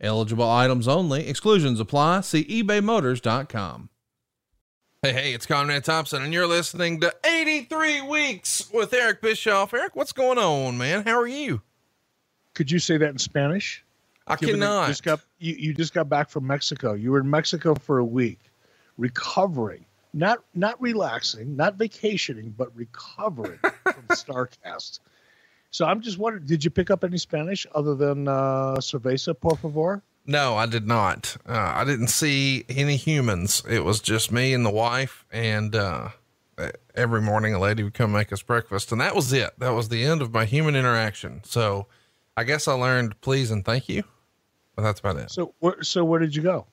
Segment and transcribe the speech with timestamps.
[0.00, 1.26] Eligible items only.
[1.28, 2.20] Exclusions apply.
[2.22, 3.88] See ebaymotors.com.
[5.02, 9.72] Hey, hey, it's Conrad Thompson, and you're listening to 83 Weeks with Eric Bischoff.
[9.72, 11.04] Eric, what's going on, man?
[11.04, 11.62] How are you?
[12.54, 13.84] Could you say that in Spanish?
[14.26, 14.82] I Given cannot.
[14.82, 16.94] You just, got, you, you just got back from Mexico.
[16.94, 18.40] You were in Mexico for a week,
[18.96, 25.00] recovering, not not relaxing, not vacationing, but recovering from Starcast.
[25.76, 29.58] So I'm just wondering, did you pick up any Spanish other than uh, cerveza, por
[29.58, 30.02] favor?
[30.24, 31.36] No, I did not.
[31.46, 33.62] Uh, I didn't see any humans.
[33.68, 36.08] It was just me and the wife, and uh,
[36.94, 39.50] every morning a lady would come make us breakfast, and that was it.
[39.58, 41.42] That was the end of my human interaction.
[41.44, 41.88] So
[42.38, 44.02] I guess I learned please and thank you,
[44.76, 45.30] but that's about it.
[45.30, 46.66] So, where, so where did you go?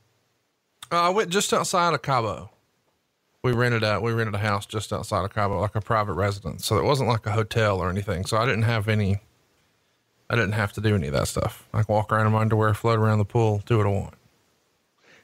[0.90, 2.52] Uh, I went just outside of Cabo
[3.44, 6.66] we rented a we rented a house just outside of Cabo, like a private residence.
[6.66, 8.26] So it wasn't like a hotel or anything.
[8.26, 9.18] So I didn't have any.
[10.30, 11.68] I didn't have to do any of that stuff.
[11.74, 14.14] I Like walk around in my underwear, float around the pool, do what I want.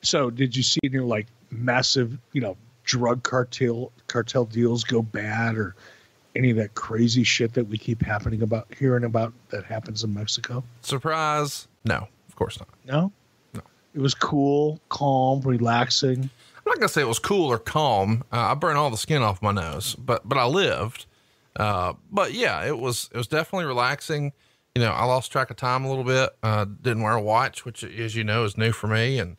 [0.02, 5.56] So did you see any like massive, you know, drug cartel cartel deals go bad
[5.56, 5.76] or
[6.36, 10.14] any of that crazy shit that we keep happening about hearing about that happens in
[10.14, 10.64] Mexico?
[10.82, 11.68] Surprise.
[11.86, 12.68] No, of course not.
[12.86, 13.12] No?
[13.54, 13.62] No.
[13.96, 16.30] It was cool, calm, relaxing.
[16.70, 18.24] I'm not gonna say it was cool or calm.
[18.32, 21.08] Uh, I burned all the skin off my nose, but but I lived.
[21.56, 24.34] Uh, but yeah, it was it was definitely relaxing.
[24.76, 26.30] You know, I lost track of time a little bit.
[26.44, 29.36] Uh, didn't wear a watch, which, as you know, is new for me, and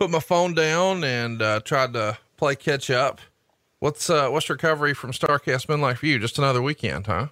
[0.00, 3.20] put my phone down and uh, tried to play catch up.
[3.78, 6.18] What's uh, what's recovery from Starcast been like for you?
[6.18, 7.28] Just another weekend, huh?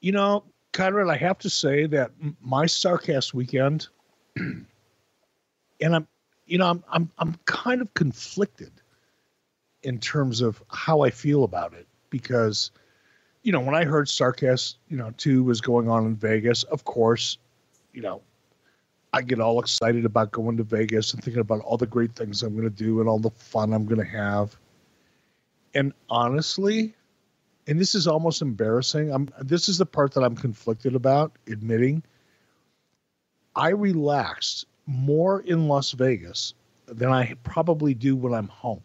[0.00, 3.88] You know, Conrad, I have to say that my Starcast weekend,
[4.36, 4.66] and
[5.82, 6.08] I'm
[6.48, 8.72] you know, I'm I'm I'm kind of conflicted
[9.82, 12.70] in terms of how I feel about it because,
[13.42, 16.84] you know, when I heard Starcast, you know, two was going on in Vegas, of
[16.84, 17.38] course,
[17.92, 18.22] you know,
[19.12, 22.42] I get all excited about going to Vegas and thinking about all the great things
[22.42, 24.56] I'm going to do and all the fun I'm going to have.
[25.74, 26.94] And honestly,
[27.66, 29.12] and this is almost embarrassing.
[29.12, 32.02] I'm this is the part that I'm conflicted about admitting.
[33.54, 36.54] I relaxed more in Las Vegas
[36.86, 38.82] than I probably do when I'm home.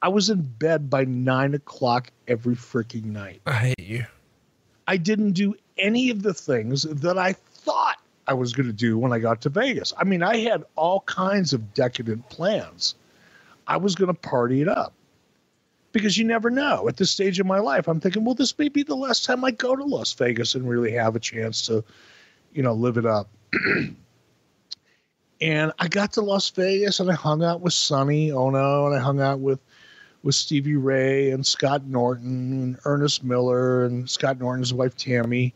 [0.00, 3.40] I was in bed by nine o'clock every freaking night.
[3.46, 4.06] I hate you.
[4.86, 7.96] I didn't do any of the things that I thought
[8.26, 9.92] I was going to do when I got to Vegas.
[9.98, 12.94] I mean, I had all kinds of decadent plans.
[13.66, 14.92] I was going to party it up
[15.92, 16.86] because you never know.
[16.88, 19.44] At this stage of my life, I'm thinking, well, this may be the last time
[19.44, 21.82] I go to Las Vegas and really have a chance to,
[22.52, 23.28] you know, live it up.
[25.44, 28.98] And I got to Las Vegas and I hung out with Sonny Onoo and I
[28.98, 29.60] hung out with
[30.22, 35.54] with Stevie Ray and Scott Norton and Ernest Miller and Scott Norton's wife Tammy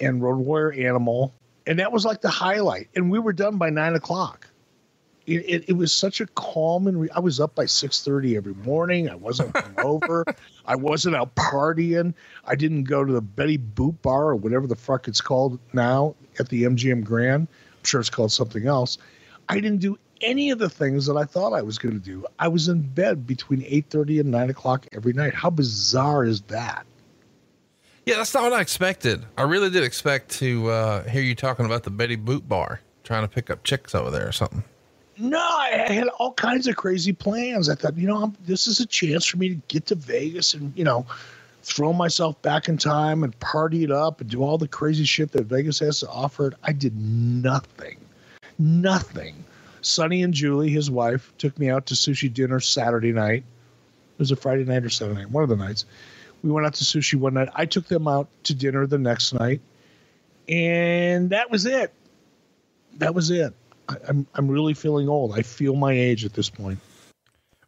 [0.00, 1.32] and Road Warrior Animal.
[1.68, 2.88] And that was like the highlight.
[2.96, 4.48] And we were done by nine o'clock.
[5.28, 8.54] It, it, it was such a calm and re- I was up by 6.30 every
[8.54, 9.08] morning.
[9.08, 10.24] I wasn't over.
[10.66, 12.12] I wasn't out partying.
[12.44, 16.16] I didn't go to the Betty Boot Bar or whatever the fuck it's called now
[16.40, 17.46] at the MGM Grand
[17.88, 18.98] sure it's called something else.
[19.48, 22.26] I didn't do any of the things that I thought I was going to do.
[22.38, 25.34] I was in bed between eight thirty and nine o'clock every night.
[25.34, 26.86] How bizarre is that?
[28.04, 29.24] Yeah, that's not what I expected.
[29.36, 33.22] I really did expect to uh, hear you talking about the Betty Boot Bar, trying
[33.22, 34.64] to pick up chicks over there or something.
[35.18, 37.68] No, I had all kinds of crazy plans.
[37.68, 40.54] I thought, you know, I'm, this is a chance for me to get to Vegas
[40.54, 41.06] and you know
[41.68, 45.32] throw myself back in time and party it up and do all the crazy shit
[45.32, 46.54] that Vegas has to offer.
[46.62, 47.98] I did nothing.
[48.58, 49.44] Nothing.
[49.82, 53.44] Sonny and Julie, his wife, took me out to sushi dinner Saturday night.
[53.44, 55.84] It was a Friday night or Saturday night, one of the nights.
[56.42, 57.50] We went out to sushi one night.
[57.54, 59.60] I took them out to dinner the next night.
[60.48, 61.92] And that was it.
[62.94, 63.52] That was it.
[63.88, 65.38] I, I'm I'm really feeling old.
[65.38, 66.78] I feel my age at this point.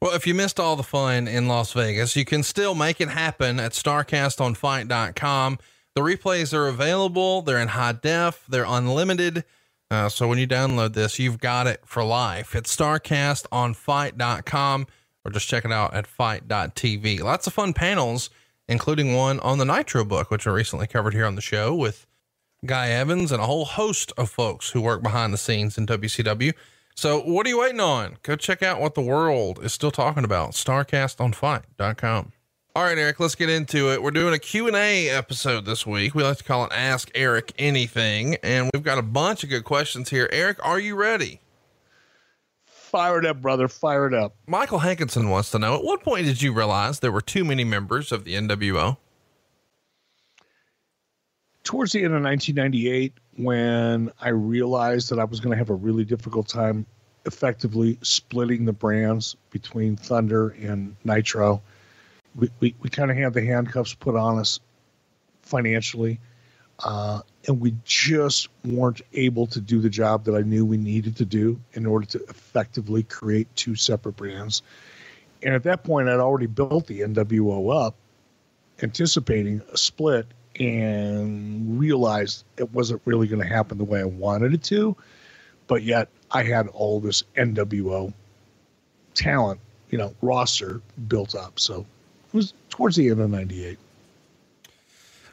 [0.01, 3.11] Well, if you missed all the fun in Las Vegas, you can still make it
[3.11, 5.59] happen at starcastonfight.com.
[5.95, 7.43] The replays are available.
[7.43, 8.47] They're in high def.
[8.49, 9.45] They're unlimited.
[9.91, 12.55] Uh, so when you download this, you've got it for life.
[12.55, 14.87] It's starcastonfight.com
[15.25, 17.21] or just check it out at fite.tv.
[17.21, 18.31] Lots of fun panels,
[18.69, 22.07] including one on the Nitro book, which I recently covered here on the show with
[22.65, 26.55] Guy Evans and a whole host of folks who work behind the scenes in WCW.
[27.01, 28.19] So what are you waiting on?
[28.23, 30.51] Go check out what the world is still talking about.
[30.51, 32.33] StarcastOnFight.com.
[32.77, 34.03] All right, Eric, let's get into it.
[34.03, 36.15] We're doing a Q&A episode this week.
[36.15, 39.65] We like to call it Ask Eric Anything, and we've got a bunch of good
[39.65, 40.29] questions here.
[40.31, 41.41] Eric, are you ready?
[42.67, 43.67] Fire it up, brother.
[43.67, 44.37] Fire it up.
[44.47, 47.65] Michael Hankinson wants to know, at what point did you realize there were too many
[47.65, 48.99] members of the NWO?
[51.65, 55.75] Towards the end of 1998, when I realized that I was going to have a
[55.75, 56.87] really difficult time
[57.27, 61.63] effectively splitting the brands between Thunder and Nitro.
[62.35, 64.61] We, we, we kind of had the handcuffs put on us
[65.43, 66.21] financially,
[66.85, 71.17] uh, and we just weren't able to do the job that I knew we needed
[71.17, 74.63] to do in order to effectively create two separate brands.
[75.43, 77.95] And at that point, I'd already built the NWO up,
[78.83, 80.27] anticipating a split
[80.61, 84.95] and realized it wasn't really going to happen the way I wanted it to.
[85.67, 88.13] But yet I had all this NWO
[89.15, 91.59] talent, you know, roster built up.
[91.59, 91.87] So
[92.29, 93.79] it was towards the end of 98.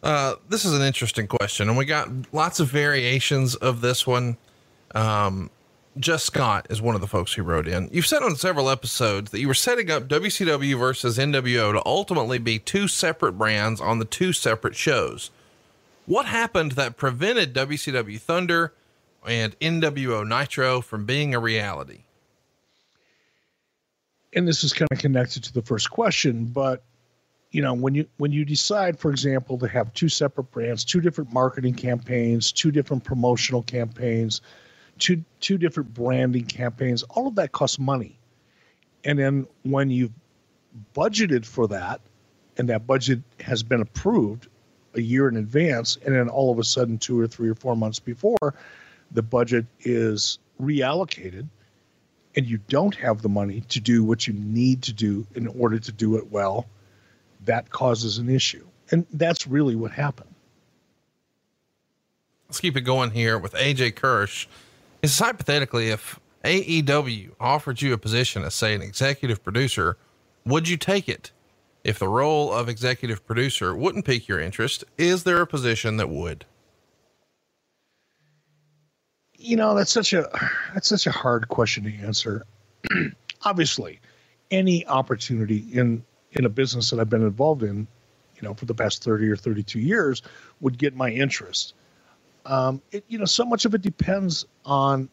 [0.01, 4.38] Uh, this is an interesting question, and we got lots of variations of this one.
[4.95, 5.50] Um,
[5.99, 7.89] Just Scott is one of the folks who wrote in.
[7.91, 12.38] You've said on several episodes that you were setting up WCW versus NWO to ultimately
[12.38, 15.31] be two separate brands on the two separate shows.
[16.05, 18.73] What happened that prevented WCW Thunder
[19.25, 22.01] and NWO Nitro from being a reality?
[24.35, 26.83] And this is kind of connected to the first question, but
[27.51, 30.99] you know when you when you decide for example to have two separate brands two
[30.99, 34.41] different marketing campaigns two different promotional campaigns
[34.99, 38.17] two two different branding campaigns all of that costs money
[39.03, 40.11] and then when you've
[40.95, 42.01] budgeted for that
[42.57, 44.47] and that budget has been approved
[44.95, 47.75] a year in advance and then all of a sudden two or three or four
[47.75, 48.55] months before
[49.11, 51.47] the budget is reallocated
[52.35, 55.79] and you don't have the money to do what you need to do in order
[55.79, 56.67] to do it well
[57.45, 58.65] that causes an issue.
[58.91, 60.33] And that's really what happened.
[62.47, 64.47] Let's keep it going here with AJ Kirsch.
[65.01, 69.97] Is hypothetically, if AEW offered you a position as, say, an executive producer,
[70.45, 71.31] would you take it?
[71.83, 76.09] If the role of executive producer wouldn't pique your interest, is there a position that
[76.09, 76.45] would?
[79.38, 80.27] You know, that's such a
[80.73, 82.45] that's such a hard question to answer.
[83.44, 83.99] Obviously,
[84.51, 87.88] any opportunity in in a business that I've been involved in,
[88.35, 90.21] you know, for the past 30 or 32 years
[90.59, 91.73] would get my interest.
[92.47, 95.09] Um, it, you know, so much of it depends on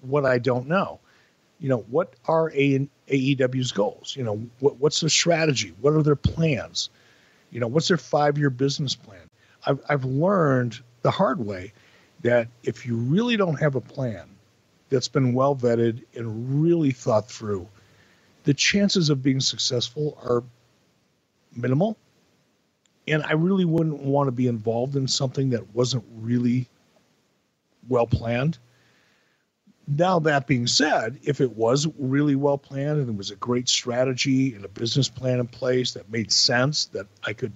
[0.00, 0.98] what I don't know.
[1.60, 4.14] You know, what are A- AEW's goals?
[4.16, 5.72] You know, what, what's their strategy?
[5.80, 6.90] What are their plans?
[7.50, 9.30] You know, what's their five year business plan?
[9.64, 11.72] I've, I've learned the hard way
[12.22, 14.28] that if you really don't have a plan
[14.88, 17.68] that's been well vetted and really thought through,
[18.44, 20.42] the chances of being successful are
[21.54, 21.96] minimal.
[23.10, 26.68] And I really wouldn't want to be involved in something that wasn't really
[27.88, 28.58] well planned.
[29.86, 33.68] Now, that being said, if it was really well planned and there was a great
[33.68, 37.52] strategy and a business plan in place that made sense that I could,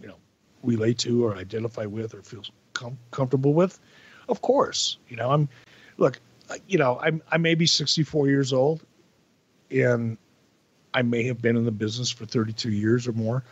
[0.00, 0.16] you know,
[0.62, 2.44] relate to or identify with or feel
[2.74, 3.80] com- comfortable with,
[4.28, 5.48] of course, you know, I'm,
[5.96, 6.20] look,
[6.68, 8.84] you know, I'm, I may be 64 years old
[9.70, 10.16] and
[10.92, 13.42] I may have been in the business for 32 years or more,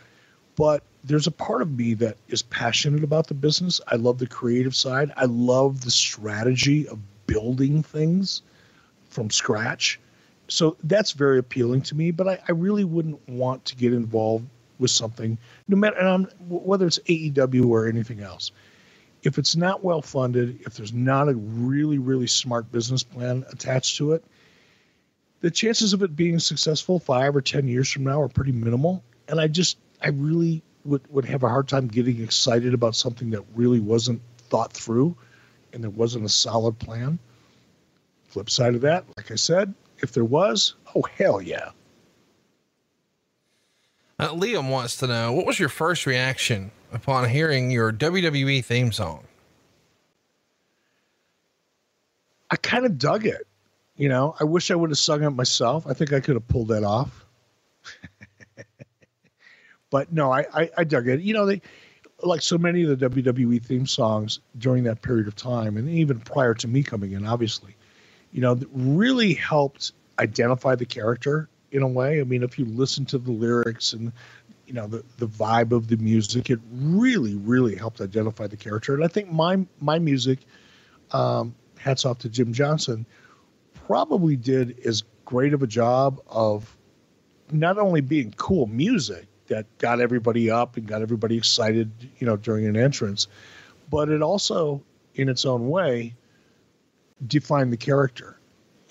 [0.55, 3.81] but there's a part of me that is passionate about the business.
[3.87, 5.11] I love the creative side.
[5.17, 8.41] I love the strategy of building things
[9.09, 9.99] from scratch.
[10.47, 14.47] So that's very appealing to me, but I, I really wouldn't want to get involved
[14.79, 18.51] with something, no matter whether it's AEW or anything else.
[19.23, 23.97] If it's not well funded, if there's not a really, really smart business plan attached
[23.97, 24.23] to it,
[25.39, 29.03] the chances of it being successful five or ten years from now are pretty minimal.
[29.27, 33.29] And I just I really would, would have a hard time getting excited about something
[33.31, 35.15] that really wasn't thought through
[35.73, 37.19] and there wasn't a solid plan.
[38.27, 41.69] Flip side of that, like I said, if there was, oh hell yeah.
[44.19, 48.91] Uh, Liam wants to know what was your first reaction upon hearing your WWE theme
[48.91, 49.23] song?
[52.49, 53.47] I kind of dug it.
[53.95, 55.85] You know, I wish I would have sung it myself.
[55.87, 57.25] I think I could have pulled that off.
[59.93, 61.21] but no, I, I, I dug it.
[61.21, 61.61] You know, they
[62.23, 66.19] like so many of the WWE theme songs during that period of time, and even
[66.19, 67.75] prior to me coming in, obviously,
[68.31, 72.19] you know, really helped identify the character in a way.
[72.19, 74.11] I mean, if you listen to the lyrics and
[74.65, 78.95] you know the the vibe of the music, it really, really helped identify the character.
[78.95, 80.39] And I think my my music
[81.11, 83.05] um, hats off to Jim Johnston,
[83.85, 86.75] probably did as great of a job of
[87.51, 92.35] not only being cool music that got everybody up and got everybody excited, you know,
[92.35, 93.27] during an entrance,
[93.91, 94.81] but it also,
[95.13, 96.15] in its own way,
[97.27, 98.35] defined the character.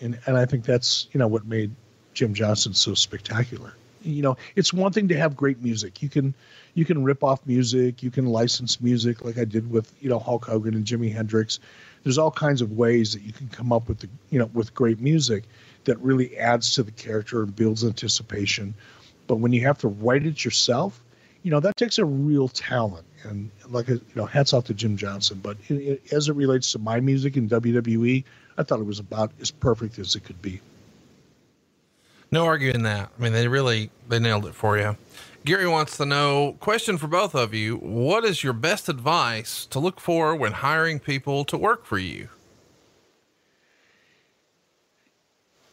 [0.00, 1.74] And, and I think that's, you know, what made
[2.14, 3.74] Jim Johnston so spectacular.
[4.02, 6.00] You know, it's one thing to have great music.
[6.02, 6.34] You can
[6.74, 10.18] you can rip off music, you can license music like I did with, you know,
[10.18, 11.58] Hulk Hogan and Jimi Hendrix.
[12.02, 14.74] There's all kinds of ways that you can come up with the, you know, with
[14.74, 15.44] great music
[15.84, 18.74] that really adds to the character and builds anticipation.
[19.32, 21.02] But when you have to write it yourself,
[21.42, 23.06] you know, that takes a real talent.
[23.22, 25.40] And like, a, you know, hats off to Jim Johnston.
[25.42, 28.24] But it, it, as it relates to my music in WWE,
[28.58, 30.60] I thought it was about as perfect as it could be.
[32.30, 33.08] No arguing that.
[33.18, 34.98] I mean, they really, they nailed it for you.
[35.46, 37.76] Gary wants to know question for both of you.
[37.76, 42.28] What is your best advice to look for when hiring people to work for you?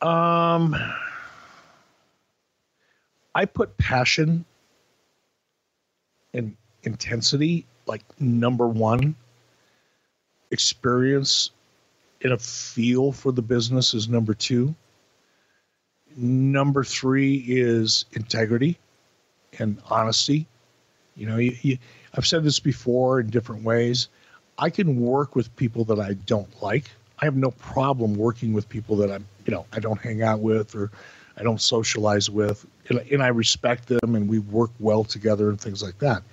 [0.01, 0.77] Um,
[3.33, 4.45] I put passion
[6.33, 9.15] and intensity like number one.
[10.51, 11.51] Experience
[12.23, 14.75] and a feel for the business is number two.
[16.15, 18.77] Number three is integrity
[19.59, 20.47] and honesty.
[21.15, 21.77] You know, you, you,
[22.15, 24.07] I've said this before in different ways.
[24.57, 26.89] I can work with people that I don't like.
[27.19, 30.39] I have no problem working with people that I'm, you know, I don't hang out
[30.39, 30.91] with or
[31.37, 35.59] I don't socialize with, and, and I respect them and we work well together and
[35.59, 36.23] things like that.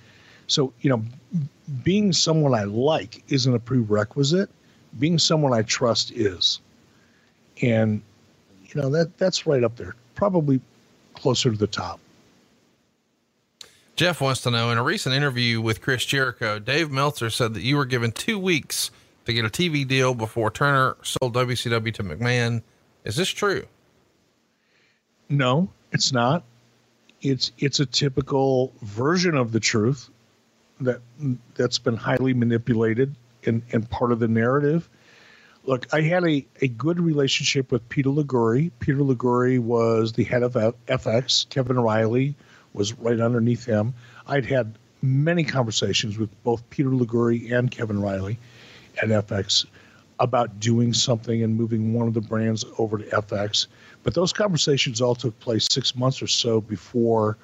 [0.47, 1.03] So, you know,
[1.83, 4.49] being someone I like isn't a prerequisite.
[4.99, 6.61] Being someone I trust is.
[7.61, 8.01] And,
[8.63, 10.61] you know, that that's right up there, probably
[11.13, 11.99] closer to the top.
[13.95, 17.63] Jeff wants to know in a recent interview with Chris Jericho, Dave Meltzer said that
[17.63, 18.91] you were given two weeks
[19.25, 22.61] to get a TV deal before Turner sold WCW to McMahon.
[23.03, 23.65] Is this true?
[25.29, 26.43] No, it's not.
[27.21, 30.09] It's it's a typical version of the truth
[30.81, 31.01] that
[31.55, 33.15] that's been highly manipulated
[33.45, 34.89] and, and part of the narrative.
[35.65, 38.71] Look, I had a, a good relationship with Peter Liguori.
[38.79, 41.49] Peter Liguori was the head of FX.
[41.49, 42.35] Kevin Reilly
[42.73, 43.93] was right underneath him.
[44.27, 48.39] I'd had many conversations with both Peter Liguori and Kevin Reilly
[49.01, 49.65] at FX
[50.19, 53.67] about doing something and moving one of the brands over to FX.
[54.07, 57.37] But those conversations all took place six months or so before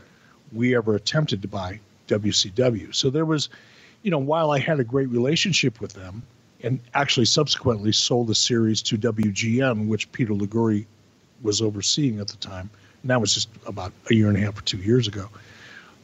[0.53, 2.95] we ever attempted to buy WCW.
[2.95, 3.49] So there was,
[4.01, 6.23] you know, while I had a great relationship with them
[6.61, 10.87] and actually subsequently sold the series to WGN, which Peter Liguori
[11.41, 12.69] was overseeing at the time,
[13.01, 15.27] and that was just about a year and a half or two years ago,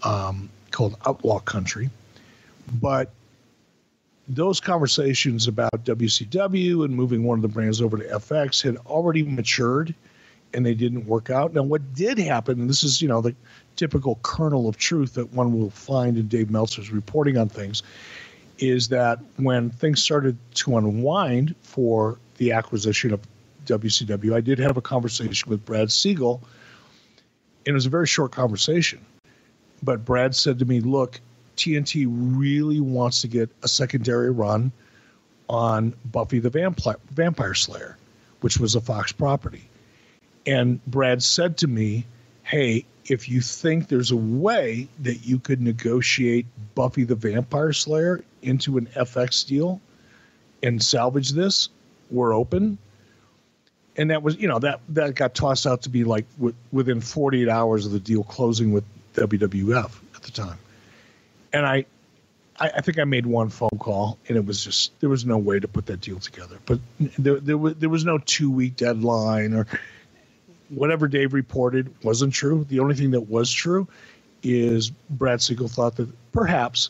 [0.04, 1.90] um, called Outlaw Country.
[2.82, 3.14] But
[4.28, 9.24] those conversations about WCW and moving one of the brands over to FX had already
[9.24, 9.96] matured
[10.54, 11.54] and they didn't work out.
[11.54, 13.36] Now, what did happen, and this is, you know, the
[13.76, 17.84] typical kernel of truth that one will find in Dave Meltzer's reporting on things,
[18.58, 23.22] is that when things started to unwind for the acquisition of
[23.66, 26.42] WCW, I did have a conversation with Brad Siegel
[27.66, 29.00] and it was a very short conversation.
[29.84, 31.20] But Brad said to me, Look,
[31.56, 34.72] TNT really wants to get a secondary run
[35.50, 37.98] on Buffy the Vampire, Vampire Slayer,
[38.42, 39.70] which was a Fox property.
[40.50, 42.06] And Brad said to me,
[42.44, 48.24] Hey, if you think there's a way that you could negotiate Buffy the Vampire Slayer
[48.42, 49.80] into an FX deal
[50.64, 51.70] and salvage this,
[52.10, 52.80] we're open
[54.00, 57.02] and that was you know that that got tossed out to be like w- within
[57.02, 60.58] 48 hours of the deal closing with WWF at the time,
[61.52, 61.86] and I,
[62.58, 65.38] I, I think I made one phone call and it was just there was no
[65.38, 66.58] way to put that deal together.
[66.66, 66.80] But
[67.20, 69.68] there there was there was no two week deadline or
[70.70, 72.66] whatever Dave reported wasn't true.
[72.70, 73.88] The only thing that was true
[74.44, 76.90] is Brad Siegel thought that perhaps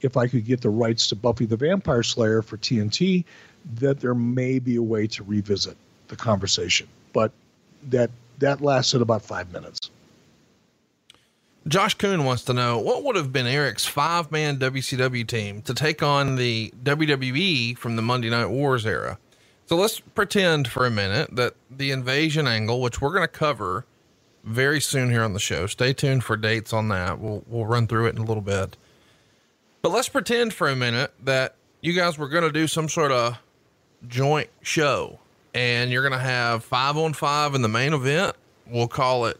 [0.00, 3.24] if I could get the rights to Buffy the Vampire Slayer for TNT,
[3.74, 5.76] that there may be a way to revisit
[6.08, 6.88] the conversation.
[7.12, 7.32] But
[7.90, 9.90] that that lasted about five minutes.
[11.66, 15.74] Josh Kuhn wants to know what would have been Eric's five man WCW team to
[15.74, 19.18] take on the WWE from the Monday Night Wars era.
[19.68, 23.84] So let's pretend for a minute that the invasion angle, which we're going to cover
[24.42, 25.66] very soon here on the show.
[25.66, 27.18] Stay tuned for dates on that.
[27.18, 28.78] We'll we'll run through it in a little bit.
[29.82, 33.12] But let's pretend for a minute that you guys were going to do some sort
[33.12, 33.38] of
[34.06, 35.18] joint show
[35.52, 38.36] and you're going to have five on five in the main event.
[38.66, 39.36] We'll call it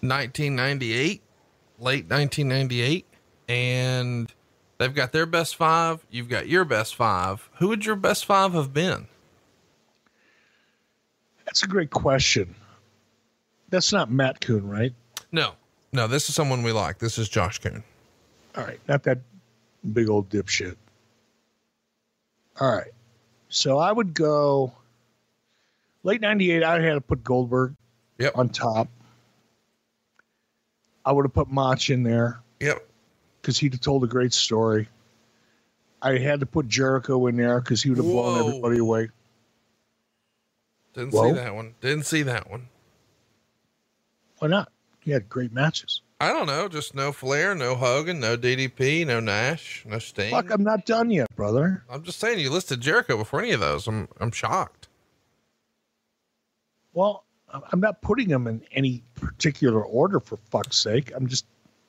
[0.00, 1.22] 1998,
[1.80, 3.04] late 1998.
[3.48, 4.32] And
[4.78, 6.06] they've got their best five.
[6.08, 7.48] You've got your best five.
[7.58, 9.08] Who would your best five have been?
[11.46, 12.54] That's a great question.
[13.70, 14.92] That's not Matt Coon, right?
[15.32, 15.52] No,
[15.92, 16.98] no, this is someone we like.
[16.98, 17.82] This is Josh Coon.
[18.56, 19.18] All right, not that
[19.92, 20.76] big old dipshit.
[22.60, 22.92] All right,
[23.48, 24.72] so I would go
[26.02, 26.62] late '98.
[26.62, 27.74] I had to put Goldberg
[28.18, 28.36] Yep.
[28.38, 28.88] on top.
[31.04, 32.84] I would have put Mach in there Yep.
[33.40, 34.88] because he'd have told a great story.
[36.02, 39.10] I had to put Jericho in there because he would have blown everybody away.
[40.96, 41.28] Didn't Whoa.
[41.28, 41.74] see that one.
[41.82, 42.68] Didn't see that one.
[44.38, 44.72] Why not?
[45.00, 46.00] He had great matches.
[46.18, 46.68] I don't know.
[46.68, 50.30] Just no Flair, no Hogan, no DDP, no Nash, no Sting.
[50.30, 51.84] Fuck, I'm not done yet, brother.
[51.90, 53.86] I'm just saying you listed Jericho before any of those.
[53.86, 54.88] I'm I'm shocked.
[56.94, 61.12] Well, I'm I'm not putting them in any particular order for fuck's sake.
[61.14, 61.44] I'm just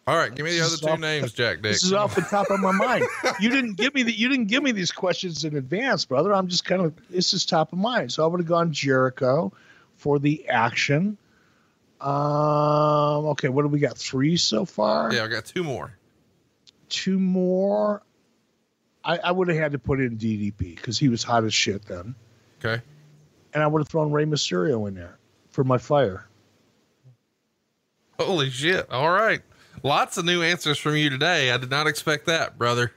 [0.08, 1.74] All right, give me the other two off- names, Jack Dick.
[1.74, 3.04] this is off the top of my mind.
[3.42, 6.34] You didn't give me the you didn't give me these questions in advance, brother.
[6.34, 8.14] I'm just kind of this is top of mind.
[8.14, 9.52] So I would have gone Jericho
[9.98, 11.18] for the action.
[12.00, 13.98] Um okay, what do we got?
[13.98, 15.14] Three so far?
[15.14, 15.94] Yeah, I got two more.
[16.88, 18.02] Two more.
[19.04, 21.86] I, I would have had to put in DDP because he was hot as shit
[21.86, 22.16] then.
[22.64, 22.82] Okay.
[23.54, 25.18] And I would have thrown Rey Mysterio in there
[25.50, 26.28] for my fire.
[28.20, 28.90] Holy shit.
[28.90, 29.42] All right.
[29.84, 31.52] Lots of new answers from you today.
[31.52, 32.92] I did not expect that, brother.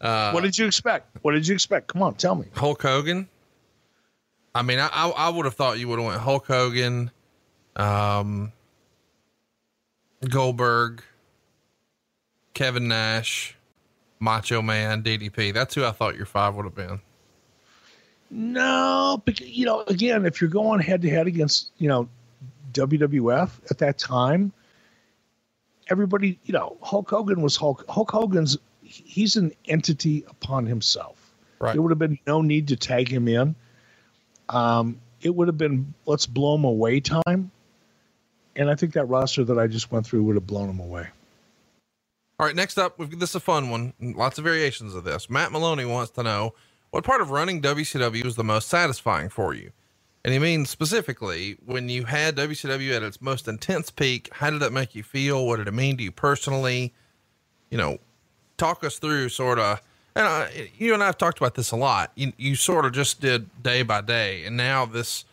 [0.00, 1.16] Uh, what did you expect?
[1.22, 1.88] What did you expect?
[1.88, 2.46] Come on, tell me.
[2.54, 3.28] Hulk Hogan.
[4.54, 7.10] I mean, I, I, I would have thought you would have went Hulk Hogan,
[7.76, 8.52] um,
[10.28, 11.02] Goldberg,
[12.52, 13.56] Kevin Nash,
[14.20, 15.54] Macho Man, DDP.
[15.54, 17.00] That's who I thought your five would have been.
[18.30, 22.08] No, because you know, again, if you're going head to head against, you know,
[22.72, 24.52] WWF at that time,
[25.92, 27.84] everybody, you know, Hulk Hogan was Hulk.
[27.88, 31.32] Hulk Hogan's he's an entity upon himself.
[31.60, 31.74] Right.
[31.74, 33.54] There would have been no need to tag him in.
[34.48, 37.52] Um, it would have been let's blow him away time.
[38.56, 41.06] And I think that roster that I just went through would have blown him away.
[42.38, 43.92] All right, next up, we've this is a fun one.
[44.00, 45.30] Lots of variations of this.
[45.30, 46.54] Matt Maloney wants to know
[46.90, 49.70] what part of running WCW was the most satisfying for you,
[50.24, 54.28] and he means specifically when you had WCW at its most intense peak.
[54.32, 55.46] How did that make you feel?
[55.46, 56.92] What did it mean to you personally?
[57.70, 57.98] You know,
[58.56, 59.80] talk us through sort of.
[60.14, 62.12] And I, you and I have talked about this a lot.
[62.14, 65.24] You you sort of just did day by day, and now this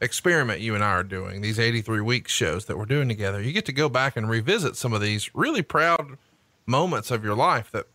[0.00, 3.52] experiment you and I are doing, these 83 week shows that we're doing together, you
[3.52, 6.18] get to go back and revisit some of these really proud
[6.66, 7.86] moments of your life that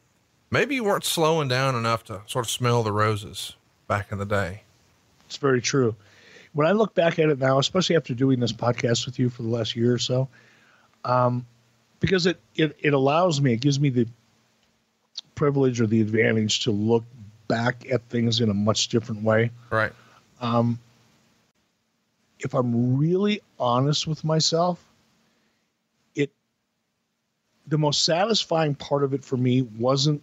[0.50, 3.56] maybe you weren't slowing down enough to sort of smell the roses
[3.88, 4.64] back in the day.
[5.28, 5.96] It's very true.
[6.54, 9.44] When I look back at it now, especially after doing this podcast with you for
[9.44, 10.28] the last year or so,
[11.06, 11.46] um,
[12.00, 14.08] because it, it it allows me, it gives me the
[15.36, 17.04] privilege or the advantage to look
[17.48, 19.52] back at things in a much different way.
[19.70, 19.92] Right.
[20.40, 20.80] Um,
[22.40, 24.84] if I'm really honest with myself,
[26.16, 26.32] it
[27.68, 30.22] the most satisfying part of it for me wasn't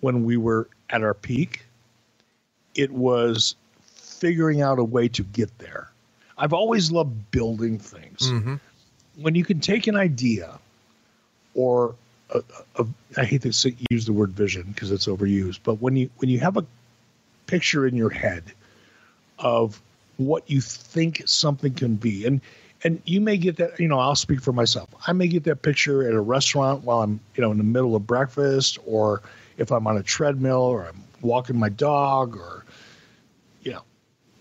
[0.00, 1.64] when we were at our peak.
[2.74, 3.56] It was
[4.16, 5.90] figuring out a way to get there.
[6.38, 8.30] I've always loved building things.
[8.30, 8.56] Mm-hmm.
[9.20, 10.58] When you can take an idea
[11.54, 11.94] or
[12.30, 15.96] a, a, a, I hate to use the word vision because it's overused, but when
[15.96, 16.66] you when you have a
[17.46, 18.42] picture in your head
[19.38, 19.80] of
[20.16, 22.40] what you think something can be and
[22.84, 25.62] and you may get that you know i'll speak for myself i may get that
[25.62, 29.22] picture at a restaurant while i'm you know in the middle of breakfast or
[29.58, 32.64] if i'm on a treadmill or i'm walking my dog or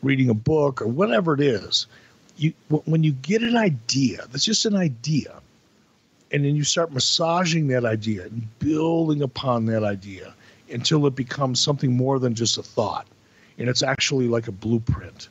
[0.06, 1.88] reading a book or whatever it is
[2.38, 2.54] you
[2.86, 5.42] when you get an idea that's just an idea
[6.32, 10.34] and then you start massaging that idea and building upon that idea
[10.70, 13.08] until it becomes something more than just a thought
[13.58, 15.30] and it's actually like a blueprint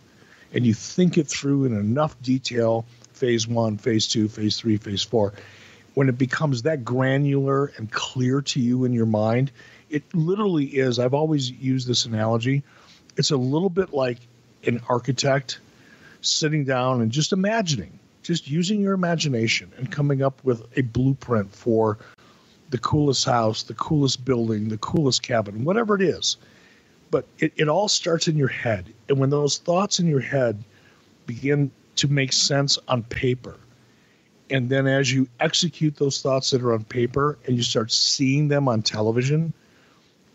[0.52, 5.02] and you think it through in enough detail phase one phase two phase three phase
[5.02, 5.32] four
[5.94, 9.52] when it becomes that granular and clear to you in your mind
[9.90, 12.62] it literally is i've always used this analogy
[13.16, 14.18] it's a little bit like
[14.66, 15.58] an architect
[16.20, 21.54] sitting down and just imagining just using your imagination and coming up with a blueprint
[21.54, 21.98] for
[22.70, 26.38] the coolest house the coolest building the coolest cabin whatever it is
[27.14, 28.92] but it, it all starts in your head.
[29.08, 30.64] And when those thoughts in your head
[31.26, 33.54] begin to make sense on paper,
[34.50, 38.48] and then as you execute those thoughts that are on paper and you start seeing
[38.48, 39.52] them on television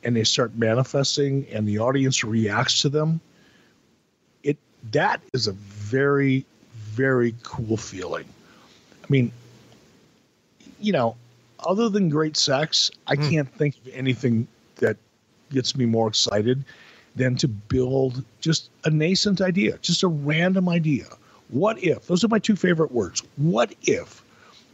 [0.06, 3.20] and they start manifesting and the audience reacts to them,
[4.92, 8.26] that is a very, very cool feeling.
[9.04, 9.32] I mean,
[10.80, 11.16] you know,
[11.60, 13.30] other than great sex, I Hmm.
[13.30, 14.98] can't think of anything that
[15.52, 16.64] gets me more excited.
[17.16, 21.06] than to build just a nascent idea, just a random idea.
[21.50, 22.06] What if?
[22.06, 23.24] Those are my two favorite words.
[23.36, 24.24] What if?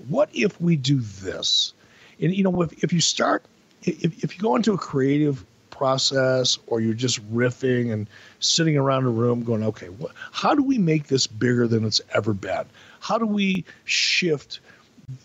[0.09, 1.73] What if we do this?
[2.21, 3.45] And you know, if, if you start,
[3.83, 5.43] if, if you go into a creative
[5.77, 8.07] process or you're just riffing and
[8.39, 12.01] sitting around a room going, okay, what, how do we make this bigger than it's
[12.13, 12.65] ever been?
[12.99, 14.59] How do we shift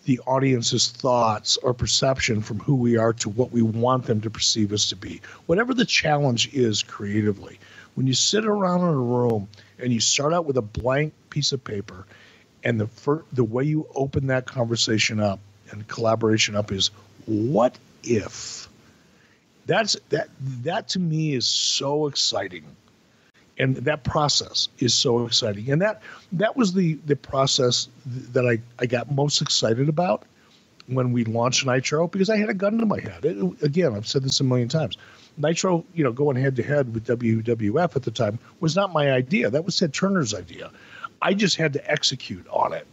[0.04, 4.28] the audience's thoughts or perception from who we are to what we want them to
[4.28, 5.22] perceive us to be.
[5.46, 7.58] Whatever the challenge is creatively,
[7.94, 11.52] when you sit around in a room and you start out with a blank piece
[11.52, 12.06] of paper,
[12.62, 16.90] and the fir- the way you open that conversation up and collaboration up is
[17.24, 18.59] what if
[19.70, 20.28] that's that
[20.64, 22.64] that to me is so exciting.
[23.56, 25.70] And that process is so exciting.
[25.70, 26.02] And that
[26.32, 30.24] that was the the process that i i got most excited about
[30.88, 33.24] when we launched nitro because i had a gun to my head.
[33.24, 34.98] It, again i've said this a million times.
[35.36, 39.12] Nitro you know going head to head with wwf at the time was not my
[39.12, 39.50] idea.
[39.50, 40.72] That was ted turner's idea.
[41.22, 42.88] I just had to execute on it.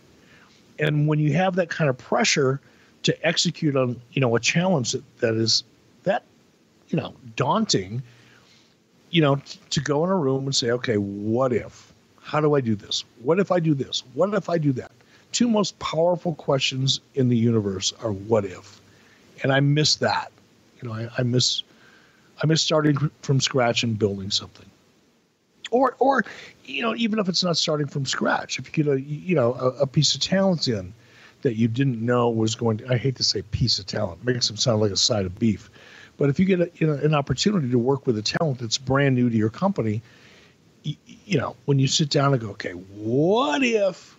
[0.77, 2.61] And when you have that kind of pressure
[3.01, 5.63] to execute on you know a challenge that, that is
[6.89, 8.01] you know daunting
[9.09, 11.93] you know, t- to go in a room and say, okay, what if?
[12.21, 13.05] How do I do this?
[13.21, 14.03] What if I do this?
[14.13, 14.91] What if I do that?
[15.31, 18.81] Two most powerful questions in the universe are what if,
[19.43, 20.31] and I miss that.
[20.81, 21.63] You know, I, I miss,
[22.41, 24.65] I miss starting from scratch and building something.
[25.69, 26.23] Or, or,
[26.63, 29.53] you know, even if it's not starting from scratch, if you get a, you know,
[29.53, 30.93] a, a piece of talent in
[31.41, 34.47] that you didn't know was going to, I hate to say piece of talent, makes
[34.47, 35.69] them sound like a side of beef
[36.17, 38.77] but if you get a, you know, an opportunity to work with a talent that's
[38.77, 40.01] brand new to your company,
[40.83, 44.15] you, you know, when you sit down and go, okay, what if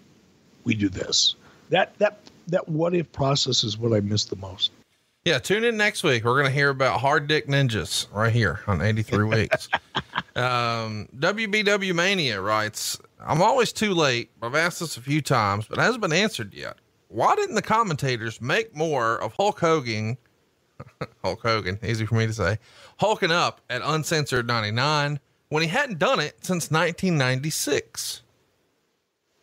[0.64, 1.34] we do this?
[1.70, 4.70] That that that what if process is what I miss the most.
[5.24, 6.24] Yeah, tune in next week.
[6.24, 9.68] We're going to hear about hard dick ninjas right here on 83 weeks.
[10.36, 14.30] um, WBW Mania writes, I'm always too late.
[14.40, 16.76] I've asked this a few times, but hasn't been answered yet.
[17.08, 20.16] Why didn't the commentators make more of Hulk Hogan
[21.24, 22.58] Hulk Hogan, easy for me to say,
[22.98, 28.22] hulking up at Uncensored 99 when he hadn't done it since 1996.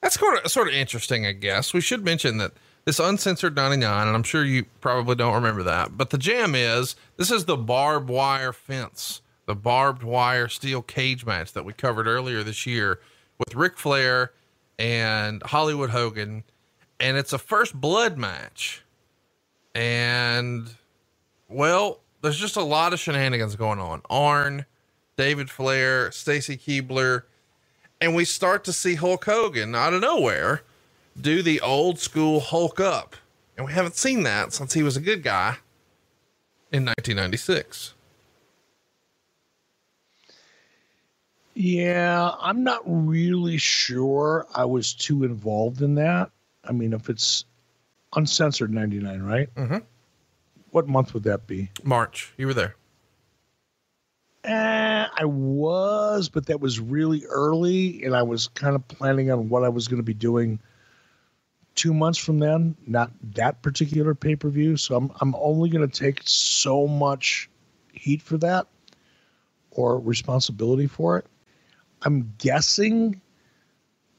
[0.02, 1.74] That's sort of, sort of interesting, I guess.
[1.74, 2.54] We should mention that
[2.86, 6.96] this Uncensored 99, and I'm sure you probably don't remember that, but the jam is
[7.18, 12.08] this is the barbed wire fence, the barbed wire steel cage match that we covered
[12.08, 13.00] earlier this year
[13.40, 14.32] with Ric Flair
[14.78, 16.44] and Hollywood Hogan.
[17.00, 18.84] And it's a first blood match.
[19.74, 20.70] And
[21.48, 24.02] well, there's just a lot of shenanigans going on.
[24.10, 24.66] Arn,
[25.18, 27.24] David Flair, Stacy Keibler,
[28.02, 30.64] and we start to see Hulk Hogan out of nowhere
[31.20, 33.16] do the old school Hulk up.
[33.58, 35.58] And we haven't seen that since he was a good guy
[36.72, 37.94] in 1996.
[41.54, 46.32] Yeah, I'm not really sure I was too involved in that.
[46.66, 47.46] I mean, if it's
[48.14, 49.56] uncensored 99, right?
[49.56, 49.78] Mm-hmm
[50.76, 51.72] what month would that be?
[51.86, 52.34] March.
[52.36, 52.76] You were there.
[54.44, 59.48] Eh, I was, but that was really early, and I was kind of planning on
[59.48, 60.60] what I was going to be doing
[61.76, 62.76] two months from then.
[62.86, 67.50] Not that particular pay per view, so I'm I'm only going to take so much
[67.94, 68.68] heat for that
[69.72, 71.26] or responsibility for it.
[72.02, 73.22] I'm guessing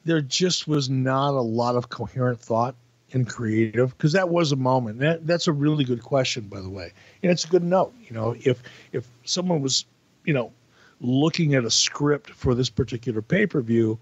[0.07, 2.77] there just was not a lot of coherent thought
[3.13, 4.99] and creative because that was a moment.
[4.99, 6.93] That, that's a really good question by the way.
[7.23, 9.85] And it's a good note you know if if someone was
[10.25, 10.53] you know
[11.01, 13.99] looking at a script for this particular pay-per-view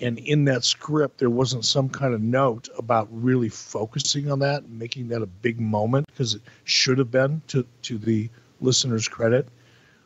[0.00, 4.68] and in that script there wasn't some kind of note about really focusing on that
[4.68, 8.28] making that a big moment because it should have been to to the
[8.60, 9.48] listener's credit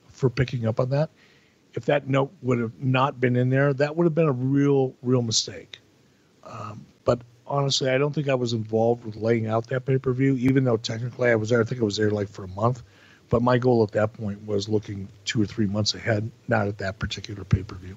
[0.09, 1.09] for picking up on that.
[1.75, 4.95] If that note would have not been in there that would have been a real
[5.03, 5.81] real mistake.
[6.45, 10.12] Um, but honestly, I don't think I was involved with laying out that pay per
[10.12, 11.60] view, even though technically I was there.
[11.60, 12.82] I think I was there like for a month.
[13.28, 16.78] But my goal at that point was looking two or three months ahead, not at
[16.78, 17.96] that particular pay per view.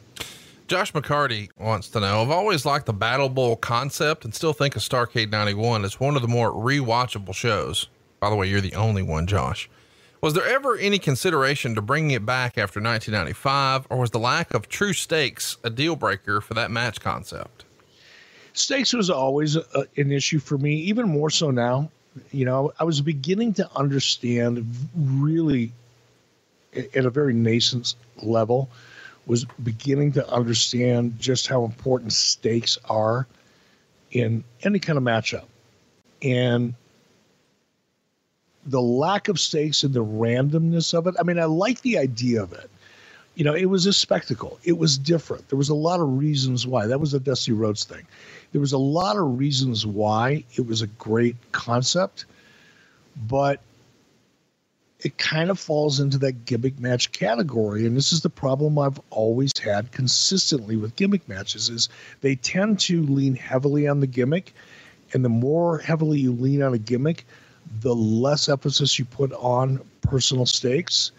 [0.68, 4.76] Josh McCarty wants to know I've always liked the Battle Bowl concept and still think
[4.76, 7.88] of Starcade 91 as one of the more rewatchable shows.
[8.20, 9.70] By the way, you're the only one, Josh.
[10.22, 14.54] Was there ever any consideration to bringing it back after 1995, or was the lack
[14.54, 17.66] of true stakes a deal breaker for that match concept?
[18.54, 19.64] Stakes was always a,
[19.98, 21.90] an issue for me, even more so now.
[22.32, 25.74] You know, I was beginning to understand really
[26.76, 28.70] at a very nascent level,
[29.26, 33.28] was beginning to understand just how important stakes are
[34.12, 35.46] in any kind of matchup.
[36.22, 36.74] And
[38.66, 41.16] the lack of stakes and the randomness of it.
[41.20, 42.70] I mean, I like the idea of it.
[43.36, 44.60] You know, it was a spectacle.
[44.64, 45.50] It was different.
[45.50, 46.88] There was a lot of reasons why.
[46.88, 48.06] That was a Dusty Rhodes thing.
[48.52, 52.26] There was a lot of reasons why it was a great concept,
[53.28, 53.60] but
[55.00, 57.86] it kind of falls into that gimmick match category.
[57.86, 61.90] And this is the problem I've always had consistently with gimmick matches is
[62.22, 64.54] they tend to lean heavily on the gimmick.
[65.14, 67.26] And the more heavily you lean on a gimmick,
[67.82, 71.12] the less emphasis you put on personal stakes.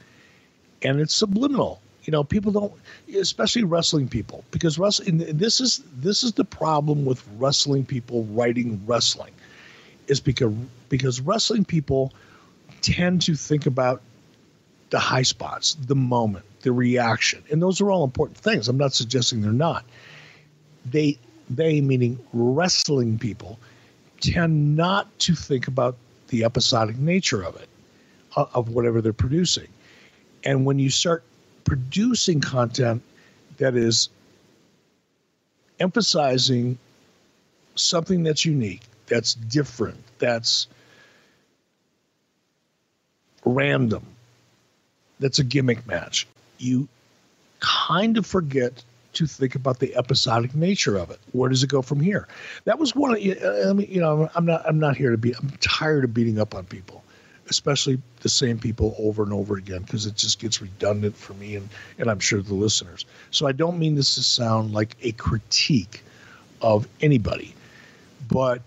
[0.82, 2.72] And it's subliminal you know people don't
[3.16, 8.80] especially wrestling people because wrestling this is this is the problem with wrestling people writing
[8.86, 9.32] wrestling
[10.08, 10.52] is because
[10.88, 12.12] because wrestling people
[12.82, 14.02] tend to think about
[14.90, 18.68] the high spots the moment the reaction and those are all important things.
[18.68, 19.84] I'm not suggesting they're not.
[20.90, 23.58] They they meaning wrestling people
[24.20, 25.96] tend not to think about
[26.28, 27.68] the episodic nature of it
[28.36, 29.68] of whatever they're producing.
[30.42, 31.22] And when you start
[31.64, 33.02] producing content
[33.58, 34.08] that is
[35.80, 36.78] emphasizing
[37.74, 40.66] something that's unique, that's different, that's
[43.44, 44.04] random,
[45.20, 46.26] that's a gimmick match.
[46.58, 46.88] You
[47.60, 48.82] kind of forget
[49.14, 51.20] to think about the episodic nature of it.
[51.32, 52.26] Where does it go from here?
[52.64, 55.18] That was one of uh, I mean, you know, I'm not I'm not here to
[55.18, 57.03] be I'm tired of beating up on people
[57.48, 61.56] especially the same people over and over again because it just gets redundant for me
[61.56, 63.04] and, and I'm sure the listeners.
[63.30, 66.02] So I don't mean this to sound like a critique
[66.60, 67.54] of anybody,
[68.28, 68.62] but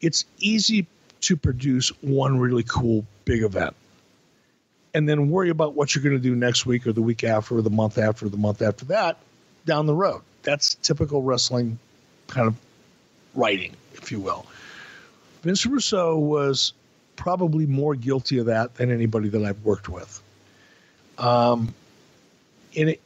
[0.00, 0.86] it's easy
[1.22, 3.74] to produce one really cool big event
[4.94, 7.56] and then worry about what you're going to do next week or the week after
[7.58, 9.18] or the month after or the month after that
[9.66, 10.22] down the road.
[10.42, 11.78] That's typical wrestling
[12.26, 12.56] kind of
[13.34, 14.46] writing, if you will.
[15.42, 16.72] Vince Russo was
[17.20, 20.22] probably more guilty of that than anybody that I've worked with.
[21.18, 21.74] Um,
[22.74, 23.00] and it,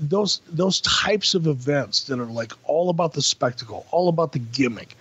[0.00, 4.38] those those types of events that are like all about the spectacle, all about the
[4.38, 4.96] gimmick,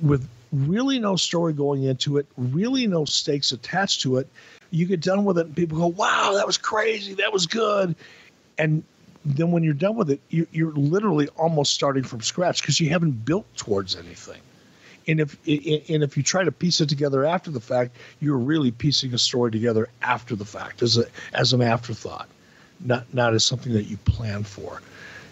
[0.00, 4.26] with really no story going into it, really no stakes attached to it,
[4.70, 7.94] you get done with it and people go, "Wow, that was crazy, that was good,"
[8.56, 8.82] and
[9.26, 12.88] then when you're done with it, you, you're literally almost starting from scratch because you
[12.88, 14.40] haven't built towards anything.
[15.06, 18.70] And if and if you try to piece it together after the fact, you're really
[18.70, 22.28] piecing a story together after the fact as a as an afterthought,
[22.80, 24.82] not not as something that you plan for.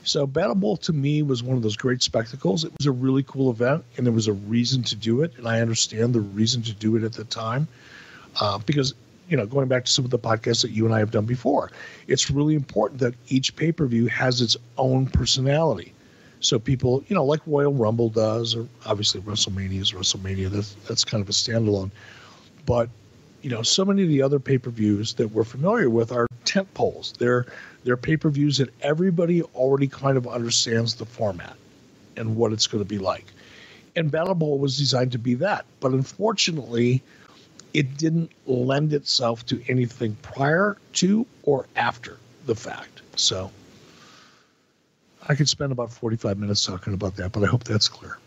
[0.05, 2.65] So Battle Bowl to me was one of those great spectacles.
[2.65, 5.47] It was a really cool event, and there was a reason to do it, and
[5.47, 7.69] I understand the reason to do it at the time,
[8.41, 8.95] uh, because
[9.29, 11.27] you know, going back to some of the podcasts that you and I have done
[11.27, 11.71] before,
[12.07, 15.93] it's really important that each pay per view has its own personality.
[16.41, 20.51] So people, you know, like Royal Rumble does, or obviously WrestleMania is WrestleMania.
[20.51, 21.91] That's that's kind of a standalone.
[22.65, 22.89] But
[23.43, 26.27] you know, so many of the other pay per views that we're familiar with are
[26.45, 27.15] tent poles.
[27.19, 27.47] They're
[27.85, 31.57] they're pay per views that everybody already kind of understands the format
[32.17, 33.27] and what it's going to be like.
[33.97, 37.03] And Battle Bowl was designed to be that, but unfortunately,
[37.75, 43.03] it didn't lend itself to anything prior to or after the fact.
[43.17, 43.51] So
[45.29, 48.19] I could spend about 45 minutes talking about that, but I hope that's clear.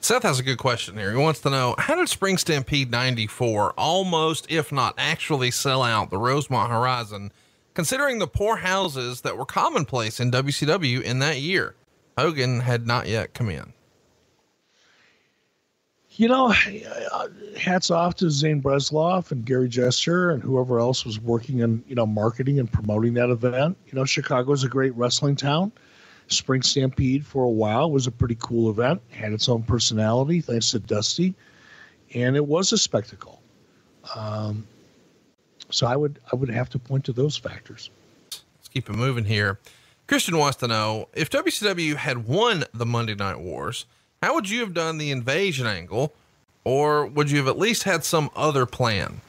[0.00, 1.10] Seth has a good question here.
[1.10, 6.10] He wants to know how did Spring Stampede 94 almost, if not actually, sell out
[6.10, 7.32] the Rosemont Horizon,
[7.74, 11.74] considering the poor houses that were commonplace in WCW in that year?
[12.16, 13.72] Hogan had not yet come in.
[16.10, 16.54] You know,
[17.58, 21.94] hats off to Zane Bresloff and Gary Jester and whoever else was working in, you
[21.94, 23.76] know, marketing and promoting that event.
[23.86, 25.72] You know, Chicago is a great wrestling town.
[26.28, 30.70] Spring Stampede for a while was a pretty cool event, had its own personality thanks
[30.72, 31.34] to Dusty,
[32.14, 33.40] and it was a spectacle.
[34.14, 34.66] Um,
[35.70, 37.90] so I would I would have to point to those factors.
[38.30, 39.58] Let's keep it moving here.
[40.06, 43.86] Christian wants to know if WCW had won the Monday Night Wars,
[44.22, 46.12] how would you have done the invasion angle,
[46.64, 49.20] or would you have at least had some other plan?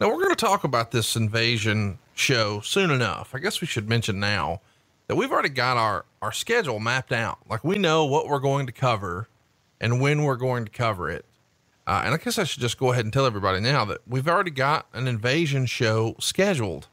[0.00, 3.34] Now we're going to talk about this invasion show soon enough.
[3.34, 4.60] I guess we should mention now
[5.06, 7.38] that we've already got our, our schedule mapped out.
[7.48, 9.28] Like we know what we're going to cover
[9.80, 11.24] and when we're going to cover it.
[11.86, 14.26] Uh, and I guess I should just go ahead and tell everybody now that we've
[14.26, 16.88] already got an invasion show scheduled.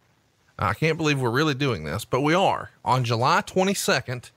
[0.60, 2.70] Uh, I can't believe we're really doing this, but we are.
[2.86, 4.30] On July 22nd,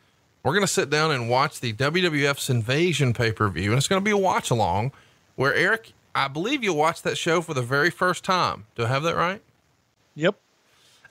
[0.43, 3.71] we're going to sit down and watch the WWF's Invasion pay per view.
[3.71, 4.93] And it's going to be a watch along
[5.35, 8.65] where, Eric, I believe you'll watch that show for the very first time.
[8.77, 9.43] Do I have that right?
[10.15, 10.39] Yep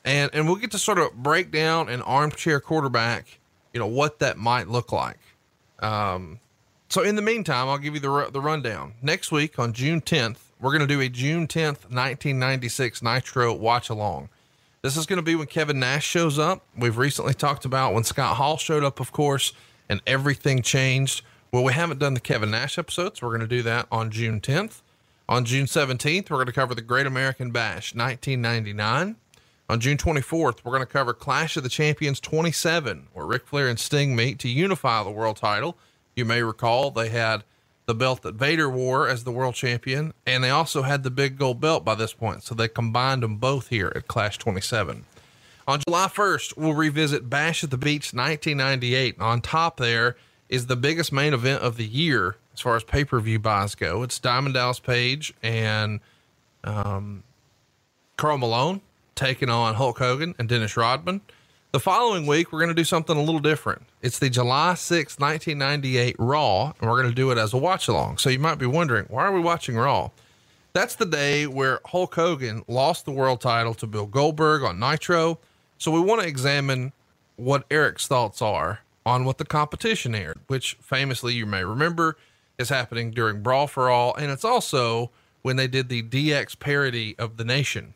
[0.06, 3.40] and and we'll get to sort of break down an armchair quarterback,
[3.74, 5.20] you know, what that might look like.
[5.80, 6.40] Um,
[6.88, 8.94] so in the meantime, I'll give you the the rundown.
[9.02, 13.90] Next week on June 10th, we're going to do a June 10th, 1996 Nitro watch
[13.90, 14.30] along.
[14.82, 16.64] This is going to be when Kevin Nash shows up.
[16.78, 19.52] We've recently talked about when Scott Hall showed up, of course,
[19.90, 21.24] and everything changed.
[21.52, 23.20] Well, we haven't done the Kevin Nash episodes.
[23.20, 24.82] so we're going to do that on June 10th.
[25.28, 29.16] On June 17th, we're going to cover the Great American Bash 1999.
[29.68, 33.68] On June 24th, we're going to cover Clash of the Champions 27, where Ric Flair
[33.68, 35.76] and Sting meet to unify the world title.
[36.16, 37.44] You may recall they had
[37.88, 41.40] the belt that Vader wore as the world champion, and they also had the big
[41.40, 45.06] gold belt by this point, so they combined them both here at Clash 27.
[45.68, 49.20] On July 1st, we'll revisit Bash at the Beach 1998.
[49.20, 50.16] On top there
[50.48, 53.74] is the biggest main event of the year as far as pay per view buys
[53.74, 54.04] go.
[54.04, 56.02] It's Diamond Dallas Page and
[56.64, 57.24] um,
[58.16, 58.82] Karl Malone
[59.16, 61.22] taking on Hulk Hogan and Dennis Rodman.
[61.72, 63.84] The following week, we're going to do something a little different.
[64.02, 67.88] It's the July 6, 1998 Raw, and we're going to do it as a watch
[67.88, 68.18] along.
[68.18, 70.12] So you might be wondering, why are we watching Raw?
[70.74, 75.40] That's the day where Hulk Hogan lost the world title to Bill Goldberg on Nitro.
[75.78, 76.92] So we want to examine
[77.38, 82.18] what Eric's thoughts are on what the competition aired, which famously you may remember
[82.58, 84.14] is happening during Brawl for All.
[84.16, 87.94] And it's also when they did the DX parody of the nation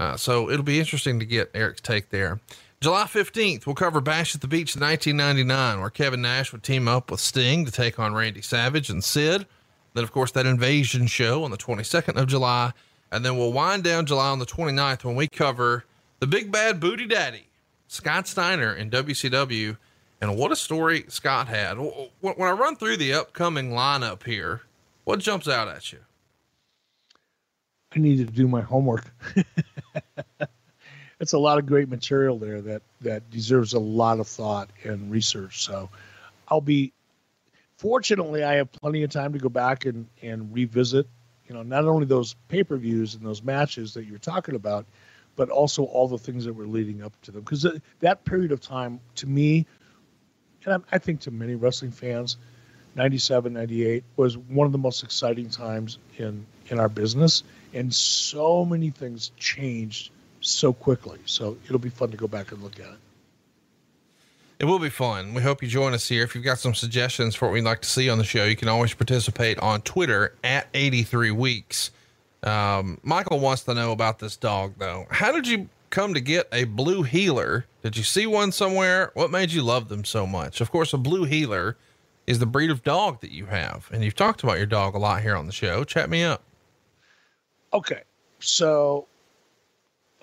[0.00, 2.40] uh, so it'll be interesting to get Eric's take there.
[2.80, 7.10] July 15th, we'll cover Bash at the Beach 1999, where Kevin Nash would team up
[7.10, 9.46] with Sting to take on Randy Savage and Sid.
[9.92, 12.72] Then, of course, that invasion show on the 22nd of July.
[13.12, 15.84] And then we'll wind down July on the 29th when we cover
[16.18, 17.48] the big bad booty daddy,
[17.86, 19.76] Scott Steiner in WCW.
[20.22, 21.74] And what a story Scott had.
[21.74, 24.62] When I run through the upcoming lineup here,
[25.04, 25.98] what jumps out at you?
[27.94, 29.04] I need to do my homework.
[31.20, 35.10] it's a lot of great material there that that deserves a lot of thought and
[35.10, 35.64] research.
[35.64, 35.90] So
[36.48, 36.92] I'll be
[37.78, 41.06] fortunately I have plenty of time to go back and and revisit,
[41.48, 44.86] you know, not only those pay-per-views and those matches that you're talking about,
[45.36, 48.52] but also all the things that were leading up to them because uh, that period
[48.52, 49.66] of time to me
[50.64, 52.36] and I think to many wrestling fans
[52.94, 57.42] 97 98 was one of the most exciting times in in our business
[57.74, 61.18] and so many things changed so quickly.
[61.26, 62.98] So it'll be fun to go back and look at it.
[64.58, 65.32] It will be fun.
[65.32, 66.22] We hope you join us here.
[66.22, 68.56] If you've got some suggestions for what we'd like to see on the show, you
[68.56, 71.90] can always participate on Twitter at 83 weeks.
[72.42, 75.06] Um, Michael wants to know about this dog though.
[75.10, 77.64] How did you come to get a blue heeler?
[77.82, 79.10] Did you see one somewhere?
[79.14, 80.60] What made you love them so much?
[80.60, 81.76] Of course, a blue heeler
[82.26, 83.88] is the breed of dog that you have.
[83.90, 85.84] And you've talked about your dog a lot here on the show.
[85.84, 86.42] Chat me up.
[87.72, 88.02] Okay,
[88.40, 89.06] so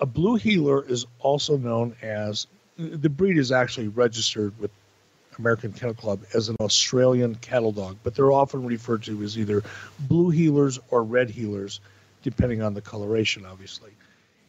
[0.00, 4.70] a blue heeler is also known as the breed is actually registered with
[5.38, 9.62] American Kennel Club as an Australian cattle dog, but they're often referred to as either
[10.00, 11.80] blue heelers or red heelers,
[12.22, 13.92] depending on the coloration, obviously.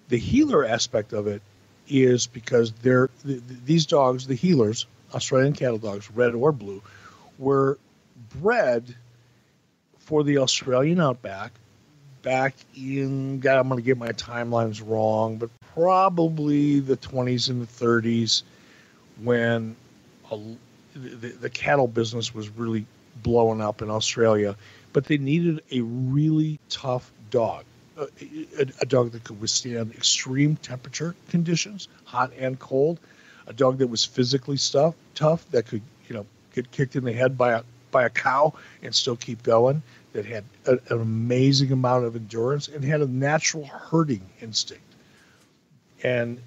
[0.10, 1.42] The heeler aspect of it
[1.88, 6.82] is because they're th- these dogs, the heelers, Australian cattle dogs, red or blue,
[7.38, 7.78] were
[8.42, 8.96] bred
[10.00, 11.54] for the Australian outback
[12.22, 17.62] back in, God, I'm going to get my timelines wrong, but probably the 20s and
[17.62, 18.44] the 30s
[19.24, 19.76] when
[20.32, 20.40] a,
[20.96, 22.86] the, the cattle business was really
[23.24, 24.56] blowing up in Australia.
[24.92, 27.64] But they needed a really tough dog,
[27.98, 28.08] a,
[28.58, 33.00] a, a dog that could withstand extreme temperature conditions, hot and cold,
[33.48, 37.14] a dog that was physically stuff, tough, that could, you know, get kicked in the
[37.14, 38.54] head by a by a cow
[38.84, 39.82] and still keep going
[40.14, 44.84] that had a, an amazing amount of endurance and had a natural herding instinct.
[46.04, 46.42] And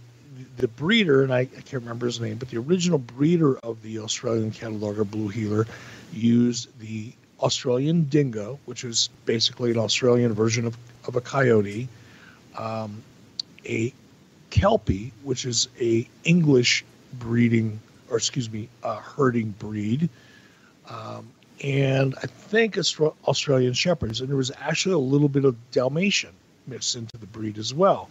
[0.57, 4.01] the breeder, and I, I, can't remember his name, but the original breeder of the
[4.01, 5.67] Australian cattle dog or blue heeler
[6.13, 11.89] used the Australian dingo, which is basically an Australian version of, of a coyote,
[12.57, 13.03] um,
[13.67, 13.93] a
[14.51, 20.09] kelpie, which is a English breeding, or excuse me, a herding breed,
[20.89, 21.29] um,
[21.63, 24.21] and I think Australian Shepherds.
[24.21, 26.33] And there was actually a little bit of Dalmatian
[26.67, 28.11] mixed into the breed as well.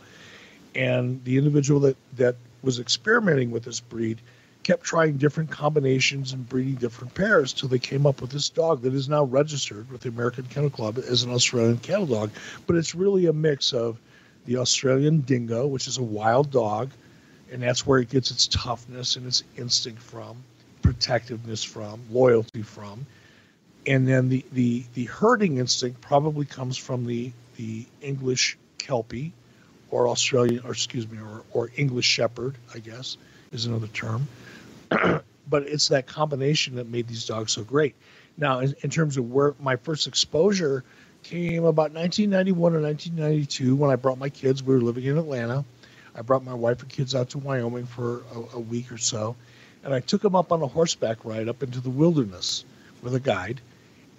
[0.73, 4.21] And the individual that, that was experimenting with this breed
[4.63, 8.84] kept trying different combinations and breeding different pairs till they came up with this dog
[8.84, 12.32] that is now registered with the American Kennel Club as an Australian cattle dog.
[12.67, 13.99] But it's really a mix of
[14.45, 16.91] the Australian dingo, which is a wild dog,
[17.51, 20.38] and that's where it gets its toughness and its instinct from,
[20.82, 23.05] protectiveness from, loyalty from
[23.86, 29.34] and then the, the, the herding instinct probably comes from the, the English Kelpie
[29.89, 33.17] or Australian, or excuse me, or, or English Shepherd, I guess
[33.51, 34.27] is another term.
[34.89, 37.95] but it's that combination that made these dogs so great.
[38.38, 40.84] Now, in, in terms of where my first exposure
[41.23, 45.65] came about 1991 or 1992 when I brought my kids, we were living in Atlanta.
[46.15, 49.36] I brought my wife and kids out to Wyoming for a, a week or so,
[49.84, 52.65] and I took them up on a horseback ride up into the wilderness
[53.01, 53.61] with a guide.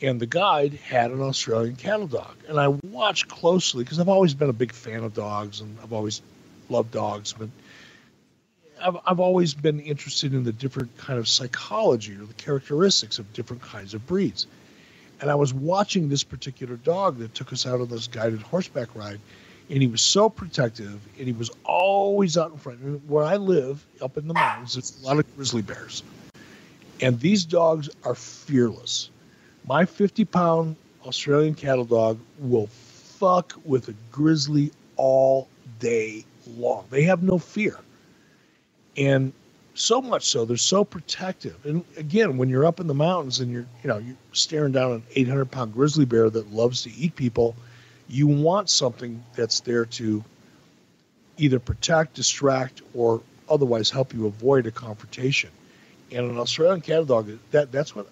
[0.02, 2.34] And the guide had an Australian cattle dog.
[2.48, 5.92] And I watched closely because I've always been a big fan of dogs and I've
[5.92, 6.20] always
[6.68, 7.48] loved dogs, but
[8.82, 13.32] I've, I've always been interested in the different kind of psychology or the characteristics of
[13.32, 14.48] different kinds of breeds.
[15.20, 18.96] And I was watching this particular dog that took us out on this guided horseback
[18.96, 19.20] ride,
[19.70, 22.80] and he was so protective, and he was always out in front.
[22.80, 26.02] And where I live, up in the mountains, there's a lot of grizzly bears,
[27.00, 29.10] and these dogs are fearless.
[29.66, 35.48] My 50 pound Australian cattle dog will fuck with a grizzly all
[35.78, 36.24] day
[36.56, 36.84] long.
[36.90, 37.78] They have no fear.
[38.96, 39.32] And
[39.74, 43.50] so much so they're so protective and again when you're up in the mountains and
[43.50, 47.16] you're you know you're staring down an 800 pound grizzly bear that loves to eat
[47.16, 47.56] people
[48.08, 50.22] you want something that's there to
[51.38, 55.50] either protect distract or otherwise help you avoid a confrontation
[56.10, 58.06] and an australian cattle dog that that's what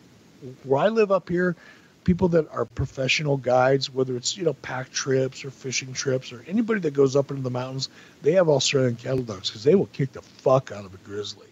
[0.65, 1.57] where i live up here
[2.05, 6.45] people that are professional guides whether it's you know pack trips or fishing trips or
[6.49, 7.89] anybody that goes up into the mountains
[8.23, 11.47] they have australian cattle dogs because they will kick the fuck out of a grizzly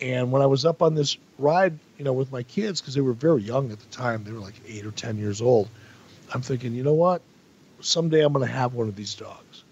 [0.00, 3.00] and when I was up on this ride, you know, with my kids, because they
[3.00, 5.68] were very young at the time, they were like eight or 10 years old,
[6.32, 7.22] I'm thinking, you know what?
[7.80, 9.64] Someday I'm going to have one of these dogs.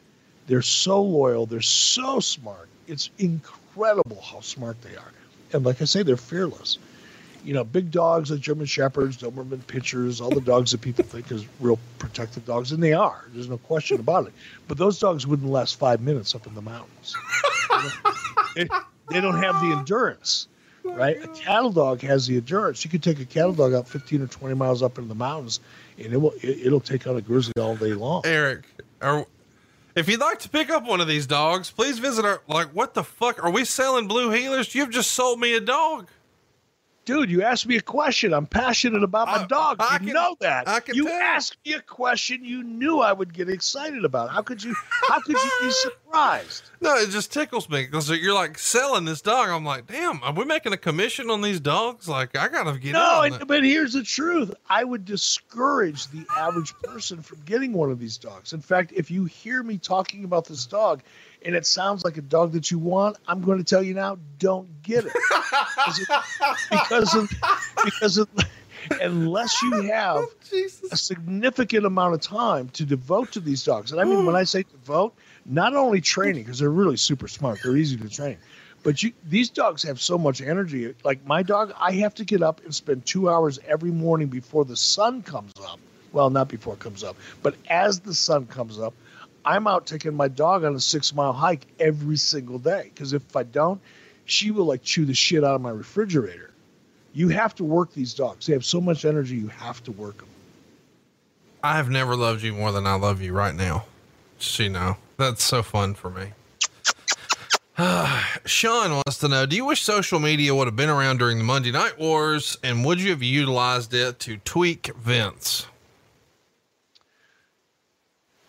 [0.47, 1.47] They're so loyal.
[1.47, 2.69] They're so smart.
[2.87, 5.13] It's incredible how smart they are.
[5.53, 6.79] And like I say, they're fearless.
[7.45, 11.31] You know, big dogs like German Shepherds, Doberman Pinschers, all the dogs that people think
[11.31, 13.27] is real protective dogs, and they are.
[13.33, 14.33] There's no question about it.
[14.67, 17.15] But those dogs wouldn't last five minutes up in the mountains.
[18.57, 18.67] they,
[19.11, 20.49] they don't have the endurance,
[20.85, 21.23] right?
[21.23, 22.83] A cattle dog has the endurance.
[22.85, 25.61] You could take a cattle dog out 15 or 20 miles up in the mountains,
[25.99, 28.23] and it will it, will take out a grizzly all day long.
[28.25, 28.65] Eric,
[29.03, 29.27] are,
[29.95, 32.41] if you'd like to pick up one of these dogs, please visit our.
[32.49, 34.75] Like, what the fuck are we selling blue heelers?
[34.75, 36.09] You've just sold me a dog
[37.05, 38.33] dude, you asked me a question.
[38.33, 39.77] I'm passionate about my dog.
[39.81, 40.69] I, you can, know that.
[40.69, 41.21] I you tell.
[41.21, 44.31] asked me a question you knew I would get excited about.
[44.31, 44.75] How could you?
[45.09, 46.65] How could you be surprised?
[46.85, 49.49] No, it just tickles me because you're like selling this dog.
[49.49, 52.07] I'm like, damn, are we making a commission on these dogs?
[52.07, 53.23] Like, I gotta get no.
[53.23, 57.99] And, but here's the truth: I would discourage the average person from getting one of
[57.99, 58.53] these dogs.
[58.53, 61.03] In fact, if you hear me talking about this dog
[61.45, 64.19] and it sounds like a dog that you want, I'm going to tell you now,
[64.39, 65.13] don't get it.
[66.71, 67.31] because of,
[67.85, 68.29] because of,
[69.01, 73.93] unless you oh, have oh, a significant amount of time to devote to these dogs.
[73.93, 75.15] And I mean, when I say devote,
[75.45, 78.39] not only training, because they're really super smart, they're easy to train,
[78.83, 80.95] but you, these dogs have so much energy.
[81.05, 84.65] Like my dog, I have to get up and spend two hours every morning before
[84.65, 85.79] the sun comes up.
[86.13, 88.95] Well, not before it comes up, but as the sun comes up,
[89.45, 93.37] I'm out taking my dog on a six mile hike every single day because if
[93.37, 93.81] I don't,
[94.25, 96.51] she will like chew the shit out of my refrigerator.
[97.13, 98.47] You have to work these dogs.
[98.47, 99.37] They have so much energy.
[99.37, 100.29] You have to work them.
[101.63, 103.85] I have never loved you more than I love you right now.
[104.39, 106.33] Just so you know, that's so fun for me.
[108.45, 111.45] Sean wants to know Do you wish social media would have been around during the
[111.45, 115.67] Monday Night Wars and would you have utilized it to tweak Vince?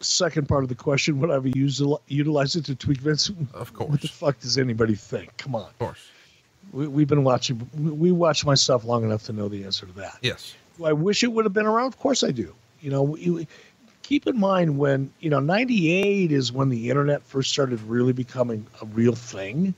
[0.05, 3.31] Second part of the question, would I have used utilize it to tweak Vince?
[3.53, 3.89] Of course.
[3.89, 5.35] What the fuck does anybody think?
[5.37, 5.63] Come on.
[5.63, 6.09] Of course.
[6.71, 7.69] We, have been watching.
[7.75, 10.17] We watch my stuff long enough to know the answer to that.
[10.21, 10.55] Yes.
[10.77, 11.87] Do I wish it would have been around?
[11.87, 12.53] Of course I do.
[12.81, 13.45] You know, you,
[14.05, 18.65] keep in mind when you know '98 is when the internet first started really becoming
[18.81, 19.73] a real thing.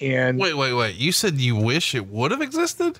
[0.00, 0.96] And wait, wait, wait!
[0.96, 2.98] You said you wish it would have existed?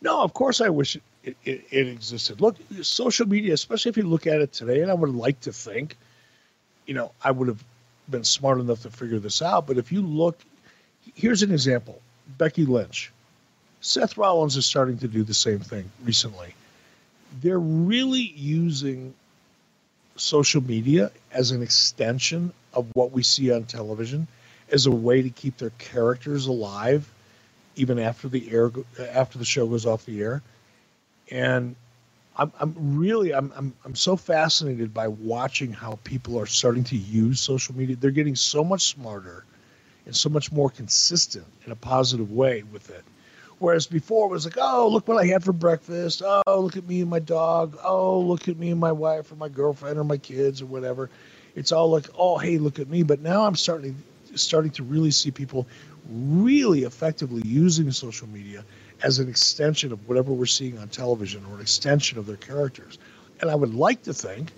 [0.00, 2.40] No, of course I wish it, it, it, it, existed.
[2.40, 5.52] Look, social media, especially if you look at it today, and I would like to
[5.52, 5.96] think,
[6.86, 7.62] you know, I would have
[8.08, 9.66] been smart enough to figure this out.
[9.66, 10.38] But if you look,
[11.14, 12.00] here's an example
[12.38, 13.10] Becky Lynch.
[13.80, 16.54] Seth Rollins is starting to do the same thing recently.
[17.42, 19.14] They're really using
[20.16, 24.26] social media as an extension of what we see on television
[24.70, 27.10] as a way to keep their characters alive
[27.76, 28.70] even after the air
[29.10, 30.42] after the show goes off the air.
[31.30, 31.76] And
[32.36, 36.96] I'm, I'm really I'm, I'm I'm so fascinated by watching how people are starting to
[36.96, 37.96] use social media.
[37.96, 39.44] They're getting so much smarter
[40.06, 43.04] and so much more consistent in a positive way with it.
[43.58, 46.22] Whereas before it was like, oh, look what I had for breakfast.
[46.24, 47.78] Oh, look at me and my dog.
[47.82, 51.08] Oh, look at me and my wife or my girlfriend or my kids or whatever.
[51.54, 53.04] It's all like, oh, hey, look at me.
[53.04, 53.96] But now I'm starting
[54.34, 55.66] starting to really see people
[56.10, 58.64] really effectively using social media
[59.04, 62.98] as an extension of whatever we're seeing on television or an extension of their characters.
[63.40, 64.50] And I would like to think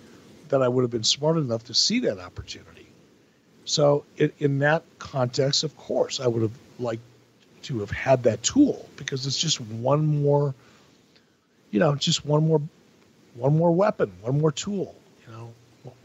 [0.47, 2.87] that I would have been smart enough to see that opportunity.
[3.65, 7.01] So in, in that context, of course, I would have liked
[7.63, 10.55] to have had that tool because it's just one more,
[11.71, 12.61] you know, just one more,
[13.35, 14.95] one more weapon, one more tool,
[15.25, 15.51] you know,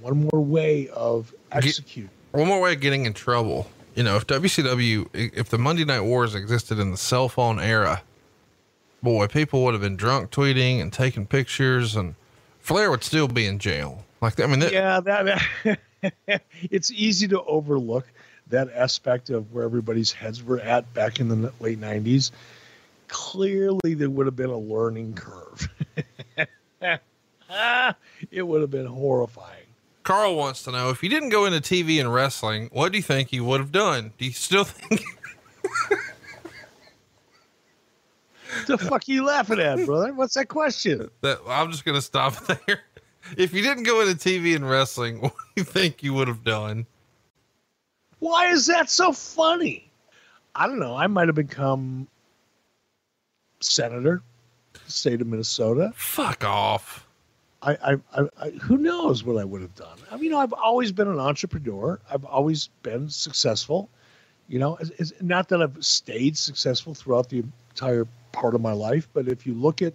[0.01, 2.11] one more way of execute.
[2.33, 3.71] One more way of getting in trouble.
[3.95, 8.03] You know, if WCW, if the Monday Night Wars existed in the cell phone era,
[9.03, 12.15] boy, people would have been drunk tweeting and taking pictures, and
[12.61, 14.05] Flair would still be in jail.
[14.21, 15.41] Like, I mean, that, yeah, that,
[16.27, 18.07] that it's easy to overlook
[18.49, 22.31] that aspect of where everybody's heads were at back in the late 90s.
[23.09, 25.69] Clearly, there would have been a learning curve.
[28.31, 29.59] it would have been horrifying.
[30.03, 33.03] Carl wants to know if you didn't go into TV and wrestling, what do you
[33.03, 34.13] think you would have done?
[34.19, 35.03] Do you still think?
[38.67, 40.13] the fuck are you laughing at, brother?
[40.13, 41.11] What's that question?
[41.21, 42.81] That I'm just gonna stop there.
[43.37, 46.45] If you didn't go into TV and wrestling, what do you think you would have
[46.45, 46.87] done?
[48.19, 49.91] Why is that so funny?
[50.55, 50.95] I don't know.
[50.95, 52.07] I might have become
[53.61, 54.23] senator,
[54.87, 55.93] state of Minnesota.
[55.95, 57.07] Fuck off.
[57.63, 59.99] I, I, I, I, who knows what I would have done?
[60.11, 62.01] I mean, you know, I've always been an entrepreneur.
[62.11, 63.89] I've always been successful.
[64.49, 68.73] You know, it's, it's not that I've stayed successful throughout the entire part of my
[68.73, 69.95] life, but if you look at,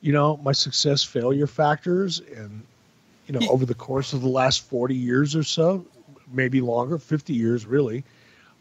[0.00, 2.62] you know, my success failure factors and,
[3.26, 5.84] you know, over the course of the last 40 years or so,
[6.32, 8.04] maybe longer, 50 years really,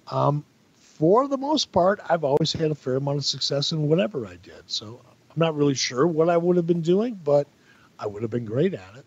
[0.07, 0.43] um,
[0.75, 4.35] for the most part, I've always had a fair amount of success in whatever I
[4.43, 4.63] did.
[4.67, 7.47] So I'm not really sure what I would have been doing, but
[7.97, 9.05] I would have been great at it.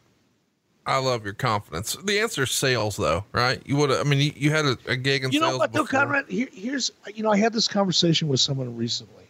[0.85, 1.97] I love your confidence.
[2.03, 3.63] The answer is sales, though, right?
[3.65, 5.53] You would, I mean, you, you had a, a gig in you sales.
[5.53, 6.25] know what, though, Conrad?
[6.29, 9.25] Here, here's you know, I had this conversation with someone recently,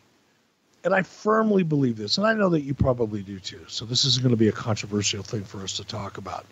[0.85, 3.61] and I firmly believe this, and I know that you probably do too.
[3.69, 6.47] So this is going to be a controversial thing for us to talk about,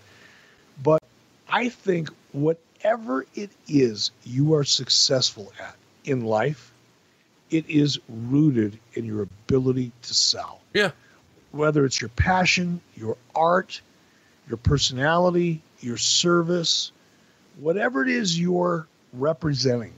[0.82, 1.02] but
[1.48, 6.72] I think whatever it is you are successful at in life,
[7.50, 10.60] it is rooted in your ability to sell.
[10.74, 10.90] Yeah.
[11.52, 13.80] Whether it's your passion, your art,
[14.50, 16.90] your personality, your service,
[17.60, 19.92] whatever it is you're representing,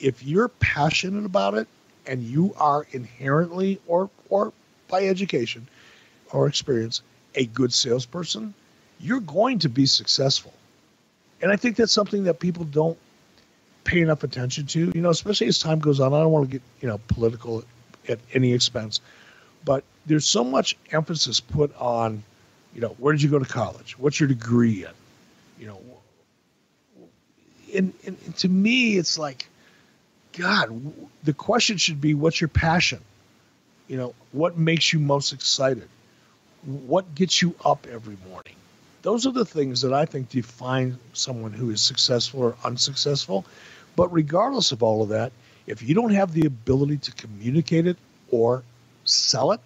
[0.00, 1.68] if you're passionate about it
[2.04, 4.52] and you are inherently or or
[4.88, 5.68] by education
[6.32, 7.02] or experience
[7.36, 8.52] a good salesperson,
[8.98, 10.52] you're going to be successful.
[11.40, 12.98] And I think that's something that people don't
[13.84, 16.12] pay enough attention to, you know, especially as time goes on.
[16.12, 17.64] I don't want to get, you know, political
[18.08, 19.00] at any expense,
[19.64, 22.24] but there's so much emphasis put on,
[22.74, 23.96] you know, where did you go to college?
[23.98, 24.90] What's your degree in?
[25.58, 25.80] You know,
[27.74, 29.48] and, and, and to me, it's like,
[30.32, 33.00] God, the question should be, what's your passion?
[33.88, 35.88] You know, what makes you most excited?
[36.64, 38.54] What gets you up every morning?
[39.02, 43.44] Those are the things that I think define someone who is successful or unsuccessful.
[43.96, 45.30] But regardless of all of that,
[45.66, 47.98] if you don't have the ability to communicate it
[48.30, 48.62] or
[49.04, 49.60] sell it,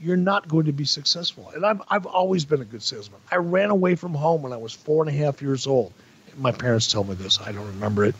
[0.00, 1.50] you're not going to be successful.
[1.54, 3.20] And I've, I've always been a good salesman.
[3.30, 5.92] I ran away from home when I was four and a half years old.
[6.38, 8.14] My parents tell me this, I don't remember it.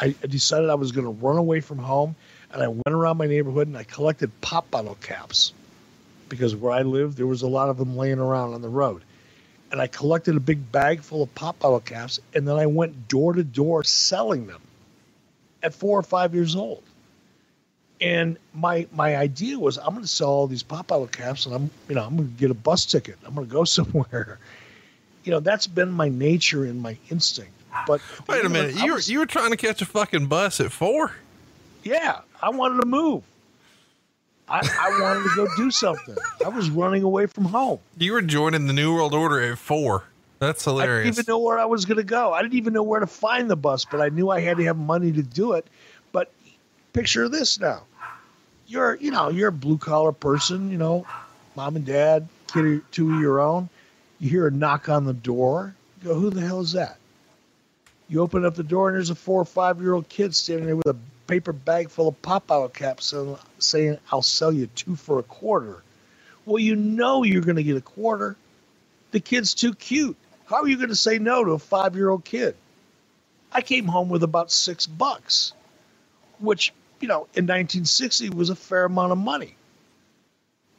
[0.00, 2.16] I, I decided I was going to run away from home,
[2.52, 5.52] and I went around my neighborhood and I collected pop bottle caps
[6.28, 9.02] because where I lived, there was a lot of them laying around on the road.
[9.70, 13.08] And I collected a big bag full of pop bottle caps, and then I went
[13.08, 14.60] door to door selling them
[15.62, 16.82] at four or five years old.
[18.00, 21.54] And my my idea was I'm going to sell all these pop bottle caps, and
[21.54, 23.16] I'm you know I'm going to get a bus ticket.
[23.24, 24.38] I'm going to go somewhere.
[25.24, 27.52] You know that's been my nature and my instinct.
[27.86, 30.72] But wait a minute, you were you were trying to catch a fucking bus at
[30.72, 31.12] four?
[31.82, 33.22] Yeah, I wanted to move.
[34.48, 36.16] I, I wanted to go do something.
[36.44, 37.78] I was running away from home.
[37.96, 40.04] You were joining the New World Order at four.
[40.38, 40.90] That's hilarious.
[40.90, 42.32] I didn't even know where I was going to go.
[42.32, 44.64] I didn't even know where to find the bus, but I knew I had to
[44.64, 45.66] have money to do it.
[46.94, 47.82] Picture this now.
[48.68, 51.04] You're, you know, you're a blue collar person, you know,
[51.56, 53.68] mom and dad, kid or two of your own.
[54.20, 55.74] You hear a knock on the door.
[56.00, 56.96] You go, who the hell is that?
[58.08, 60.66] You open up the door and there's a four or five year old kid standing
[60.66, 64.68] there with a paper bag full of pop bottle caps and saying, I'll sell you
[64.68, 65.82] two for a quarter.
[66.46, 68.36] Well, you know you're going to get a quarter.
[69.10, 70.16] The kid's too cute.
[70.46, 72.54] How are you going to say no to a five year old kid?
[73.50, 75.52] I came home with about six bucks,
[76.38, 76.72] which,
[77.04, 79.56] you know, in 1960 was a fair amount of money.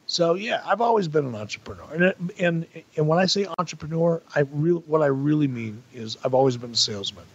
[0.08, 2.66] So yeah, I've always been an entrepreneur, and and
[2.96, 6.72] and when I say entrepreneur, I real what I really mean is I've always been
[6.72, 7.26] a salesman,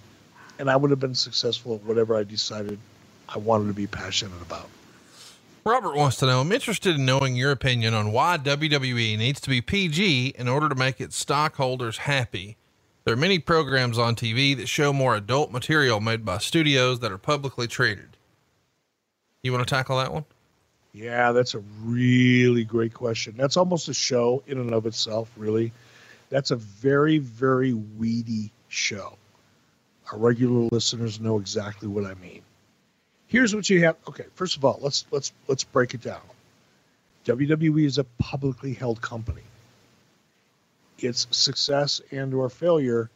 [0.59, 2.79] and I would have been successful at whatever I decided
[3.29, 4.67] I wanted to be passionate about.
[5.63, 9.49] Robert wants to know I'm interested in knowing your opinion on why WWE needs to
[9.49, 12.57] be PG in order to make its stockholders happy.
[13.05, 17.11] There are many programs on TV that show more adult material made by studios that
[17.13, 18.10] are publicly traded.
[19.43, 20.25] You want to tackle that one?
[20.93, 23.33] Yeah, that's a really great question.
[23.37, 25.71] That's almost a show in and of itself, really.
[26.29, 29.17] That's a very, very weedy show.
[30.11, 32.41] Our regular listeners know exactly what I mean.
[33.27, 33.95] Here's what you have.
[34.07, 36.21] Okay, first of all, let's let's let's break it down.
[37.25, 39.43] WWE is a publicly held company.
[40.99, 43.09] Its success and or failure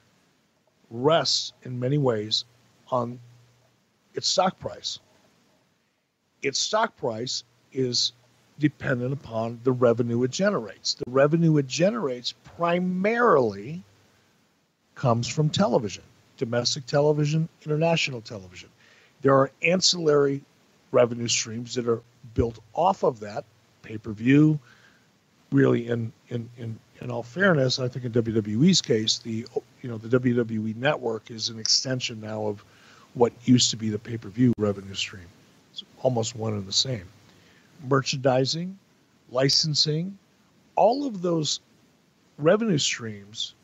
[0.89, 2.45] rests in many ways
[2.89, 3.19] on
[4.13, 4.99] its stock price.
[6.45, 7.43] Its stock price
[7.73, 8.11] is
[8.59, 10.93] dependent upon the revenue it generates.
[10.93, 13.81] The revenue it generates primarily
[14.93, 16.03] comes from television,
[16.37, 18.69] domestic television, international television.
[19.23, 20.43] There are ancillary
[20.91, 22.03] revenue streams that are
[22.35, 23.43] built off of that
[23.81, 24.59] pay per view.
[25.51, 29.47] Really, in, in, in, in all fairness, I think in WWE's case, the
[29.81, 32.63] you know the WWE network is an extension now of
[33.15, 35.25] what used to be the pay per view revenue stream.
[36.05, 37.07] Almost one and the same
[37.89, 38.77] merchandising,
[39.31, 40.19] licensing,
[40.75, 41.61] all of those
[42.37, 43.55] revenue streams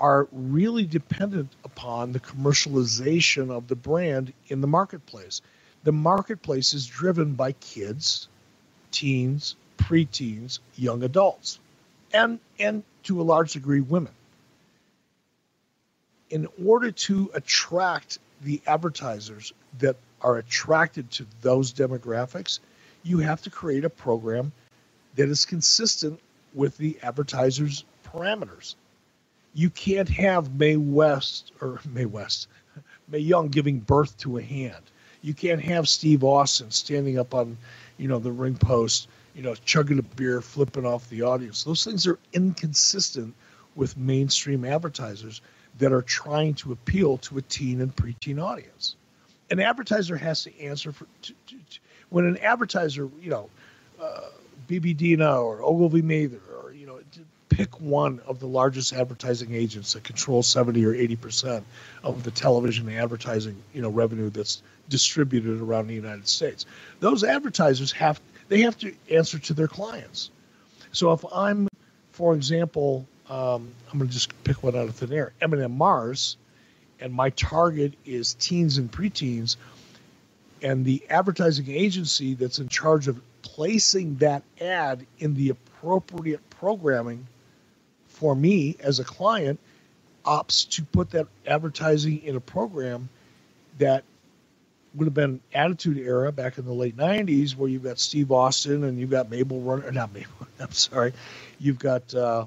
[0.00, 5.42] are really dependent upon the commercialization of the brand in the marketplace.
[5.84, 8.26] The marketplace is driven by kids,
[8.90, 11.60] teens, preteens, young adults,
[12.12, 14.12] and and to a large degree women.
[16.30, 22.60] In order to attract the advertisers that are attracted to those demographics,
[23.02, 24.52] you have to create a program
[25.16, 26.20] that is consistent
[26.54, 28.74] with the advertiser's parameters.
[29.54, 32.48] You can't have Mae West or Mae West,
[33.08, 34.82] Mae Young giving birth to a hand.
[35.22, 37.58] You can't have Steve Austin standing up on,
[37.98, 41.64] you know, the ring post, you know, chugging a beer, flipping off the audience.
[41.64, 43.34] Those things are inconsistent
[43.74, 45.40] with mainstream advertisers
[45.78, 48.96] that are trying to appeal to a teen and preteen audience.
[49.50, 51.56] An advertiser has to answer for to, to,
[52.10, 53.50] when an advertiser, you know,
[54.00, 54.28] uh,
[54.68, 57.00] BB or Ogilvy Mather, or you know,
[57.48, 61.64] pick one of the largest advertising agents that control 70 or 80 percent
[62.04, 66.66] of the television advertising, you know, revenue that's distributed around the United States.
[67.00, 70.30] Those advertisers have they have to answer to their clients.
[70.92, 71.68] So if I'm,
[72.12, 76.36] for example, um, I'm going to just pick one out of thin air, M&M Mars,
[77.00, 79.56] and my target is teens and preteens
[80.62, 87.26] and the advertising agency that's in charge of placing that ad in the appropriate programming
[88.06, 89.58] for me as a client
[90.26, 93.08] opts to put that advertising in a program
[93.78, 94.04] that
[94.94, 98.84] would have been attitude era back in the late 90s where you've got steve austin
[98.84, 100.30] and you've got mabel runner not mabel
[100.60, 101.12] i'm sorry.
[101.60, 102.46] You've got uh,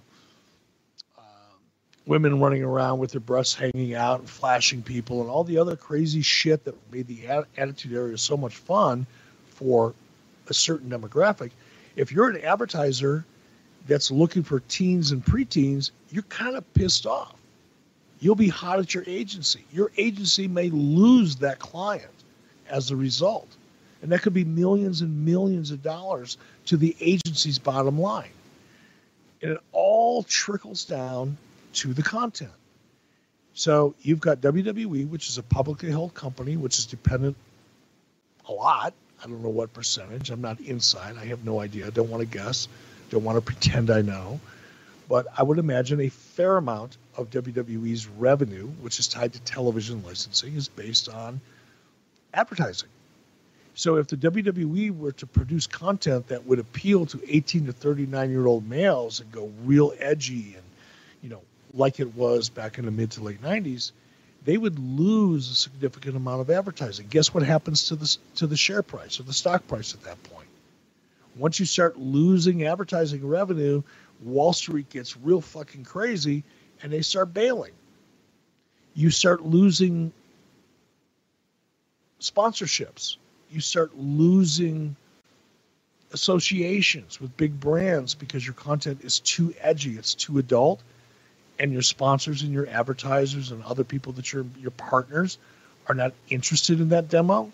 [2.06, 5.76] women running around with their breasts hanging out and flashing people and all the other
[5.76, 9.06] crazy shit that made the attitude era so much fun
[9.48, 9.94] for
[10.48, 11.52] a certain demographic.
[11.96, 13.24] If you're an advertiser
[13.88, 17.36] that's looking for teens and preteens, you're kind of pissed off.
[18.20, 19.64] You'll be hot at your agency.
[19.72, 22.12] Your agency may lose that client
[22.70, 23.48] as a result.
[24.02, 28.30] And that could be millions and millions of dollars to the agency's bottom line.
[29.42, 31.38] And it all trickles down
[31.74, 32.52] to the content.
[33.54, 37.38] So you've got WWE, which is a publicly held company, which is dependent
[38.48, 38.94] a lot.
[39.24, 40.32] I don't know what percentage.
[40.32, 41.18] I'm not inside.
[41.18, 41.88] I have no idea.
[41.88, 42.68] I don't want to guess.
[43.10, 44.40] Don't want to pretend I know.
[45.08, 50.04] But I would imagine a fair amount of WWE's revenue, which is tied to television
[50.04, 51.40] licensing, is based on
[52.34, 52.90] advertising.
[53.76, 58.30] So if the WWE were to produce content that would appeal to 18 to 39
[58.30, 60.64] year old males and go real edgy and,
[61.22, 61.42] you know,
[61.74, 63.92] like it was back in the mid to late 90s,
[64.46, 67.08] they would lose a significant amount of advertising.
[67.10, 70.22] Guess what happens to the to the share price or the stock price at that
[70.24, 70.48] point?
[71.36, 73.82] Once you start losing advertising revenue,
[74.22, 76.44] Wall Street gets real fucking crazy
[76.82, 77.72] and they start bailing.
[78.94, 80.12] You start losing
[82.20, 83.18] sponsorships.
[83.52, 84.96] You start losing
[86.12, 90.84] associations with big brands because your content is too edgy, it's too adult,
[91.64, 95.38] and your sponsors and your advertisers and other people that your your partners
[95.88, 97.50] are not interested in that demo,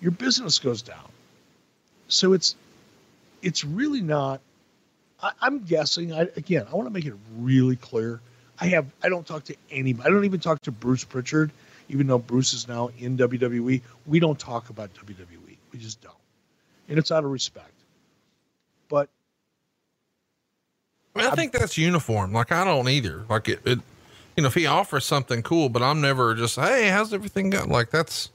[0.00, 1.10] your business goes down.
[2.06, 2.54] So it's
[3.42, 4.40] it's really not.
[5.20, 6.14] I, am guessing.
[6.14, 8.20] I, again, I want to make it really clear.
[8.60, 10.08] I have I don't talk to anybody.
[10.08, 11.50] I don't even talk to Bruce Pritchard,
[11.88, 13.82] even though Bruce is now in WWE.
[14.06, 15.56] We don't talk about WWE.
[15.72, 16.14] We just don't,
[16.88, 17.72] and it's out of respect.
[18.88, 19.08] But
[21.14, 22.32] I, mean, I think that's uniform.
[22.32, 23.24] Like I don't either.
[23.28, 23.78] Like it, it
[24.36, 27.70] you know, if he offers something cool, but I'm never just, hey, how's everything going?
[27.70, 28.30] Like that's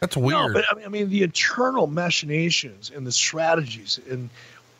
[0.00, 0.48] that's weird.
[0.48, 4.30] No, but I mean, I mean, the internal machinations and the strategies and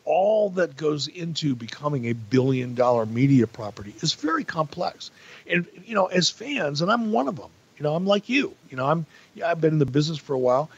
[0.04, 5.10] all that goes into becoming a billion dollar media property is very complex.
[5.46, 7.50] And you know, as fans, and I'm one of them.
[7.78, 8.54] You know, I'm like you.
[8.70, 10.68] You know, I'm yeah, I've been in the business for a while,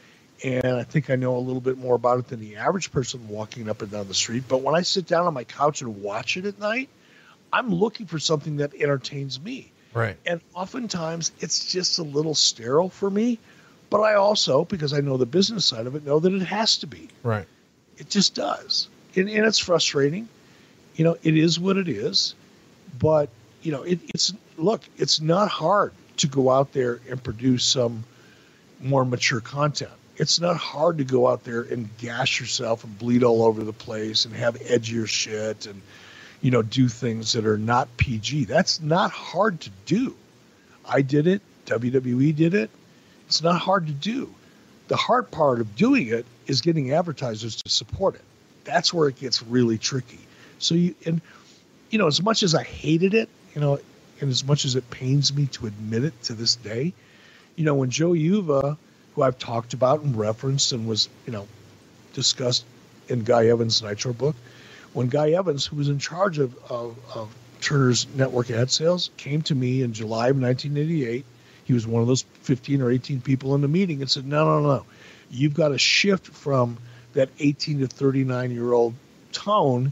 [0.43, 3.27] and I think I know a little bit more about it than the average person
[3.27, 4.43] walking up and down the street.
[4.47, 6.89] But when I sit down on my couch and watch it at night,
[7.51, 9.71] I'm looking for something that entertains me.
[9.93, 10.17] right.
[10.25, 13.39] And oftentimes it's just a little sterile for me.
[13.89, 16.77] But I also, because I know the business side of it, know that it has
[16.79, 17.09] to be.
[17.21, 17.45] Right.
[17.97, 18.87] It just does.
[19.15, 20.27] And, and it's frustrating.
[20.95, 22.33] You know, it is what it is.
[22.97, 23.29] But,
[23.61, 28.03] you know, it, it's, look, it's not hard to go out there and produce some
[28.81, 29.91] more mature content.
[30.17, 33.73] It's not hard to go out there and gash yourself and bleed all over the
[33.73, 35.81] place and have edgier shit and,
[36.41, 38.45] you know, do things that are not PG.
[38.45, 40.15] That's not hard to do.
[40.85, 41.41] I did it.
[41.65, 42.69] WWE did it.
[43.27, 44.33] It's not hard to do.
[44.87, 48.21] The hard part of doing it is getting advertisers to support it.
[48.65, 50.19] That's where it gets really tricky.
[50.59, 51.21] So you and
[51.89, 53.79] you know, as much as I hated it, you know,
[54.19, 56.93] and as much as it pains me to admit it to this day,
[57.55, 58.77] you know, when Joe Uva,
[59.15, 61.47] who I've talked about and referenced and was, you know,
[62.13, 62.65] discussed
[63.07, 64.35] in Guy Evans' Nitro book,
[64.93, 69.41] when Guy Evans, who was in charge of, of, of Turner's network ad sales, came
[69.43, 71.25] to me in July of 1988,
[71.65, 74.45] he was one of those 15 or 18 people in the meeting and said, No,
[74.45, 74.85] no, no.
[75.31, 76.77] You've got to shift from
[77.13, 78.93] that 18 to 39 year old
[79.31, 79.91] tone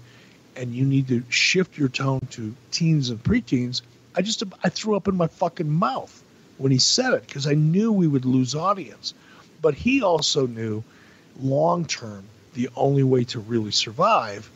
[0.56, 3.82] and you need to shift your tone to teens and preteens.
[4.16, 6.21] I just I threw up in my fucking mouth
[6.62, 9.14] when he said it because I knew we would lose audience.
[9.62, 10.84] But he also knew
[11.40, 14.50] long term the only way to really survive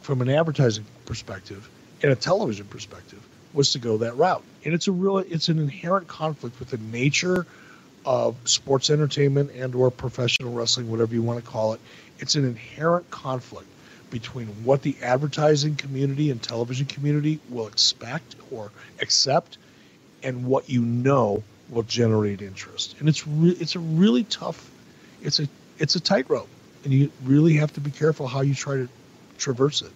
[0.00, 1.68] from an advertising perspective
[2.02, 3.20] and a television perspective
[3.52, 4.42] was to go that route.
[4.64, 7.46] And it's a real it's an inherent conflict with the nature
[8.06, 11.80] of sports entertainment and or professional wrestling, whatever you want to call it.
[12.18, 13.68] It's an inherent conflict
[14.10, 18.70] between what the advertising community and television community will expect or
[19.00, 19.58] accept
[20.22, 22.96] and what you know will generate interest.
[22.98, 24.70] And it's re- it's a really tough
[25.22, 25.48] it's a
[25.78, 26.48] it's a tightrope
[26.84, 28.88] and you really have to be careful how you try to
[29.36, 29.92] traverse it.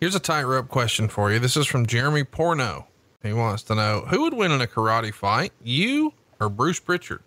[0.00, 1.38] Here's a tightrope question for you.
[1.38, 2.86] This is from Jeremy Porno.
[3.22, 7.20] He wants to know who would win in a karate fight, you or Bruce Pritchard?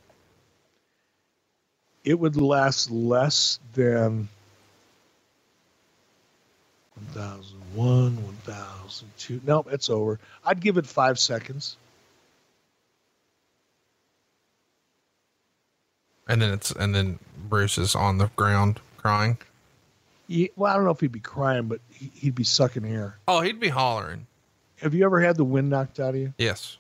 [2.04, 4.30] It would last less than
[7.14, 9.42] 1001, 1002.
[9.46, 10.20] Nope, it's over.
[10.44, 11.78] I'd give it five seconds.
[16.32, 17.20] And then it's and then
[17.50, 19.38] Bruce is on the ground crying.
[20.28, 23.18] Yeah, well, I don't know if he'd be crying, but he- he'd be sucking air.
[23.28, 24.28] Oh, he'd be hollering.
[24.82, 26.34] Have you ever had the wind knocked out of you?
[26.38, 26.78] Yes.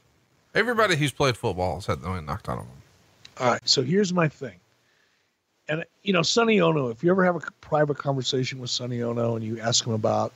[0.55, 2.81] Everybody who's played football has had the wind knocked out of them.
[3.39, 4.55] All right, so here's my thing.
[5.67, 9.35] And you know, Sonny Onoo, if you ever have a private conversation with Sonny Onoo
[9.35, 10.31] and you ask him about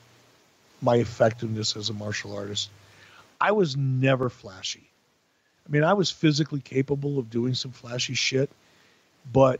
[0.82, 2.70] my effectiveness as a martial artist,
[3.40, 4.90] I was never flashy.
[5.68, 8.50] I mean, I was physically capable of doing some flashy shit,
[9.32, 9.60] but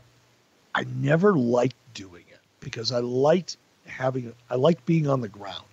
[0.74, 3.56] I never liked doing it because I liked
[3.86, 5.64] having I liked being on the ground.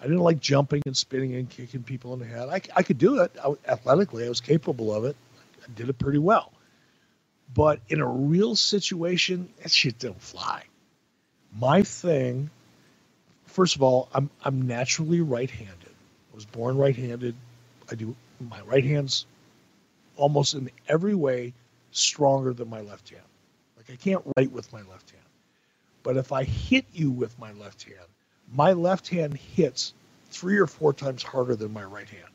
[0.00, 2.48] I didn't like jumping and spinning and kicking people in the head.
[2.48, 4.26] I, I could do it I, athletically.
[4.26, 5.16] I was capable of it.
[5.62, 6.52] I did it pretty well.
[7.54, 10.64] But in a real situation, that shit don't fly.
[11.56, 12.50] My thing,
[13.46, 15.94] first of all, I'm I'm naturally right-handed.
[16.32, 17.34] I was born right-handed.
[17.90, 19.24] I do my right hand's
[20.16, 21.54] almost in every way
[21.94, 23.22] stronger than my left hand.
[23.76, 25.22] Like I can't write with my left hand.
[26.02, 28.06] But if I hit you with my left hand,
[28.52, 29.94] my left hand hits
[30.30, 32.32] three or four times harder than my right hand,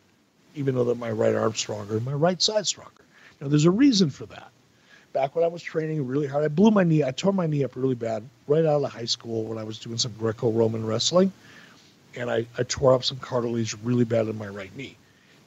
[0.55, 3.03] even though that my right arm's stronger and my right side's stronger.
[3.39, 4.49] Now there's a reason for that.
[5.11, 7.03] Back when I was training really hard, I blew my knee.
[7.03, 9.79] I tore my knee up really bad right out of high school when I was
[9.79, 11.31] doing some Greco-Roman wrestling,
[12.15, 14.95] and I, I tore up some cartilage really bad in my right knee.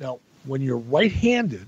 [0.00, 1.66] Now, when you're right-handed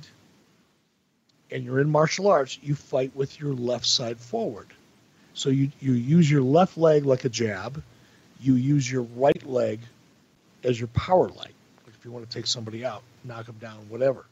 [1.50, 4.68] and you're in martial arts, you fight with your left side forward.
[5.34, 7.82] So you, you use your left leg like a jab.
[8.40, 9.80] You use your right leg
[10.62, 11.52] as your power leg.
[11.84, 14.24] Like if you want to take somebody out, knock them down, whatever.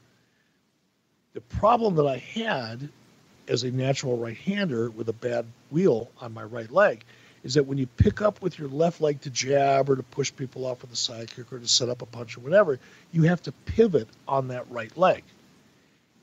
[1.34, 2.88] The problem that I had
[3.48, 7.04] as a natural right-hander with a bad wheel on my right leg
[7.42, 10.32] is that when you pick up with your left leg to jab or to push
[10.34, 12.78] people off with a side kick or to set up a punch or whatever,
[13.10, 15.24] you have to pivot on that right leg.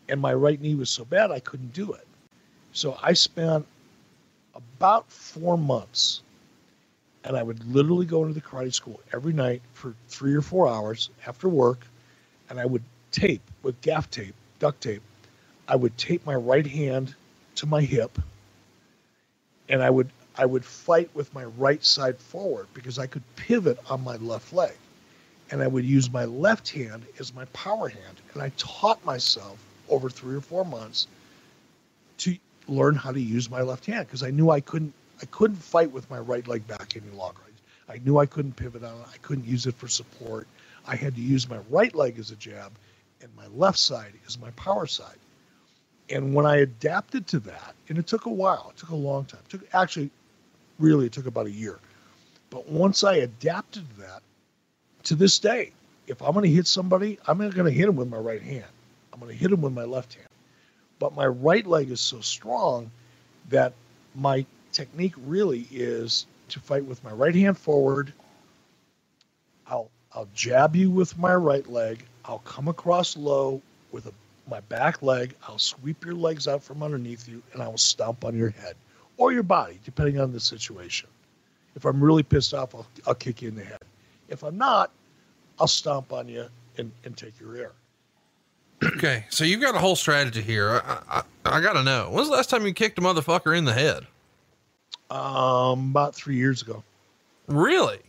[0.10, 2.08] And my right knee was so bad I couldn't do it.
[2.74, 3.66] So I spent
[4.56, 6.22] about four months
[7.24, 10.68] and I would literally go into the karate school every night for three or four
[10.68, 11.86] hours after work
[12.50, 15.02] and I would tape, with gaff tape, duct tape,
[15.68, 17.16] I would tape my right hand
[17.56, 18.18] to my hip
[19.70, 23.78] and I would I would fight with my right side forward because I could pivot
[23.90, 24.76] on my left leg.
[25.52, 28.22] And I would use my left hand as my power hand.
[28.34, 29.58] And I taught myself
[29.90, 31.08] over three or four months
[32.20, 32.38] to
[32.68, 35.92] learn how to use my left hand because I knew I couldn't I couldn't fight
[35.92, 37.42] with my right leg back any longer.
[37.90, 39.08] I knew I couldn't pivot on it.
[39.12, 40.48] I couldn't use it for support.
[40.86, 42.72] I had to use my right leg as a jab
[43.22, 45.18] and my left side is my power side.
[46.10, 49.26] And when I adapted to that, and it took a while, it took a long
[49.26, 49.42] time.
[49.46, 50.10] It took actually
[50.80, 51.80] really it took about a year.
[52.50, 54.22] But once I adapted to that,
[55.04, 55.72] to this day,
[56.08, 58.66] if I'm going to hit somebody, I'm going to hit them with my right hand.
[59.20, 60.28] I'm going to hit him with my left hand.
[60.98, 62.90] But my right leg is so strong
[63.50, 63.74] that
[64.16, 68.14] my technique really is to fight with my right hand forward.
[69.68, 72.06] I'll I'll jab you with my right leg.
[72.26, 73.62] I'll come across low
[73.92, 74.14] with a,
[74.50, 75.36] my back leg.
[75.48, 78.76] I'll sweep your legs out from underneath you, and I will stomp on your head
[79.18, 81.10] or your body, depending on the situation.
[81.76, 83.82] If I'm really pissed off, I'll, I'll kick you in the head.
[84.30, 84.92] If I'm not,
[85.60, 86.48] I'll stomp on you
[86.78, 87.72] and, and take your air.
[88.82, 90.82] Okay, so you've got a whole strategy here.
[90.86, 92.10] I, I, I got to know.
[92.12, 94.08] When's the last time you kicked a motherfucker in the head?
[95.10, 96.84] Um, about three years ago.
[97.48, 98.00] Really?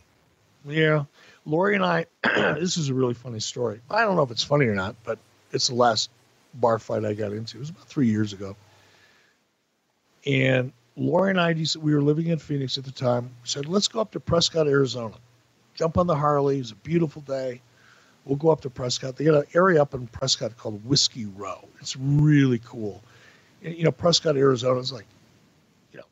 [0.65, 1.05] Yeah.
[1.45, 3.81] Lori and I, this is a really funny story.
[3.89, 5.17] I don't know if it's funny or not, but
[5.51, 6.09] it's the last
[6.55, 7.57] bar fight I got into.
[7.57, 8.55] It was about three years ago.
[10.25, 13.99] And Lori and I, we were living in Phoenix at the time, said, let's go
[13.99, 15.15] up to Prescott, Arizona.
[15.73, 16.59] Jump on the Harley.
[16.59, 17.61] It's a beautiful day.
[18.25, 19.15] We'll go up to Prescott.
[19.15, 21.67] They got an area up in Prescott called Whiskey Row.
[21.79, 23.01] It's really cool.
[23.63, 25.07] And, you know, Prescott, Arizona is like,
[25.91, 26.05] you know,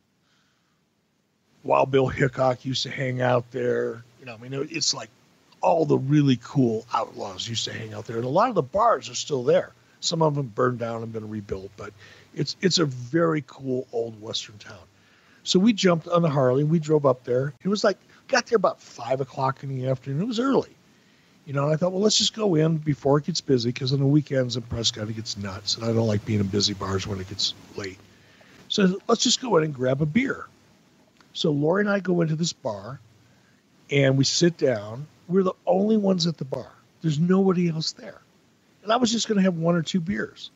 [1.63, 4.03] Wild Bill Hickok used to hang out there.
[4.19, 5.09] You know, I mean, it's like
[5.61, 8.17] all the really cool outlaws used to hang out there.
[8.17, 9.71] And a lot of the bars are still there.
[9.99, 11.93] Some of them burned down and been rebuilt, but
[12.33, 14.79] it's it's a very cool old western town.
[15.43, 16.63] So we jumped on the Harley.
[16.63, 17.53] We drove up there.
[17.63, 17.97] It was like
[18.27, 20.21] got there about five o'clock in the afternoon.
[20.21, 20.69] It was early,
[21.49, 21.67] you know.
[21.67, 24.55] I thought, well, let's just go in before it gets busy because on the weekends
[24.55, 27.27] in Prescott it gets nuts, and I don't like being in busy bars when it
[27.27, 27.97] gets late.
[28.67, 30.45] So let's just go in and grab a beer.
[31.33, 32.99] So Lori and I go into this bar,
[33.89, 35.07] and we sit down.
[35.27, 36.71] We're the only ones at the bar.
[37.01, 38.21] There's nobody else there,
[38.83, 40.51] and I was just going to have one or two beers.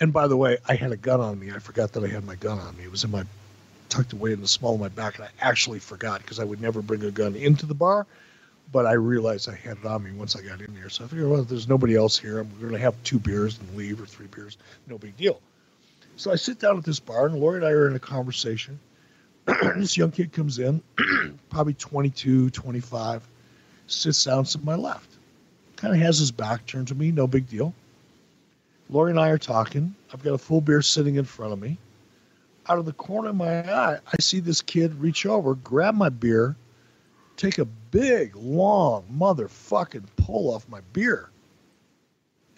[0.00, 1.52] And by the way, I had a gun on me.
[1.52, 2.84] I forgot that I had my gun on me.
[2.84, 3.24] It was in my
[3.90, 6.62] tucked away in the small of my back, and I actually forgot because I would
[6.62, 8.06] never bring a gun into the bar.
[8.70, 10.90] But I realized I had it on me once I got in there.
[10.90, 13.76] So I figured, well, there's nobody else here, I'm going to have two beers and
[13.76, 14.58] leave, or three beers.
[14.86, 15.40] No big deal.
[16.16, 18.78] So I sit down at this bar, and Lori and I are in a conversation.
[19.46, 20.82] this young kid comes in,
[21.50, 23.26] probably 22, 25,
[23.86, 25.08] sits down to my left.
[25.76, 27.72] Kind of has his back turned to me, no big deal.
[28.90, 29.94] Lori and I are talking.
[30.12, 31.78] I've got a full beer sitting in front of me.
[32.68, 36.08] Out of the corner of my eye, I see this kid reach over, grab my
[36.08, 36.56] beer,
[37.38, 41.30] take a big, long motherfucking pull off my beer,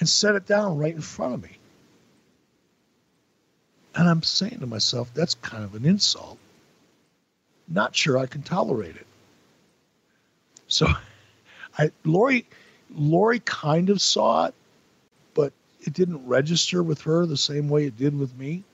[0.00, 1.56] and set it down right in front of me.
[3.94, 6.38] And I'm saying to myself, that's kind of an insult.
[7.68, 9.06] Not sure I can tolerate it.
[10.66, 10.88] So
[11.78, 12.46] I Lori
[12.92, 14.54] Lori kind of saw it,
[15.34, 15.52] but
[15.82, 18.64] it didn't register with her the same way it did with me.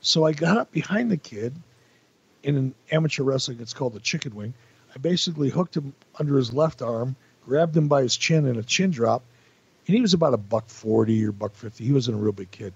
[0.00, 1.54] So I got up behind the kid
[2.42, 4.54] in an amateur wrestling, it's called the chicken wing.
[4.94, 8.62] I basically hooked him under his left arm, grabbed him by his chin in a
[8.62, 9.22] chin drop,
[9.86, 11.84] and he was about a buck 40 or buck 50.
[11.84, 12.72] He wasn't a real big kid.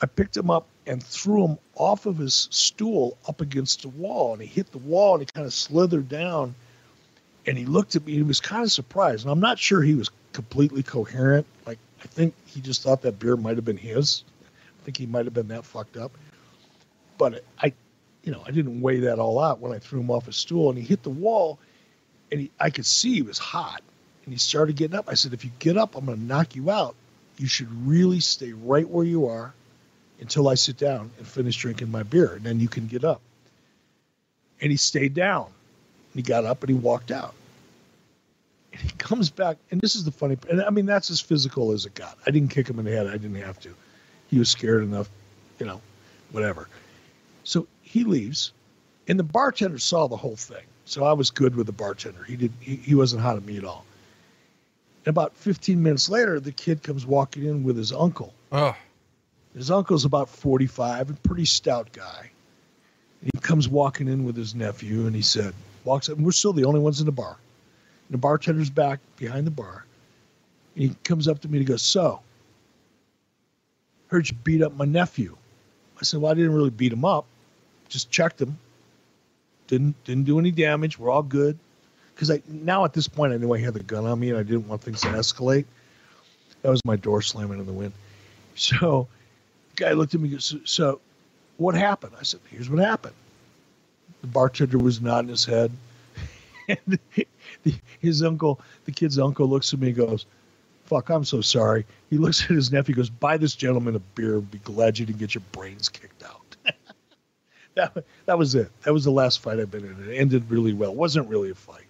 [0.00, 4.32] I picked him up and threw him off of his stool up against the wall,
[4.32, 6.54] and he hit the wall and he kind of slithered down.
[7.46, 8.12] And he looked at me.
[8.12, 11.46] He was kind of surprised, and I'm not sure he was completely coherent.
[11.66, 14.24] Like I think he just thought that beer might have been his.
[14.44, 16.12] I think he might have been that fucked up.
[17.18, 17.72] But I,
[18.24, 20.68] you know, I didn't weigh that all out when I threw him off his stool,
[20.70, 21.58] and he hit the wall,
[22.30, 23.82] and he, I could see he was hot,
[24.24, 25.08] and he started getting up.
[25.08, 26.94] I said, "If you get up, I'm going to knock you out.
[27.38, 29.54] You should really stay right where you are."
[30.22, 33.20] until I sit down and finish drinking my beer, and then you can get up.
[34.60, 35.46] And he stayed down.
[35.46, 37.34] And he got up and he walked out.
[38.72, 40.38] And he comes back, and this is the funny.
[40.48, 42.16] And I mean, that's as physical as it got.
[42.24, 43.08] I didn't kick him in the head.
[43.08, 43.74] I didn't have to.
[44.28, 45.10] He was scared enough,
[45.58, 45.80] you know,
[46.30, 46.68] whatever.
[47.42, 48.52] So he leaves,
[49.06, 50.64] and the bartender saw the whole thing.
[50.86, 52.24] So I was good with the bartender.
[52.24, 52.52] He did.
[52.58, 53.84] He, he wasn't hot on me at all.
[55.04, 58.32] And about 15 minutes later, the kid comes walking in with his uncle.
[58.50, 58.74] Oh,
[59.54, 62.30] his uncle's about 45, a pretty stout guy.
[63.20, 65.52] And he comes walking in with his nephew, and he said,
[65.84, 67.36] walks up, and we're still the only ones in the bar.
[68.08, 69.84] And the bartender's back behind the bar.
[70.76, 72.22] And he comes up to me and he goes, So,
[74.08, 75.36] heard you beat up my nephew.
[76.00, 77.26] I said, Well, I didn't really beat him up,
[77.92, 78.58] just checked him.
[79.66, 80.98] Didn't didn't do any damage.
[80.98, 81.58] We're all good.
[82.14, 84.38] Because I now at this point I knew I had the gun on me and
[84.38, 85.64] I didn't want things to escalate.
[86.62, 87.92] That was my door slamming in the wind.
[88.54, 89.08] So
[89.74, 91.00] the guy looked at me goes, so, so
[91.56, 92.12] what happened?
[92.20, 93.14] I said, Here's what happened.
[94.20, 95.72] The bartender was nodding his head.
[96.68, 96.98] and
[97.62, 100.26] the, his uncle, the kid's uncle, looks at me and goes,
[100.84, 101.86] Fuck, I'm so sorry.
[102.10, 104.38] He looks at his nephew, goes, Buy this gentleman a beer.
[104.40, 106.41] Be glad you didn't get your brains kicked out.
[107.74, 108.70] that, that was it.
[108.82, 110.10] That was the last fight I've been in.
[110.10, 110.90] It ended really well.
[110.90, 111.84] It wasn't really a fight.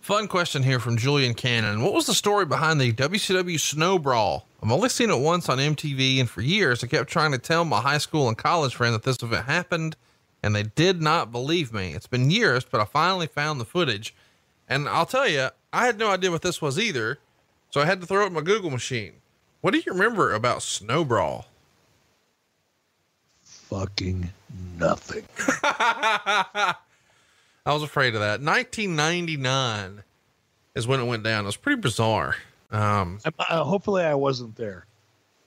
[0.00, 1.82] Fun question here from Julian Cannon.
[1.82, 4.46] What was the story behind the WCW Snow Brawl?
[4.62, 7.64] I've only seen it once on MTV, and for years I kept trying to tell
[7.64, 9.96] my high school and college friends that this event happened,
[10.44, 11.92] and they did not believe me.
[11.92, 14.14] It's been years, but I finally found the footage.
[14.68, 17.18] And I'll tell you, I had no idea what this was either,
[17.70, 19.14] so I had to throw in my Google machine.
[19.60, 21.46] What do you remember about Snow Brawl?
[23.68, 24.30] Fucking
[24.78, 25.24] nothing.
[25.64, 26.74] I
[27.66, 28.40] was afraid of that.
[28.40, 30.02] 1999
[30.76, 31.44] is when it went down.
[31.44, 32.36] It was pretty bizarre.
[32.70, 34.86] Um, uh, hopefully, I wasn't there.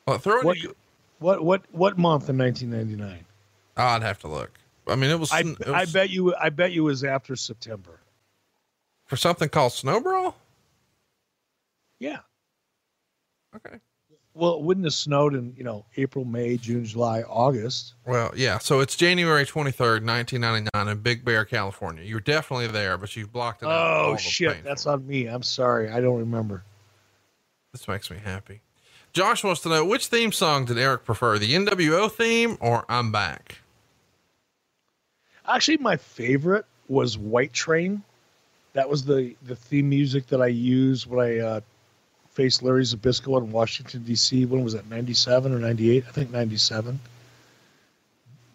[0.06, 0.42] well, throw.
[0.42, 0.74] What, in-
[1.20, 3.26] what, what, what month in 1999?
[3.78, 4.52] I'd have to look.
[4.88, 6.36] I mean, it was, I, it was I bet you.
[6.36, 8.00] I bet you it was after September.
[9.06, 10.36] for something called Snow Brawl.
[12.00, 12.20] Yeah.
[13.56, 13.78] Okay.
[14.40, 17.96] Well, it wouldn't have snowed in you know April, May, June, July, August.
[18.08, 18.58] Well, yeah.
[18.60, 22.06] So it's January 23rd, 1999 in Big Bear, California.
[22.06, 24.06] You're definitely there, but you've blocked it out.
[24.06, 25.26] Oh shit, that's on me.
[25.26, 25.90] I'm sorry.
[25.90, 26.64] I don't remember.
[27.74, 28.62] This makes me happy.
[29.12, 33.12] Josh wants to know which theme song did Eric prefer, the NWO theme or I'm
[33.12, 33.58] Back?
[35.46, 38.04] Actually, my favorite was White Train.
[38.74, 41.62] That was the the theme music that I used when I uh,
[42.40, 44.46] faced Larry Zbyszko in Washington D.C.
[44.46, 44.90] When was that?
[44.90, 46.06] Ninety seven or ninety eight?
[46.08, 46.98] I think ninety seven.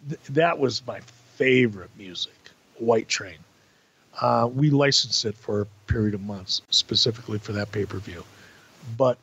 [0.09, 1.01] Th- that was my
[1.35, 2.33] favorite music.
[2.79, 3.37] White Train.
[4.19, 8.23] Uh, we licensed it for a period of months, specifically for that pay per view.
[8.97, 9.19] But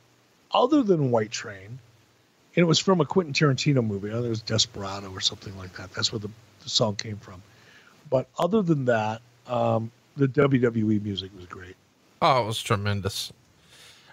[0.52, 1.66] other than White Train,
[2.54, 4.10] and it was from a Quentin Tarantino movie.
[4.10, 5.90] I think it was Desperado or something like that.
[5.92, 6.30] That's where the,
[6.62, 7.42] the song came from.
[8.08, 11.74] But other than that, um, the WWE music was great.
[12.20, 13.32] Oh, it was tremendous.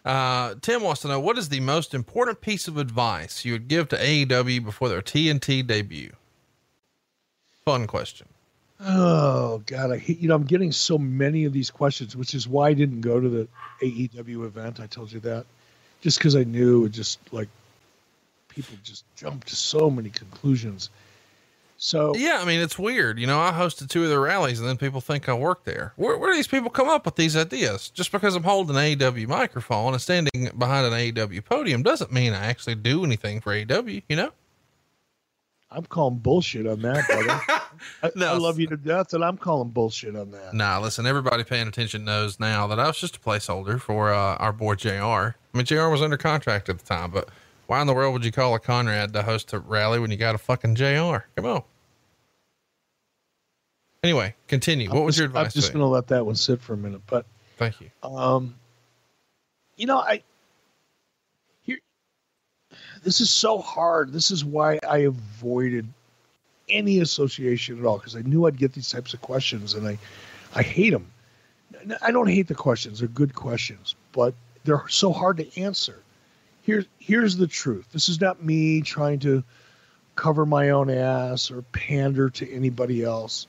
[0.06, 3.68] Uh, Tim wants to know what is the most important piece of advice you would
[3.68, 6.14] give to AEW before their TNT debut?
[7.66, 8.28] Fun question.
[8.82, 12.70] Oh God, I you know I'm getting so many of these questions, which is why
[12.70, 13.47] I didn't go to the
[13.82, 14.80] AEW event.
[14.80, 15.45] I told you that,
[16.02, 17.50] just because I knew it just like
[18.47, 20.89] people just jump to so many conclusions.
[21.80, 23.18] So Yeah, I mean, it's weird.
[23.18, 25.94] You know, I hosted two of their rallies and then people think I work there.
[25.96, 27.90] Where, where do these people come up with these ideas?
[27.90, 32.34] Just because I'm holding an AEW microphone and standing behind an AEW podium doesn't mean
[32.34, 34.32] I actually do anything for AEW, you know?
[35.72, 37.62] I'm calling bullshit on that, brother.
[38.04, 40.54] I, I love you to death, and I'm calling bullshit on that.
[40.56, 44.36] Nah, listen, everybody paying attention knows now that I was just a placeholder for uh,
[44.38, 44.90] our boy JR.
[44.92, 47.30] I mean, JR was under contract at the time, but
[47.70, 50.18] why in the world would you call a Conrad to host a rally when you
[50.18, 51.18] got a fucking JR?
[51.36, 51.64] Come on.
[54.04, 54.90] Anyway, continue.
[54.90, 55.48] What was your advice?
[55.48, 57.26] I'm just going to let that one sit for a minute, but
[57.60, 57.92] Thank you.
[58.02, 58.56] Um,
[59.76, 60.24] you know, I
[61.62, 61.78] here.
[63.04, 64.14] This is so hard.
[64.14, 65.86] This is why I avoided
[66.70, 70.00] any association at all because I knew I'd get these types of questions, and I,
[70.56, 71.12] I hate them.
[72.02, 76.02] I don't hate the questions; they're good questions, but they're so hard to answer.
[76.70, 77.88] Here's here's the truth.
[77.92, 79.44] This is not me trying to
[80.16, 83.48] cover my own ass or pander to anybody else,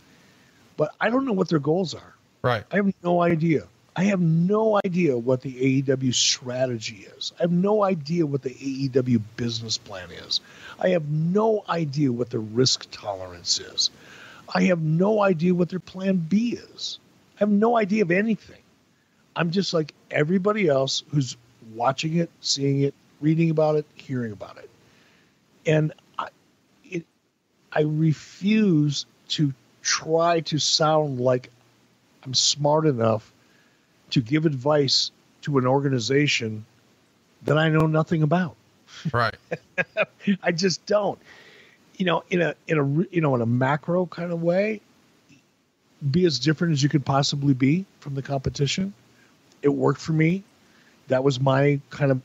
[0.78, 2.14] but I don't know what their goals are.
[2.40, 2.64] Right.
[2.72, 3.66] I have no idea.
[3.94, 7.34] I have no idea what the AEW strategy is.
[7.38, 10.40] I have no idea what the AEW business plan is.
[10.78, 13.90] I have no idea what their risk tolerance is.
[14.54, 16.98] I have no idea what their plan B is.
[17.36, 18.62] I have no idea of anything.
[19.36, 21.36] I'm just like everybody else who's
[21.74, 24.70] watching it, seeing it, reading about it, hearing about it.
[25.66, 26.28] And I,
[26.84, 27.04] it,
[27.72, 29.52] I refuse to
[29.82, 31.50] try to sound like
[32.24, 33.32] I'm smart enough
[34.10, 35.10] to give advice
[35.42, 36.66] to an organization
[37.42, 38.56] that I know nothing about.
[39.12, 39.36] Right.
[40.42, 41.18] I just don't.
[41.96, 44.80] You know, in a in a you know in a macro kind of way,
[46.08, 48.94] be as different as you could possibly be from the competition.
[49.62, 50.42] It worked for me.
[51.08, 52.22] That was my kind of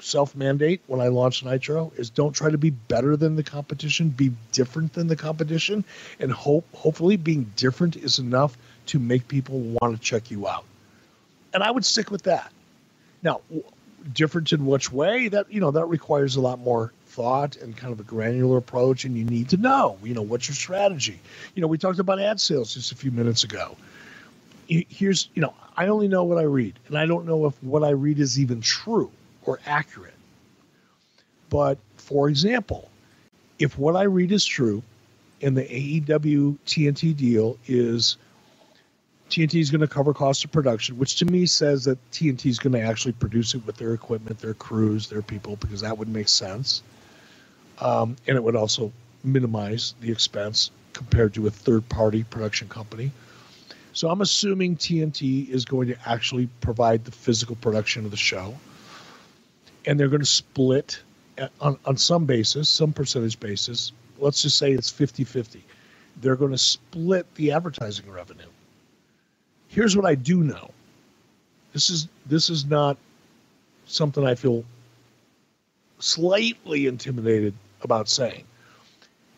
[0.00, 4.08] self mandate when I launched Nitro is don't try to be better than the competition,
[4.08, 5.84] be different than the competition,
[6.20, 10.64] and hope hopefully being different is enough to make people want to check you out.
[11.52, 12.52] And I would stick with that.
[13.22, 13.40] Now,
[14.12, 17.92] different in which way that you know that requires a lot more thought and kind
[17.92, 21.18] of a granular approach and you need to know you know what's your strategy
[21.54, 23.76] you know we talked about ad sales just a few minutes ago
[24.68, 27.82] here's you know i only know what i read and i don't know if what
[27.82, 29.10] i read is even true
[29.48, 30.14] or accurate
[31.50, 32.90] but for example
[33.58, 34.82] if what i read is true
[35.42, 38.16] and the aew tnt deal is
[39.30, 42.58] TNT is going to cover cost of production, which to me says that TNT is
[42.58, 46.08] going to actually produce it with their equipment, their crews, their people, because that would
[46.08, 46.82] make sense.
[47.78, 48.90] Um, and it would also
[49.22, 53.12] minimize the expense compared to a third party production company.
[53.92, 58.54] So I'm assuming TNT is going to actually provide the physical production of the show.
[59.86, 61.00] And they're going to split
[61.60, 63.92] on, on some basis, some percentage basis.
[64.18, 65.64] Let's just say it's 50 50.
[66.20, 68.48] They're going to split the advertising revenue
[69.68, 70.70] here's what I do know.
[71.72, 72.96] This is this is not
[73.86, 74.64] something I feel
[76.00, 78.44] slightly intimidated about saying.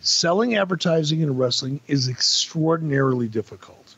[0.01, 3.97] Selling advertising in wrestling is extraordinarily difficult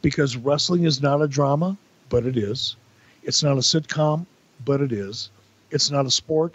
[0.00, 1.76] because wrestling is not a drama,
[2.08, 2.76] but it is.
[3.22, 4.24] It's not a sitcom,
[4.64, 5.28] but it is.
[5.70, 6.54] It's not a sport,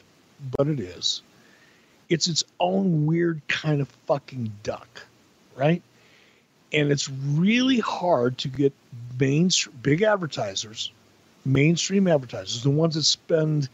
[0.58, 1.22] but it is.
[2.10, 5.06] It's its own weird kind of fucking duck,
[5.56, 5.82] right?
[6.76, 8.74] and it's really hard to get
[9.18, 9.50] main
[9.82, 10.92] big advertisers,
[11.46, 13.70] mainstream advertisers, the ones that spend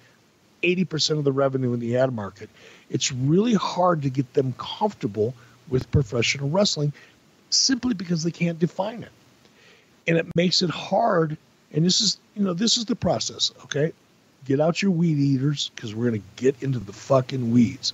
[0.62, 2.50] 80% of the revenue in the ad market.
[2.92, 5.34] It's really hard to get them comfortable
[5.68, 6.94] with professional wrestling
[7.50, 9.12] simply because they can't define it.
[10.08, 11.38] And it makes it hard.
[11.74, 13.94] And this is, you know, this is the process, okay?
[14.46, 17.94] Get out your weed eaters because we're going to get into the fucking weeds.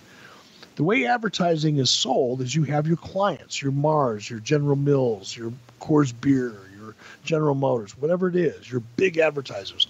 [0.76, 5.36] The way advertising is sold is you have your clients, your Mars, your General Mills,
[5.36, 9.88] your Coors Beer, your General Motors, whatever it is, your big advertisers.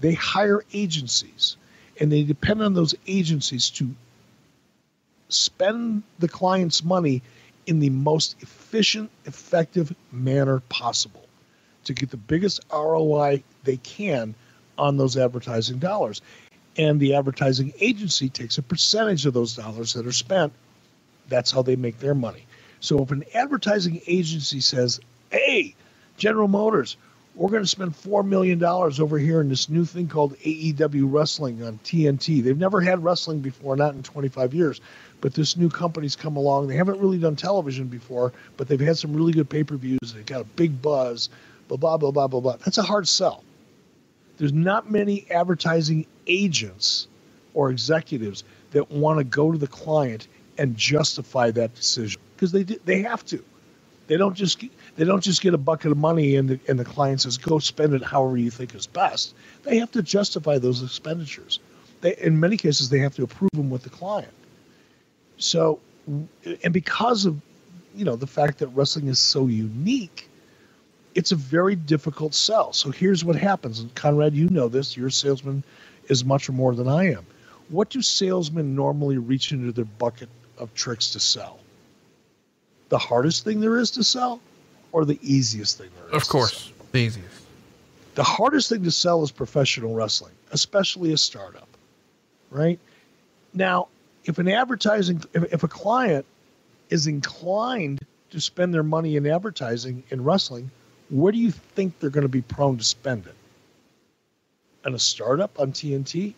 [0.00, 1.56] They hire agencies
[2.00, 3.90] and they depend on those agencies to
[5.28, 7.22] spend the client's money
[7.66, 11.26] in the most efficient, effective manner possible
[11.84, 14.34] to get the biggest ROI they can
[14.78, 16.22] on those advertising dollars
[16.78, 20.52] and the advertising agency takes a percentage of those dollars that are spent.
[21.28, 22.46] That's how they make their money.
[22.80, 25.00] So if an advertising agency says,
[25.30, 25.74] "Hey,
[26.16, 26.96] General Motors,
[27.34, 31.62] we're going to spend $4 million over here in this new thing called AEW Wrestling
[31.62, 32.42] on TNT.
[32.42, 34.80] They've never had wrestling before, not in 25 years,
[35.20, 36.66] but this new company's come along.
[36.68, 40.12] They haven't really done television before, but they've had some really good pay per views.
[40.14, 41.28] They've got a big buzz,
[41.68, 42.56] blah, blah, blah, blah, blah, blah.
[42.56, 43.44] That's a hard sell
[44.38, 47.08] there's not many advertising agents
[47.54, 50.28] or executives that want to go to the client
[50.58, 53.44] and justify that decision because they they have to.
[54.06, 54.62] They don't just
[54.96, 57.58] they don't just get a bucket of money and the, and the client says go
[57.58, 59.34] spend it however you think is best.
[59.62, 61.60] They have to justify those expenditures.
[62.00, 64.32] They, in many cases, they have to approve them with the client.
[65.36, 65.80] So,
[66.62, 67.40] and because of
[67.94, 70.27] you know the fact that wrestling is so unique,
[71.14, 72.72] it's a very difficult sell.
[72.72, 73.80] So here's what happens.
[73.80, 74.96] And Conrad, you know this.
[74.96, 75.62] You're salesman
[76.08, 77.26] is much more than I am.
[77.68, 81.60] What do salesmen normally reach into their bucket of tricks to sell?
[82.88, 84.40] The hardest thing there is to sell
[84.92, 86.22] or the easiest thing there is?
[86.22, 87.28] Of course, the easiest.
[88.14, 91.68] The hardest thing to sell is professional wrestling, especially a startup,
[92.50, 92.78] right?
[93.54, 93.88] Now,
[94.24, 96.26] if an advertising, if, if a client
[96.90, 100.70] is inclined to spend their money in advertising in wrestling,
[101.10, 103.34] where do you think they're going to be prone to spend it?
[104.86, 106.34] In a startup on TNT,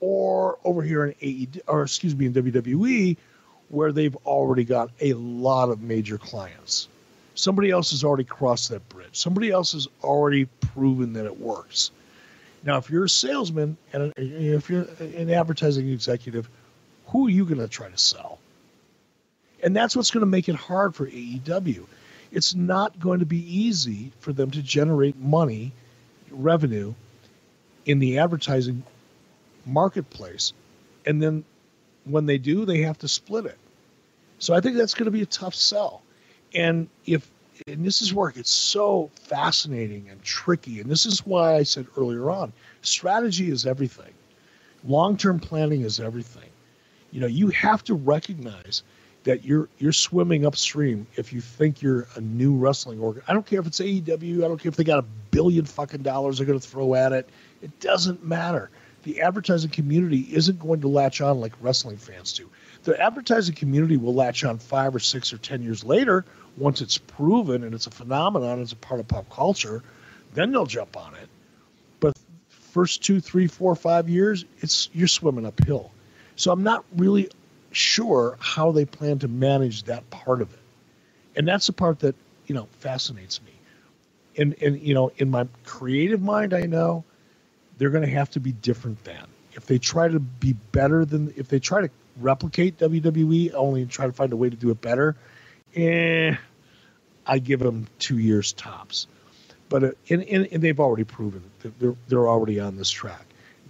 [0.00, 3.16] or over here in AED, or excuse me, in WWE,
[3.68, 6.88] where they've already got a lot of major clients.
[7.34, 9.08] Somebody else has already crossed that bridge.
[9.12, 11.90] Somebody else has already proven that it works.
[12.64, 16.48] Now, if you're a salesman and if you're an advertising executive,
[17.06, 18.38] who are you going to try to sell?
[19.62, 21.86] And that's what's going to make it hard for AEW
[22.32, 25.72] it's not going to be easy for them to generate money,
[26.30, 26.94] revenue
[27.84, 28.82] in the advertising
[29.66, 30.52] marketplace.
[31.06, 31.44] And then
[32.04, 33.58] when they do, they have to split it.
[34.38, 36.02] So I think that's going to be a tough sell.
[36.54, 37.30] And if
[37.66, 40.80] and this is where it gets so fascinating and tricky.
[40.80, 44.12] And this is why I said earlier on, strategy is everything.
[44.84, 46.48] Long-term planning is everything.
[47.12, 48.82] You know, you have to recognize
[49.24, 53.22] that you're you're swimming upstream if you think you're a new wrestling organ.
[53.28, 54.44] I don't care if it's AEW.
[54.44, 57.12] I don't care if they got a billion fucking dollars they're going to throw at
[57.12, 57.28] it.
[57.60, 58.70] It doesn't matter.
[59.04, 62.48] The advertising community isn't going to latch on like wrestling fans do.
[62.84, 66.24] The advertising community will latch on five or six or ten years later
[66.56, 69.82] once it's proven and it's a phenomenon, it's a part of pop culture.
[70.34, 71.28] Then they'll jump on it.
[72.00, 72.14] But
[72.48, 75.90] first two, three, four, five years, it's you're swimming uphill.
[76.36, 77.30] So I'm not really
[77.72, 80.60] sure how they plan to manage that part of it,
[81.36, 82.14] and that's the part that
[82.46, 83.52] you know fascinates me.
[84.36, 87.04] And and you know, in my creative mind, I know
[87.78, 91.34] they're going to have to be different than if they try to be better than
[91.36, 94.70] if they try to replicate WWE, only and try to find a way to do
[94.70, 95.16] it better.
[95.74, 96.34] Eh,
[97.26, 99.06] I give them two years tops.
[99.68, 103.24] But uh, and, and, and they've already proven that they're they're already on this track.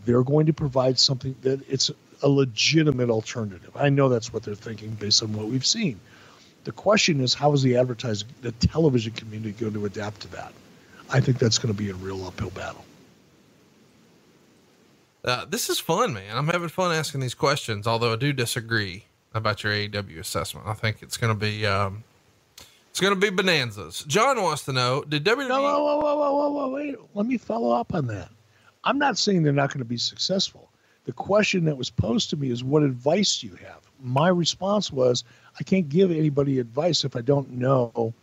[0.05, 1.91] They're going to provide something that it's
[2.23, 3.71] a legitimate alternative.
[3.77, 6.01] I know that's what they're thinking based on what we've seen.
[6.65, 10.53] The question is, how is the advertising, the television community going to adapt to that?
[11.11, 12.85] I think that's going to be a real uphill battle.
[15.25, 16.37] Uh, this is fun, man.
[16.37, 19.05] I'm having fun asking these questions, although I do disagree
[19.35, 20.67] about your AEW assessment.
[20.67, 22.03] I think it's going to be, um,
[22.91, 24.05] it's going to be bonanzas.
[24.07, 25.49] John wants to know, did WWE?
[25.49, 26.97] No, whoa, whoa, whoa, whoa, whoa, whoa, wait.
[27.15, 28.31] Let me follow up on that.
[28.85, 30.69] I'm not saying they're not going to be successful.
[31.05, 33.81] The question that was posed to me is, what advice do you have?
[34.01, 35.25] My response was,
[35.59, 38.15] I can't give anybody advice if I don't know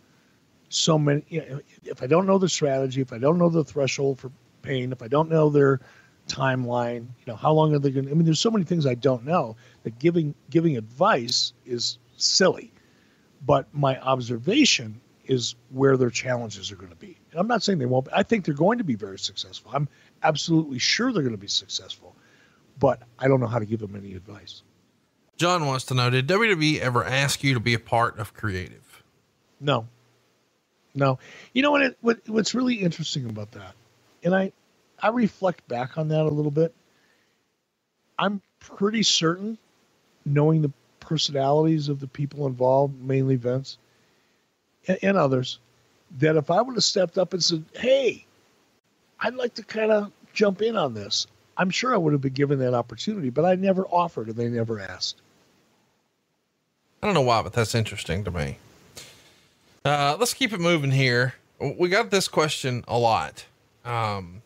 [0.70, 1.24] so many.
[1.28, 4.30] You know, if I don't know the strategy, if I don't know the threshold for
[4.62, 5.80] pain, if I don't know their
[6.28, 8.10] timeline, you know, how long are they going to?
[8.10, 12.72] I mean, there's so many things I don't know that giving giving advice is silly.
[13.44, 17.16] But my observation is where their challenges are going to be.
[17.30, 18.06] And I'm not saying they won't.
[18.06, 18.12] Be.
[18.14, 19.70] I think they're going to be very successful.
[19.74, 19.88] I'm
[20.22, 22.09] absolutely sure they're going to be successful,
[22.80, 24.64] but I don't know how to give them any advice.
[25.38, 29.02] John wants to know: Did WWE ever ask you to be a part of creative?
[29.60, 29.86] No.
[30.94, 31.18] No.
[31.54, 31.82] You know what?
[31.82, 33.74] It, what what's really interesting about that,
[34.24, 34.52] and I
[35.02, 36.74] I reflect back on that a little bit.
[38.18, 39.58] I'm pretty certain,
[40.24, 43.78] knowing the personalities of the people involved, mainly Vince
[44.88, 45.60] and, and others,
[46.18, 48.26] that if I would have stepped up and said, "Hey,
[49.20, 51.26] I'd like to kind of jump in on this,"
[51.60, 53.28] I'm sure I would have been given that opportunity.
[53.28, 55.20] But I never offered, and they never asked.
[57.02, 58.56] I don't know why, but that's interesting to me.
[59.84, 61.34] Uh, let's keep it moving here.
[61.78, 63.44] We got this question a lot.
[63.84, 64.40] Um,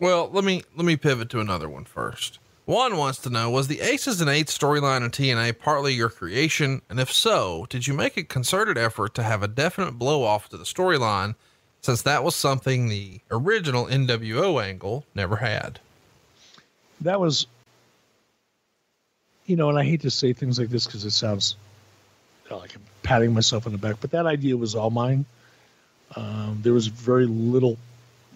[0.00, 2.40] well, let me let me pivot to another one first.
[2.66, 6.82] Juan wants to know Was the Aces and Eights storyline in TNA partly your creation?
[6.90, 10.48] And if so, did you make a concerted effort to have a definite blow off
[10.48, 11.36] to the storyline
[11.84, 15.80] since that was something the original NWO angle never had?
[17.02, 17.46] That was,
[19.44, 21.56] you know, and I hate to say things like this because it sounds
[22.50, 25.26] like I'm patting myself on the back, but that idea was all mine.
[26.16, 27.76] Um, there was very little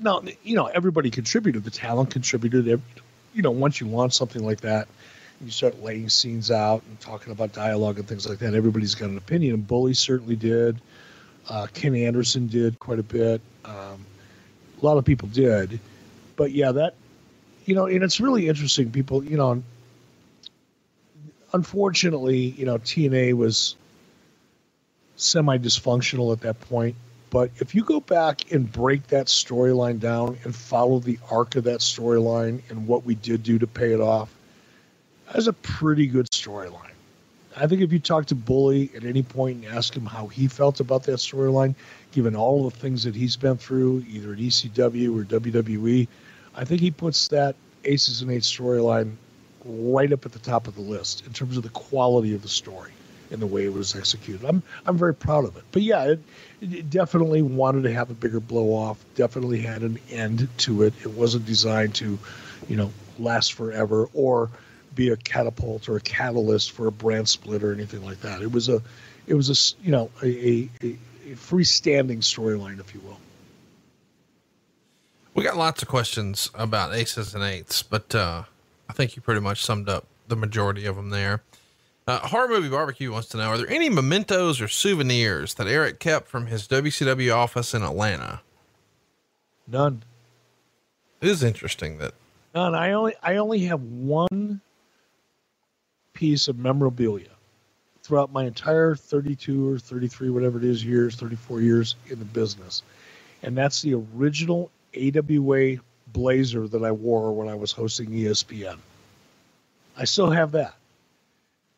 [0.01, 1.65] no, you know, everybody contributed.
[1.65, 2.81] The talent contributed.
[3.35, 4.89] You know, once you launch something like that,
[5.43, 8.55] you start laying scenes out and talking about dialogue and things like that.
[8.55, 10.81] Everybody's got an opinion, and Bully certainly did.
[11.49, 13.41] Uh, Ken Anderson did quite a bit.
[13.65, 14.05] Um,
[14.81, 15.81] a lot of people did,
[16.37, 16.95] but yeah, that
[17.65, 18.91] you know, and it's really interesting.
[18.91, 19.63] People, you know,
[21.53, 23.77] unfortunately, you know, TNA was
[25.17, 26.95] semi dysfunctional at that point
[27.31, 31.65] but if you go back and break that storyline down and follow the arc of
[31.65, 34.35] that storyline and what we did do to pay it off,
[35.33, 36.88] that's a pretty good storyline.
[37.59, 40.47] I think if you talk to Bully at any point and ask him how he
[40.49, 41.75] felt about that storyline,
[42.13, 46.07] given all the things that he's been through, either at ECW or WWE,
[46.55, 49.15] I think he puts that Aces and Eights storyline
[49.65, 52.49] right up at the top of the list in terms of the quality of the
[52.49, 52.93] story
[53.31, 54.45] and the way it was executed.
[54.47, 55.65] I'm I'm very proud of it.
[55.73, 56.21] But yeah, it,
[56.61, 59.05] it definitely wanted to have a bigger blow off.
[59.15, 60.95] Definitely had an end to it.
[61.03, 62.19] It wasn't designed to,
[62.69, 64.51] you know, last forever or
[64.99, 68.43] be a catapult or a catalyst for a brand split or anything like that.
[68.43, 68.83] It was a,
[69.29, 70.97] it was a you know a, a, a
[71.35, 73.19] freestanding storyline, if you will.
[75.35, 78.43] We got lots of questions about aces and eights, but uh,
[78.91, 81.43] I think you pretty much summed up the majority of them there.
[82.09, 86.01] Uh, Horror Movie Barbecue wants to know Are there any mementos or souvenirs that Eric
[86.01, 88.41] kept from his WCW office in Atlanta?
[89.69, 90.03] None.
[91.21, 92.15] It is interesting that.
[92.53, 92.75] None.
[92.75, 94.61] I only I only have one
[96.19, 97.29] piece of memorabilia
[98.03, 102.83] throughout my entire 32 or 33, whatever it is, years, 34 years in the business.
[103.43, 105.77] And that's the original AWA
[106.13, 108.79] blazer that I wore when I was hosting ESPN.
[109.97, 110.75] I still have that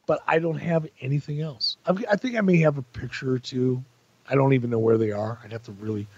[0.06, 1.78] but I don't have anything else.
[1.86, 3.84] I think I may have a picture or two.
[4.28, 5.38] I don't even know where they are.
[5.44, 6.08] I'd have to really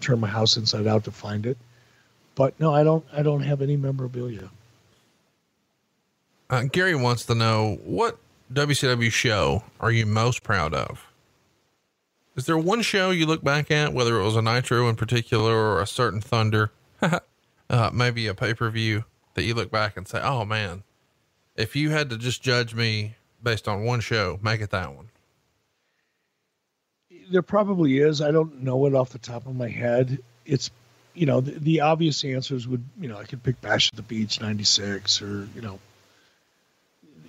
[0.00, 1.58] turn my house inside out to find it.
[2.36, 3.04] But no, I don't.
[3.12, 4.50] I don't have any memorabilia.
[6.50, 8.18] Uh, Gary wants to know what
[8.52, 11.06] WCW show are you most proud of?
[12.34, 15.54] Is there one show you look back at, whether it was a Nitro in particular
[15.54, 16.72] or a certain Thunder?
[17.70, 19.04] uh, maybe a pay per view
[19.34, 20.82] that you look back and say, "Oh man,
[21.56, 25.08] if you had to just judge me based on one show, make it that one."
[27.30, 28.20] There probably is.
[28.20, 30.18] I don't know it off the top of my head.
[30.46, 30.72] It's,
[31.14, 34.02] you know, the, the obvious answers would, you know, I could pick Bash at the
[34.02, 35.78] Beach '96, or you know,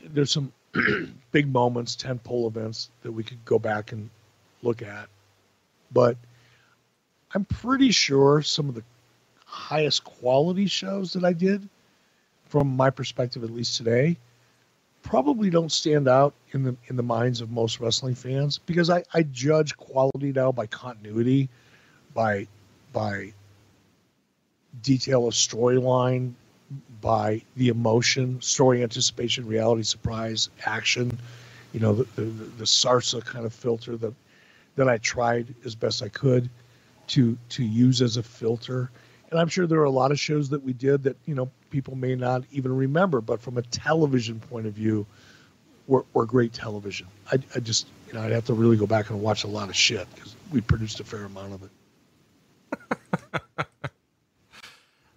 [0.05, 0.51] there's some
[1.31, 4.09] big moments, tent pole events that we could go back and
[4.61, 5.09] look at.
[5.91, 6.17] But
[7.33, 8.83] I'm pretty sure some of the
[9.45, 11.67] highest quality shows that I did,
[12.45, 14.17] from my perspective at least today,
[15.03, 19.03] probably don't stand out in the in the minds of most wrestling fans because I,
[19.13, 21.49] I judge quality now by continuity,
[22.13, 22.47] by
[22.93, 23.33] by
[24.83, 26.33] detail of storyline,
[27.01, 31.17] by the emotion, story anticipation, reality surprise, action,
[31.73, 34.13] you know, the, the, the Sarsa kind of filter that
[34.75, 36.49] that I tried as best I could
[37.07, 38.91] to to use as a filter.
[39.29, 41.49] And I'm sure there are a lot of shows that we did that, you know,
[41.69, 45.05] people may not even remember, but from a television point of view,
[45.87, 47.07] were, were great television.
[47.31, 49.69] I, I just, you know, I'd have to really go back and watch a lot
[49.69, 51.69] of shit because we produced a fair amount of it.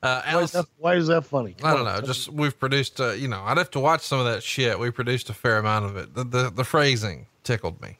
[0.05, 1.57] Uh, why, is that, why is that funny?
[1.63, 2.01] I don't know.
[2.03, 4.79] Just we've produced, uh, you know, I'd have to watch some of that shit.
[4.79, 6.15] We produced a fair amount of it.
[6.15, 7.97] The, the, the phrasing tickled me.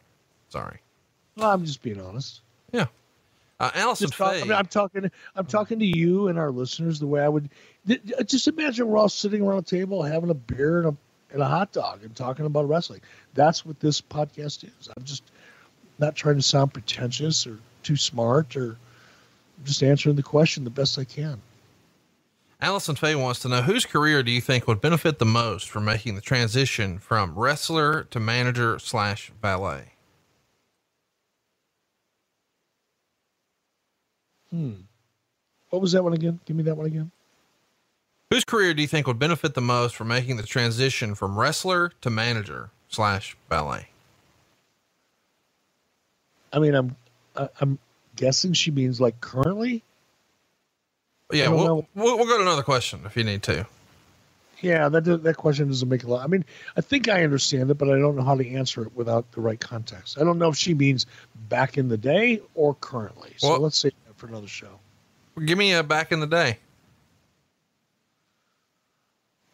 [0.51, 0.81] Sorry.
[1.37, 2.43] Well, I'm just being honest.
[2.73, 2.87] Yeah.
[3.59, 5.11] Uh, Allison talk, I mean, I'm talking.
[5.37, 7.49] I'm talking to you and our listeners the way I would.
[7.87, 10.97] th- Just imagine we're all sitting around a table having a beer and a
[11.33, 13.01] and a hot dog and talking about wrestling.
[13.35, 14.89] That's what this podcast is.
[14.97, 15.23] I'm just
[15.99, 18.77] not trying to sound pretentious or too smart or
[19.59, 21.41] I'm just answering the question the best I can.
[22.61, 25.85] Allison Faye wants to know whose career do you think would benefit the most from
[25.85, 29.93] making the transition from wrestler to manager slash valet?
[34.51, 34.73] Hmm.
[35.71, 36.39] What was that one again?
[36.47, 37.11] Give me that one again.
[38.31, 41.93] Whose career do you think would benefit the most from making the transition from wrestler
[42.01, 43.89] to manager slash valet?
[46.53, 46.97] I mean, I'm
[47.61, 47.79] I'm
[48.17, 49.83] guessing she means like currently.
[51.35, 53.66] Yeah, we'll, we'll, we'll go to another question if you need to.
[54.61, 56.24] Yeah, that that question doesn't make a lot.
[56.24, 56.44] I mean,
[56.77, 59.40] I think I understand it, but I don't know how to answer it without the
[59.40, 60.16] right context.
[60.19, 61.06] I don't know if she means
[61.51, 63.35] back in the day or currently.
[63.36, 64.78] So Well- let's save that for another show.
[65.44, 66.59] Give me a back in the day.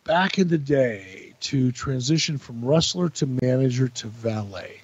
[0.05, 4.81] Back in the day, to transition from wrestler to manager to valet.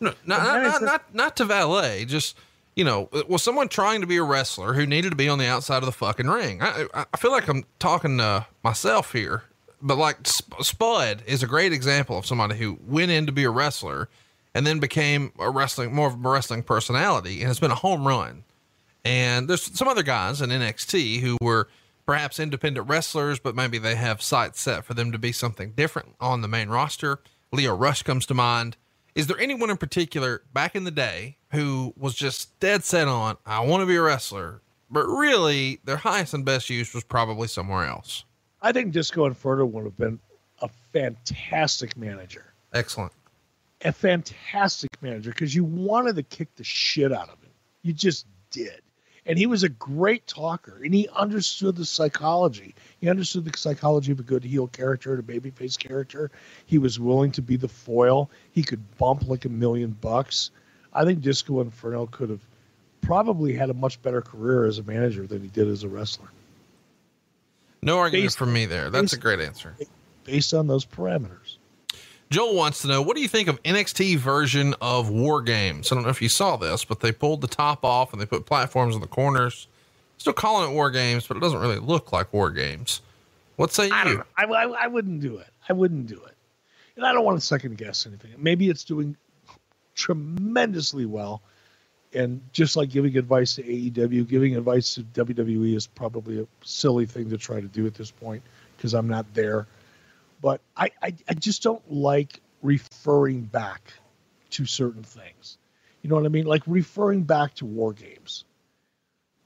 [0.00, 2.36] No, not, not, not, not, not to valet, just,
[2.78, 5.38] you know, uh, was someone trying to be a wrestler who needed to be on
[5.38, 6.62] the outside of the fucking ring?
[6.62, 9.42] I, I- feel like I'm talking to myself here,
[9.82, 13.50] but like Spud is a great example of somebody who went in to be a
[13.50, 14.08] wrestler
[14.54, 18.06] and then became a wrestling, more of a wrestling personality and has been a home
[18.06, 18.44] run.
[19.04, 21.68] And there's some other guys in NXT who were
[22.06, 26.14] perhaps independent wrestlers, but maybe they have sights set for them to be something different
[26.20, 27.18] on the main roster.
[27.52, 28.76] Lio Rush comes to mind.
[29.14, 33.36] Is there anyone in particular back in the day who was just dead set on,
[33.44, 37.48] I want to be a wrestler, but really their highest and best use was probably
[37.48, 38.24] somewhere else?
[38.62, 40.18] I think Disco Inferno would have been
[40.60, 42.52] a fantastic manager.
[42.72, 43.12] Excellent.
[43.84, 47.50] A fantastic manager because you wanted to kick the shit out of him.
[47.82, 48.82] You just did.
[49.28, 52.74] And he was a great talker and he understood the psychology.
[53.00, 56.30] He understood the psychology of a good heel character and a babyface character.
[56.64, 58.30] He was willing to be the foil.
[58.52, 60.50] He could bump like a million bucks.
[60.94, 62.40] I think Disco Inferno could have
[63.02, 66.28] probably had a much better career as a manager than he did as a wrestler
[67.82, 68.88] No argument Based- from me there.
[68.90, 69.76] That's a great answer.
[70.24, 71.47] based on those parameters.
[72.30, 75.90] Joel wants to know what do you think of NXT version of War Games?
[75.90, 78.26] I don't know if you saw this, but they pulled the top off and they
[78.26, 79.66] put platforms in the corners.
[80.18, 83.00] Still calling it War Games, but it doesn't really look like War Games.
[83.56, 84.24] What say I you?
[84.36, 85.48] I, I, I wouldn't do it.
[85.68, 86.34] I wouldn't do it.
[86.96, 88.32] And I don't want to second guess anything.
[88.36, 89.16] Maybe it's doing
[89.94, 91.42] tremendously well.
[92.14, 97.06] And just like giving advice to AEW, giving advice to WWE is probably a silly
[97.06, 98.42] thing to try to do at this point
[98.76, 99.66] because I'm not there.
[100.40, 103.92] But I, I, I just don't like referring back
[104.50, 105.58] to certain things.
[106.02, 106.46] You know what I mean?
[106.46, 108.44] Like referring back to war games.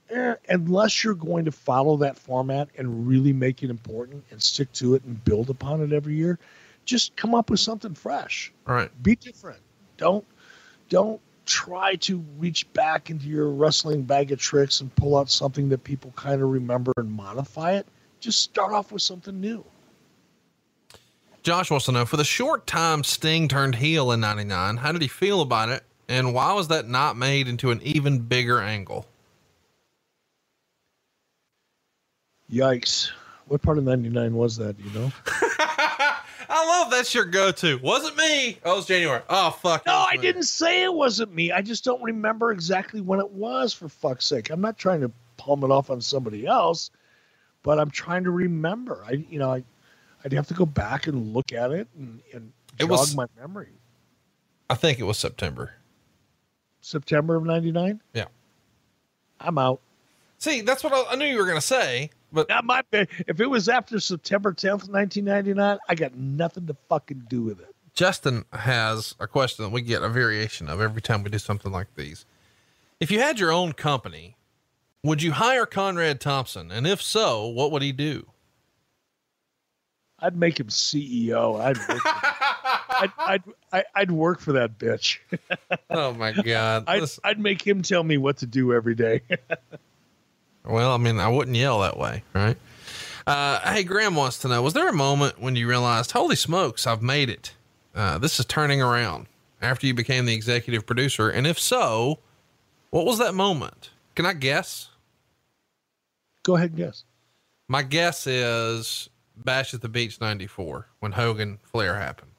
[0.09, 4.71] Eh, unless you're going to follow that format and really make it important and stick
[4.73, 6.37] to it and build upon it every year,
[6.85, 8.51] just come up with something fresh.
[8.67, 8.91] All right.
[9.01, 9.59] Be different.
[9.97, 10.25] Don't
[10.89, 15.69] don't try to reach back into your wrestling bag of tricks and pull out something
[15.69, 17.87] that people kind of remember and modify it.
[18.19, 19.65] Just start off with something new.
[21.43, 25.01] Josh wants to know for the short time Sting turned heel in 99, how did
[25.01, 25.83] he feel about it?
[26.07, 29.05] And why was that not made into an even bigger angle?
[32.49, 33.11] Yikes.
[33.47, 35.11] What part of 99 was that, you know?
[36.49, 37.77] I love that's your go-to.
[37.79, 38.57] Wasn't me.
[38.63, 39.21] Oh, it was January.
[39.29, 39.85] Oh fuck.
[39.85, 41.51] No, I didn't say it wasn't me.
[41.51, 43.73] I just don't remember exactly when it was.
[43.73, 46.89] For fuck's sake, I'm not trying to palm it off on somebody else,
[47.63, 49.03] but I'm trying to remember.
[49.05, 49.63] I, you know, I,
[50.25, 53.27] I'd have to go back and look at it and, and It jog was- my
[53.37, 53.69] memory.
[54.69, 55.73] I think it was September.
[56.81, 58.01] September of '99.
[58.13, 58.25] Yeah.
[59.39, 59.79] I'm out.
[60.37, 62.81] See, that's what I, I knew you were gonna say, but Not my.
[62.91, 67.59] ba- If it was after September 10th, 1999, I got nothing to fucking do with
[67.59, 67.73] it.
[67.93, 71.71] Justin has a question that we get a variation of every time we do something
[71.71, 72.25] like these.
[72.99, 74.35] If you had your own company,
[75.03, 76.71] would you hire Conrad Thompson?
[76.71, 78.25] And if so, what would he do?
[80.23, 81.59] I'd make him CEO.
[81.59, 82.09] I'd work for,
[82.95, 83.43] I'd, I'd,
[83.73, 85.19] I'd, I'd work for that bitch.
[85.89, 86.85] Oh my God.
[86.87, 89.21] I'd, Listen- I'd make him tell me what to do every day.
[90.65, 92.57] well, I mean, I wouldn't yell that way, right?
[93.27, 96.87] Uh, hey, Graham wants to know, was there a moment when you realized, holy smokes,
[96.87, 97.53] I've made it.
[97.93, 99.27] Uh, this is turning around
[99.61, 101.29] after you became the executive producer.
[101.29, 102.19] And if so,
[102.89, 103.91] what was that moment?
[104.15, 104.89] Can I guess?
[106.43, 107.03] Go ahead and guess.
[107.67, 112.31] My guess is Bash at the Beach 94 when Hogan Flair happened.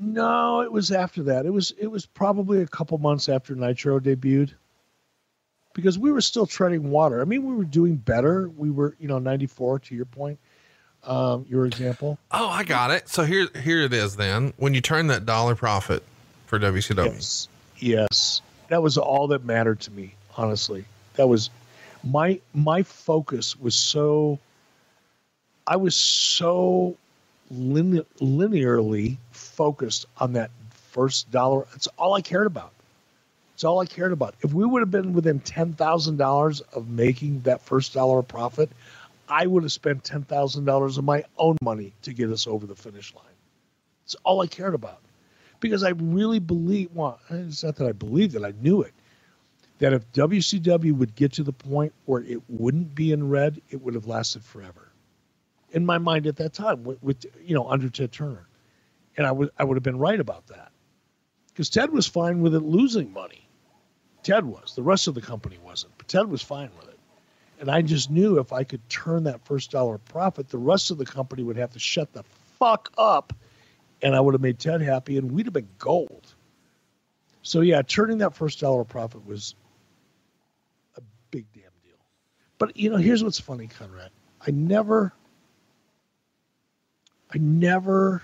[0.00, 1.44] No, it was after that.
[1.44, 4.54] It was it was probably a couple months after Nitro debuted.
[5.74, 7.20] Because we were still treading water.
[7.20, 8.48] I mean, we were doing better.
[8.48, 10.38] We were, you know, 94 to your point.
[11.04, 12.18] Um, your example.
[12.32, 13.08] Oh, I got it.
[13.08, 14.52] So here, here it is then.
[14.56, 16.02] When you turn that dollar profit
[16.46, 17.48] for WCW, Yes.
[17.76, 18.42] Yes.
[18.68, 20.84] That was all that mattered to me, honestly.
[21.14, 21.50] That was
[22.04, 24.38] my my focus was so
[25.66, 26.96] I was so
[27.52, 31.66] line, linearly focused on that first dollar.
[31.74, 32.72] It's all I cared about.
[33.54, 34.34] It's all I cared about.
[34.40, 38.28] If we would have been within ten thousand dollars of making that first dollar of
[38.28, 38.70] profit,
[39.28, 42.66] I would have spent ten thousand dollars of my own money to get us over
[42.66, 43.24] the finish line.
[44.04, 45.00] It's all I cared about
[45.60, 46.90] because I really believe.
[46.94, 48.92] Well, it's not that I believed it; I knew it.
[49.78, 53.80] That if WCW would get to the point where it wouldn't be in red, it
[53.80, 54.90] would have lasted forever.
[55.70, 58.48] In my mind at that time, with, with you know under Ted Turner,
[59.16, 60.72] and I would I would have been right about that
[61.48, 63.48] because Ted was fine with it losing money.
[64.22, 64.74] Ted was.
[64.74, 66.98] The rest of the company wasn't, but Ted was fine with it.
[67.60, 70.98] And I just knew if I could turn that first dollar profit, the rest of
[70.98, 72.24] the company would have to shut the
[72.58, 73.32] fuck up
[74.02, 76.34] and I would have made Ted happy, and we'd have been gold.
[77.42, 79.54] So yeah, turning that first dollar profit was
[80.96, 81.00] a
[81.30, 81.98] big damn deal.
[82.58, 84.10] But you know, here's what's funny, Conrad.
[84.46, 85.12] I never,
[87.32, 88.22] I never,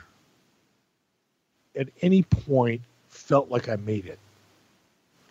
[1.76, 4.18] at any point, felt like I made it.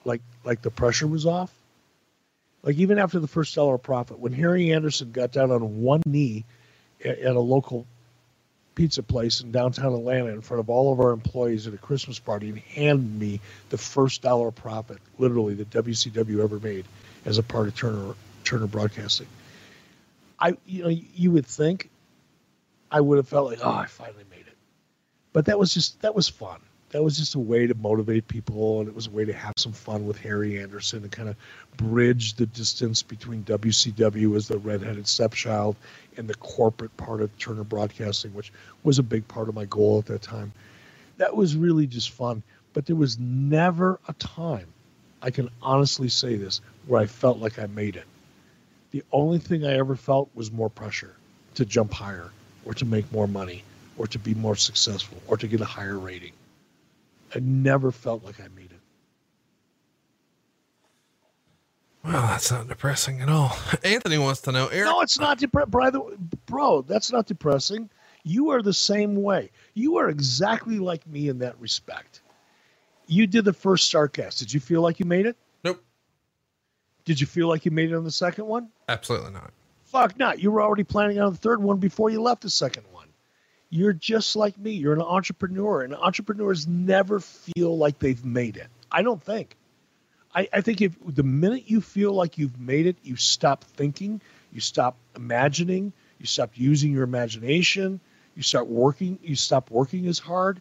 [0.05, 1.51] Like like the pressure was off.
[2.63, 6.45] Like even after the first dollar profit, when Harry Anderson got down on one knee
[7.03, 7.85] at, at a local
[8.75, 12.19] pizza place in downtown Atlanta in front of all of our employees at a Christmas
[12.19, 13.39] party and handed me
[13.69, 16.85] the first dollar profit, literally that WCW ever made
[17.25, 19.27] as a part of Turner Turner Broadcasting.
[20.39, 21.89] I you know you would think
[22.91, 24.57] I would have felt like oh I finally made it,
[25.31, 26.59] but that was just that was fun.
[26.93, 29.53] That was just a way to motivate people, and it was a way to have
[29.57, 31.35] some fun with Harry Anderson and kind of
[31.75, 35.75] bridge the distance between WCW as the redheaded stepchild
[36.17, 38.53] and the corporate part of Turner Broadcasting, which
[38.83, 40.53] was a big part of my goal at that time.
[41.17, 42.43] That was really just fun.
[42.73, 44.67] But there was never a time,
[45.19, 48.05] I can honestly say this, where I felt like I made it.
[48.93, 51.15] The only thing I ever felt was more pressure
[51.55, 52.29] to jump higher
[52.63, 53.63] or to make more money
[53.97, 56.33] or to be more successful or to get a higher rating.
[57.33, 58.79] I never felt like I made it.
[62.05, 63.57] well, that's not depressing at all.
[63.83, 64.85] Anthony wants to know, Eric.
[64.85, 66.15] No, it's not depressing, bro.
[66.45, 67.89] Bro, that's not depressing.
[68.23, 69.49] You are the same way.
[69.73, 72.21] You are exactly like me in that respect.
[73.07, 74.37] You did the first Starrcast.
[74.37, 75.35] Did you feel like you made it?
[77.05, 78.69] Did you feel like you made it on the second one?
[78.88, 79.51] absolutely not.
[79.85, 80.39] Fuck not.
[80.39, 83.07] You were already planning on the third one before you left the second one.
[83.69, 84.71] You're just like me.
[84.71, 88.67] You're an entrepreneur, and entrepreneurs never feel like they've made it.
[88.91, 89.55] I don't think.
[90.34, 94.21] I, I think if the minute you feel like you've made it, you stop thinking,
[94.51, 97.99] you stop imagining, you stop using your imagination,
[98.35, 100.59] you start working, you stop working as hard.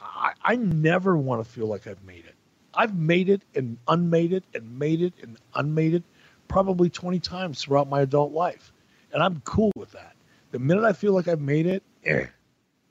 [0.00, 2.31] I, I never want to feel like I've made it.
[2.74, 6.02] I've made it and unmade it and made it and unmade it
[6.48, 8.72] probably 20 times throughout my adult life.
[9.12, 10.14] And I'm cool with that.
[10.52, 12.26] The minute I feel like I've made it, eh,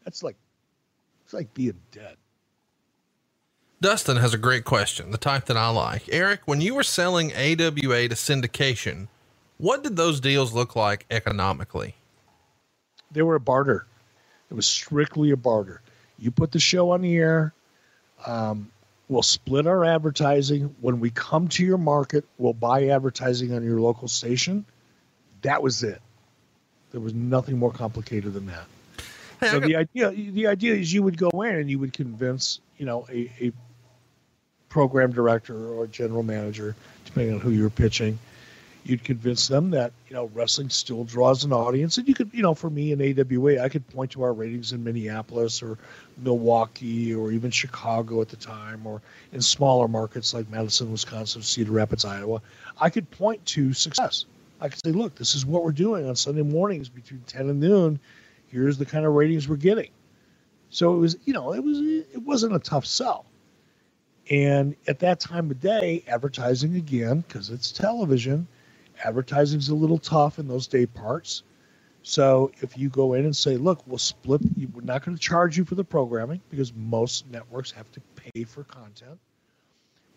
[0.03, 0.35] that's like
[1.23, 2.17] it's like being dead.
[3.81, 6.03] Dustin has a great question, the type that I like.
[6.11, 9.07] Eric, when you were selling AWA to syndication,
[9.57, 11.93] What did those deals look like economically?
[13.11, 13.85] They were a barter.
[14.49, 15.81] It was strictly a barter.
[16.17, 17.53] You put the show on the air.
[18.25, 18.71] Um,
[19.11, 20.73] we'll split our advertising.
[20.79, 24.65] When we come to your market, we'll buy advertising on your local station.
[25.41, 26.01] That was it.
[26.91, 28.63] There was nothing more complicated than that.
[29.41, 31.93] Hey, so got- the idea the idea is you would go in and you would
[31.93, 33.51] convince you know a, a
[34.69, 36.75] program director or general manager
[37.05, 38.17] depending on who you're pitching
[38.83, 41.97] you'd convince them that you know wrestling still draws an audience.
[41.97, 44.71] And you could you know for me in awa i could point to our ratings
[44.71, 45.77] in minneapolis or
[46.17, 49.01] milwaukee or even chicago at the time or
[49.33, 52.41] in smaller markets like madison wisconsin cedar rapids iowa.
[52.79, 54.25] I could point to success.
[54.59, 57.59] I could say look this is what we're doing on sunday mornings between 10 and
[57.59, 57.99] noon.
[58.47, 59.89] Here's the kind of ratings we're getting.
[60.69, 63.25] So it was you know it was it wasn't a tough sell.
[64.29, 68.47] And at that time of day advertising again because it's television
[69.03, 71.43] advertising's a little tough in those day parts.
[72.03, 74.41] So if you go in and say look we'll split
[74.73, 78.43] we're not going to charge you for the programming because most networks have to pay
[78.43, 79.19] for content.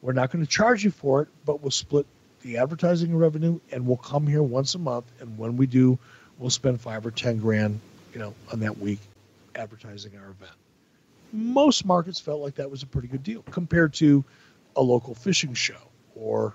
[0.01, 2.07] We're not going to charge you for it but we'll split
[2.43, 5.07] the advertising revenue and we'll come here once a month.
[5.21, 5.99] And when we do
[6.39, 7.81] we'll spend five or ten grand
[8.13, 9.01] you know on that week
[9.55, 10.57] advertising our event.
[11.33, 14.25] Most markets felt like that was a pretty good deal compared to
[14.77, 15.77] a local fishing show
[16.15, 16.55] or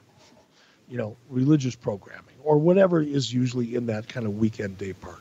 [0.89, 5.19] you know religious programming or whatever is usually in that kind of weekend day part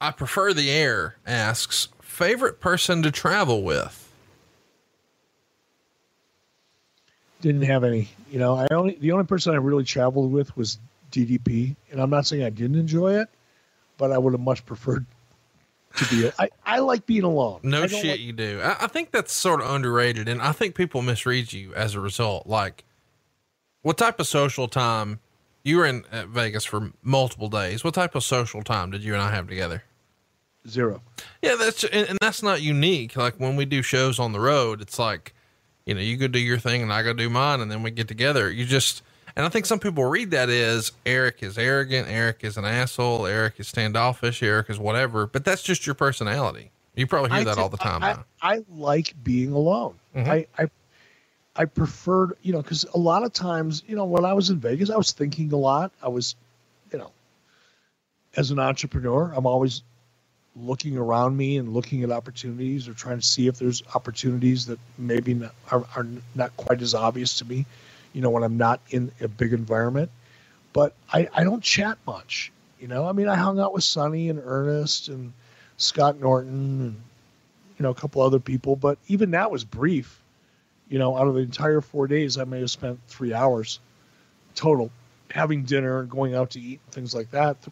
[0.00, 4.04] I prefer the air asks favorite person to travel with.
[7.40, 10.78] didn't have any you know i only the only person i really traveled with was
[11.12, 13.28] ddp and i'm not saying i didn't enjoy it
[13.96, 15.06] but i would have much preferred
[15.94, 18.60] to be I, I like being alone No shit, like- you do.
[18.60, 22.00] I, I think that's sort of underrated, and I think people misread you as a
[22.00, 22.46] result.
[22.46, 22.84] Like,
[23.88, 25.18] what type of social time?
[25.64, 27.82] You were in uh, Vegas for multiple days.
[27.82, 29.82] What type of social time did you and I have together?
[30.68, 31.00] zero
[31.40, 33.16] Yeah, that's and, and that's not unique.
[33.16, 35.32] Like when we do shows on the road, it's like,
[35.86, 37.90] you know, you go do your thing and I go do mine, and then we
[37.90, 38.50] get together.
[38.50, 39.02] You just,
[39.34, 43.24] and I think some people read that as Eric is arrogant, Eric is an asshole,
[43.26, 45.26] Eric is standoffish, Eric is whatever.
[45.26, 46.72] But that's just your personality.
[46.94, 48.24] You probably hear I that thi- all the time I, now.
[48.42, 49.94] I like being alone.
[50.14, 50.28] Mhm.
[50.28, 50.68] I, I
[51.58, 54.60] I preferred, you know, because a lot of times, you know, when I was in
[54.60, 55.90] Vegas, I was thinking a lot.
[56.00, 56.36] I was,
[56.92, 57.10] you know,
[58.36, 59.82] as an entrepreneur, I'm always
[60.54, 64.78] looking around me and looking at opportunities or trying to see if there's opportunities that
[64.98, 66.06] maybe not, are, are
[66.36, 67.66] not quite as obvious to me,
[68.12, 70.10] you know, when I'm not in a big environment.
[70.72, 73.08] But I, I don't chat much, you know.
[73.08, 75.32] I mean, I hung out with Sonny and Ernest and
[75.76, 77.02] Scott Norton and
[77.78, 80.20] you know a couple other people, but even that was brief.
[80.88, 83.80] You know, out of the entire four days, I may have spent three hours
[84.54, 84.90] total
[85.30, 87.60] having dinner and going out to eat and things like that.
[87.62, 87.70] The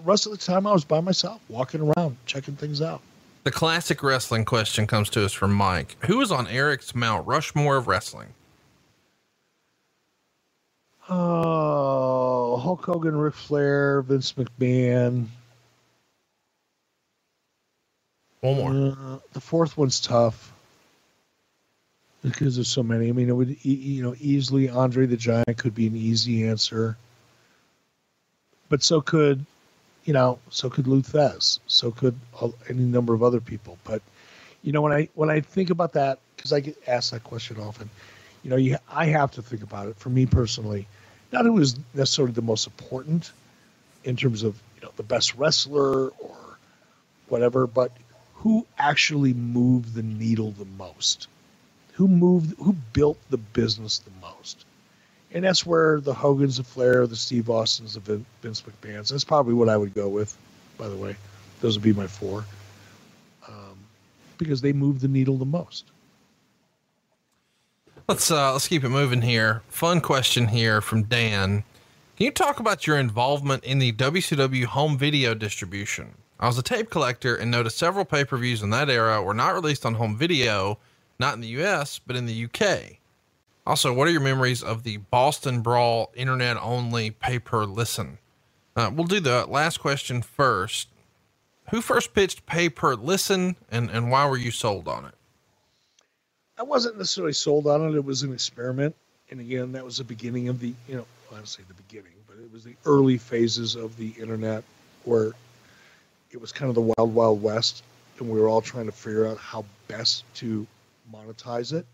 [0.00, 3.02] rest of the time, I was by myself, walking around, checking things out.
[3.44, 5.96] The classic wrestling question comes to us from Mike.
[6.06, 8.28] Who is on Eric's Mount Rushmore of wrestling?
[11.10, 15.26] Oh, Hulk Hogan, Ric Flair, Vince McMahon.
[18.40, 18.96] One more.
[18.98, 20.53] Uh, the fourth one's tough
[22.24, 23.08] because there's so many.
[23.08, 26.96] I mean, it would you know easily Andre the Giant could be an easy answer,
[28.68, 29.44] but so could
[30.04, 32.18] you know so could Lou Thesz, so could
[32.68, 33.78] any number of other people.
[33.84, 34.02] But
[34.62, 37.60] you know when I when I think about that because I get asked that question
[37.60, 37.90] often,
[38.42, 40.88] you know, you I have to think about it for me personally.
[41.30, 43.32] Not who is necessarily the most important
[44.04, 46.58] in terms of you know the best wrestler or
[47.28, 47.92] whatever, but
[48.34, 51.28] who actually moved the needle the most?
[51.94, 52.58] Who moved?
[52.58, 54.64] Who built the business the most?
[55.32, 59.10] And that's where the Hogans, the Flair, the Steve Austins, the Vince McMahon's.
[59.10, 60.36] That's probably what I would go with.
[60.78, 61.16] By the way,
[61.60, 62.44] those would be my four,
[63.48, 63.78] um,
[64.38, 65.86] because they moved the needle the most.
[68.06, 69.62] Let's uh let's keep it moving here.
[69.68, 71.64] Fun question here from Dan.
[72.16, 76.14] Can you talk about your involvement in the WCW home video distribution?
[76.38, 79.86] I was a tape collector and noticed several pay-per-views in that era were not released
[79.86, 80.78] on home video,
[81.18, 82.98] not in the US, but in the UK.
[83.66, 88.18] Also, what are your memories of the Boston Brawl internet only pay per listen?
[88.76, 90.88] Uh, we'll do the last question first.
[91.70, 95.14] Who first pitched pay per listen and, and why were you sold on it?
[96.58, 97.96] I wasn't necessarily sold on it.
[97.96, 98.94] It was an experiment,
[99.30, 102.12] and again, that was the beginning of the you know I don't say the beginning,
[102.28, 104.62] but it was the early phases of the internet
[105.04, 105.32] where
[106.30, 107.82] it was kind of the wild wild west,
[108.18, 110.66] and we were all trying to figure out how best to
[111.12, 111.86] monetize it.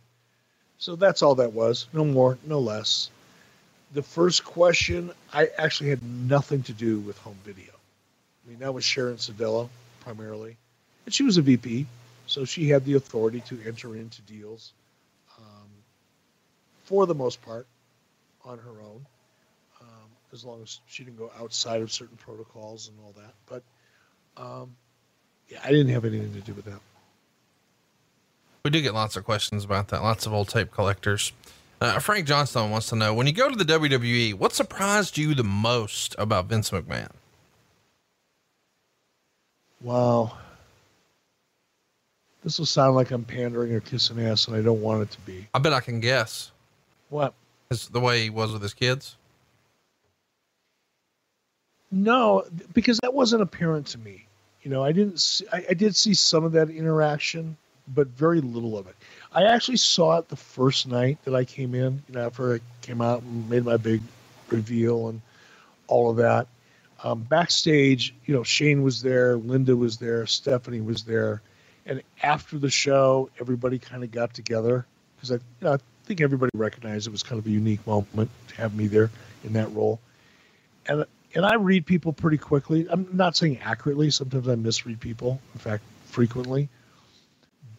[0.78, 1.87] So that's all that was.
[1.93, 3.11] No more, no less.
[3.93, 7.73] the first question, I actually had nothing to do with home video.
[7.73, 9.69] I mean, that was Sharon Sadello
[10.01, 10.57] primarily,
[11.05, 11.87] and she was a VP,
[12.27, 14.73] so she had the authority to enter into deals
[15.39, 15.69] um,
[16.85, 17.66] for the most part
[18.45, 19.05] on her own,
[19.81, 23.35] um, as long as she didn't go outside of certain protocols and all that.
[23.47, 23.62] But
[24.43, 24.77] um,
[25.49, 26.81] yeah, I didn't have anything to do with that.
[28.62, 30.03] We do get lots of questions about that.
[30.03, 31.32] Lots of old tape collectors.
[31.81, 35.35] Uh, Frank Johnstone wants to know when you go to the WWE, what surprised you
[35.35, 37.11] the most about Vince McMahon?
[39.81, 40.37] Wow.
[42.45, 45.20] This will sound like I'm pandering or kissing ass, and I don't want it to
[45.20, 45.47] be.
[45.55, 46.51] I bet I can guess.
[47.09, 47.32] What?
[47.70, 49.16] Is the way he was with his kids?
[51.91, 54.27] No, because that wasn't apparent to me.
[54.62, 55.20] You know, I didn't.
[55.20, 57.57] See, I, I did see some of that interaction,
[57.94, 58.96] but very little of it.
[59.32, 62.02] I actually saw it the first night that I came in.
[62.08, 64.02] You know, after I came out and made my big
[64.50, 65.20] reveal and
[65.86, 66.46] all of that.
[67.02, 71.40] Um, backstage, you know, Shane was there, Linda was there, Stephanie was there,
[71.86, 74.86] and after the show, everybody kind of got together
[75.16, 78.30] because I, you know, I think everybody recognized it was kind of a unique moment
[78.48, 79.10] to have me there
[79.44, 79.98] in that role.
[80.86, 82.86] And and I read people pretty quickly.
[82.90, 84.10] I'm not saying accurately.
[84.10, 85.40] Sometimes I misread people.
[85.54, 86.68] In fact, frequently.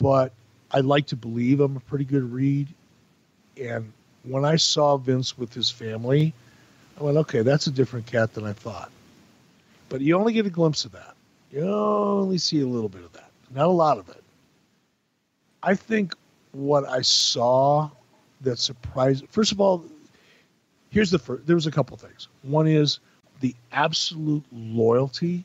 [0.01, 0.33] But
[0.71, 2.67] I like to believe I'm a pretty good read.
[3.61, 6.33] And when I saw Vince with his family,
[6.99, 8.91] I went, okay, that's a different cat than I thought.
[9.89, 11.15] But you only get a glimpse of that.
[11.51, 14.23] You only see a little bit of that, not a lot of it.
[15.61, 16.15] I think
[16.53, 17.89] what I saw
[18.41, 19.85] that surprised, first of all,
[20.89, 22.27] here's the first, there was a couple things.
[22.41, 22.99] One is
[23.41, 25.43] the absolute loyalty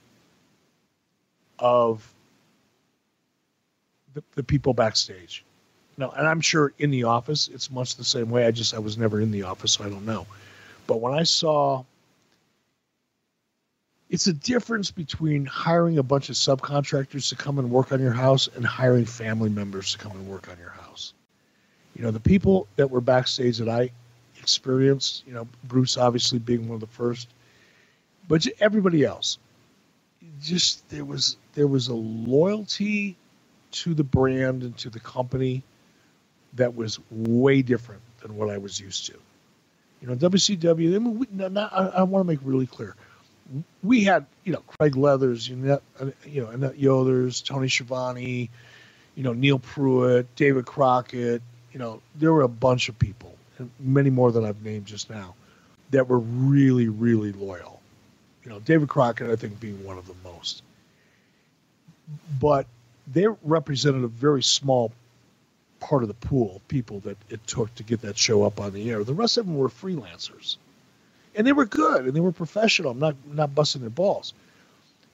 [1.58, 2.10] of
[4.16, 5.44] the, the people backstage.
[5.98, 8.46] No, and I'm sure in the office it's much the same way.
[8.46, 10.26] I just I was never in the office, so I don't know.
[10.86, 11.84] But when I saw
[14.08, 18.12] it's a difference between hiring a bunch of subcontractors to come and work on your
[18.12, 21.12] house and hiring family members to come and work on your house.
[21.96, 23.90] You know, the people that were backstage that I
[24.40, 27.28] experienced, you know, Bruce obviously being one of the first,
[28.28, 29.38] but everybody else,
[30.40, 33.16] just there was there was a loyalty
[33.82, 35.62] to the brand and to the company
[36.54, 39.14] that was way different than what I was used to.
[40.00, 40.94] You know, WCW.
[40.94, 42.94] I mean, we, I, I want to make really clear.
[43.82, 45.80] We had, you know, Craig Leathers, you know,
[46.24, 48.50] you know, Annette Yothers, Tony Schiavone,
[49.14, 51.42] you know, Neil Pruitt, David Crockett.
[51.72, 55.10] You know, there were a bunch of people, and many more than I've named just
[55.10, 55.34] now,
[55.90, 57.80] that were really, really loyal.
[58.44, 60.62] You know, David Crockett, I think, being one of the most.
[62.40, 62.66] But
[63.06, 64.92] they represented a very small
[65.80, 68.72] part of the pool of people that it took to get that show up on
[68.72, 69.04] the air.
[69.04, 70.56] The rest of them were freelancers,
[71.34, 72.92] and they were good and they were professional.
[72.92, 74.34] I'm not not busting their balls,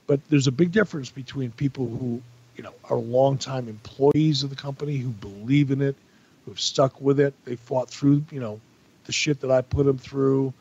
[0.06, 2.22] but there's a big difference between people who
[2.56, 5.96] you know are longtime employees of the company who believe in it,
[6.44, 7.34] who've stuck with it.
[7.44, 8.60] They fought through you know
[9.04, 10.54] the shit that I put them through.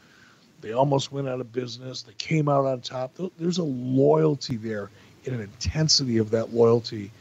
[0.62, 2.03] They almost went out of business.
[2.03, 3.18] They came out on top.
[3.40, 4.91] There's a loyalty there
[5.26, 7.12] and an intensity of that loyalty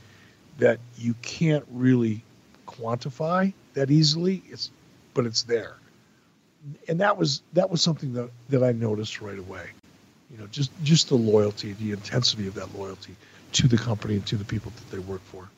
[0.60, 2.22] that you can't really
[2.66, 4.42] quantify that easily.
[4.48, 4.70] It's
[5.14, 5.76] but it's there.
[6.88, 9.70] And that was that was something that, that I noticed right away.
[10.30, 13.16] You know, just just the loyalty, the intensity of that loyalty
[13.52, 15.48] to the company and to the people that they work for.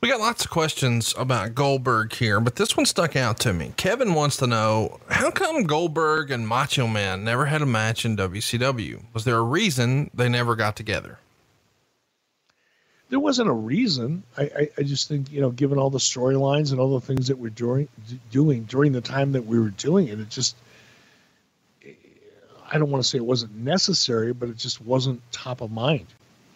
[0.00, 3.72] We got lots of questions about Goldberg here, but this one stuck out to me.
[3.76, 8.16] Kevin wants to know how come Goldberg and Macho Man never had a match in
[8.16, 9.02] WCW?
[9.12, 11.18] Was there a reason they never got together?
[13.10, 14.22] There wasn't a reason.
[14.36, 17.28] I, I, I, just think, you know, given all the storylines and all the things
[17.28, 17.88] that we're doing,
[18.30, 20.56] doing during the time that we were doing it, it just,
[22.70, 26.06] I don't want to say it wasn't necessary, but it just wasn't top of mind.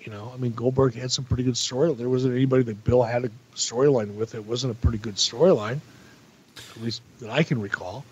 [0.01, 1.93] You know, I mean, Goldberg had some pretty good story.
[1.95, 4.35] There wasn't anybody that Bill had a storyline with.
[4.35, 5.81] It wasn't a pretty good storyline,
[6.57, 8.05] at least that I can recall.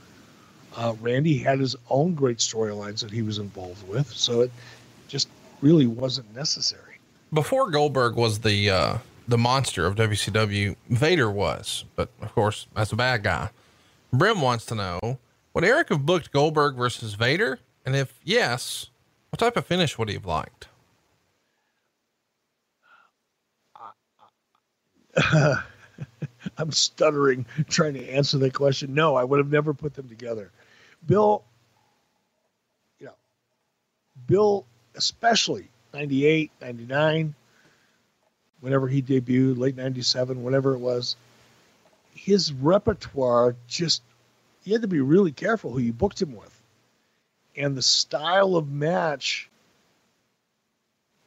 [0.76, 4.52] Uh, Randy had his own great storylines that he was involved with, so it
[5.08, 5.28] just
[5.60, 6.99] really wasn't necessary
[7.32, 8.98] before Goldberg was the uh,
[9.28, 13.50] the monster of WCW, Vader was, but of course that's a bad guy.
[14.12, 15.18] Brim wants to know
[15.54, 18.86] would Eric have booked Goldberg versus Vader, and if yes,
[19.30, 20.68] what type of finish would he have liked?
[26.56, 28.94] I'm stuttering trying to answer that question.
[28.94, 30.50] No, I would have never put them together.
[31.06, 31.44] Bill,
[32.98, 33.14] you know,
[34.26, 37.34] Bill, especially 98, 99,
[38.60, 41.16] whenever he debuted, late 97, whatever it was,
[42.14, 44.02] his repertoire just,
[44.64, 46.54] you had to be really careful who you booked him with.
[47.56, 49.48] And the style of match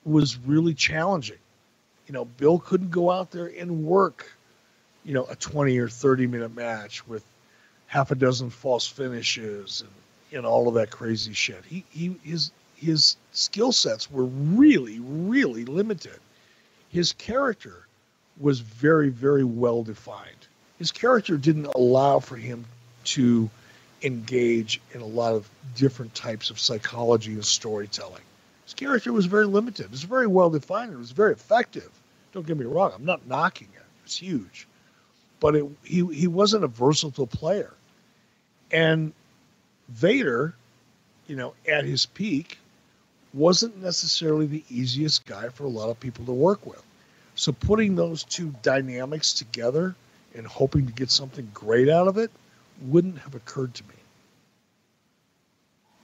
[0.03, 1.37] was really challenging.
[2.07, 4.31] You know, Bill couldn't go out there and work,
[5.03, 7.23] you know, a 20 or 30 minute match with
[7.87, 9.91] half a dozen false finishes and
[10.41, 11.63] know all of that crazy shit.
[11.65, 12.51] He he his
[12.83, 16.19] his skill sets were really really limited.
[16.89, 17.87] His character
[18.39, 20.47] was very very well defined.
[20.79, 22.65] His character didn't allow for him
[23.05, 23.49] to
[24.01, 28.21] engage in a lot of different types of psychology and storytelling.
[28.65, 29.85] His character was very limited.
[29.85, 30.93] It was very well defined.
[30.93, 31.89] It was very effective.
[32.33, 32.91] Don't get me wrong.
[32.95, 33.79] I'm not knocking it.
[33.79, 34.67] It was huge,
[35.39, 37.73] but it, he he wasn't a versatile player.
[38.71, 39.13] And
[39.89, 40.55] Vader,
[41.27, 42.57] you know, at his peak,
[43.33, 46.83] wasn't necessarily the easiest guy for a lot of people to work with.
[47.35, 49.95] So putting those two dynamics together
[50.35, 52.31] and hoping to get something great out of it
[52.81, 53.95] wouldn't have occurred to me.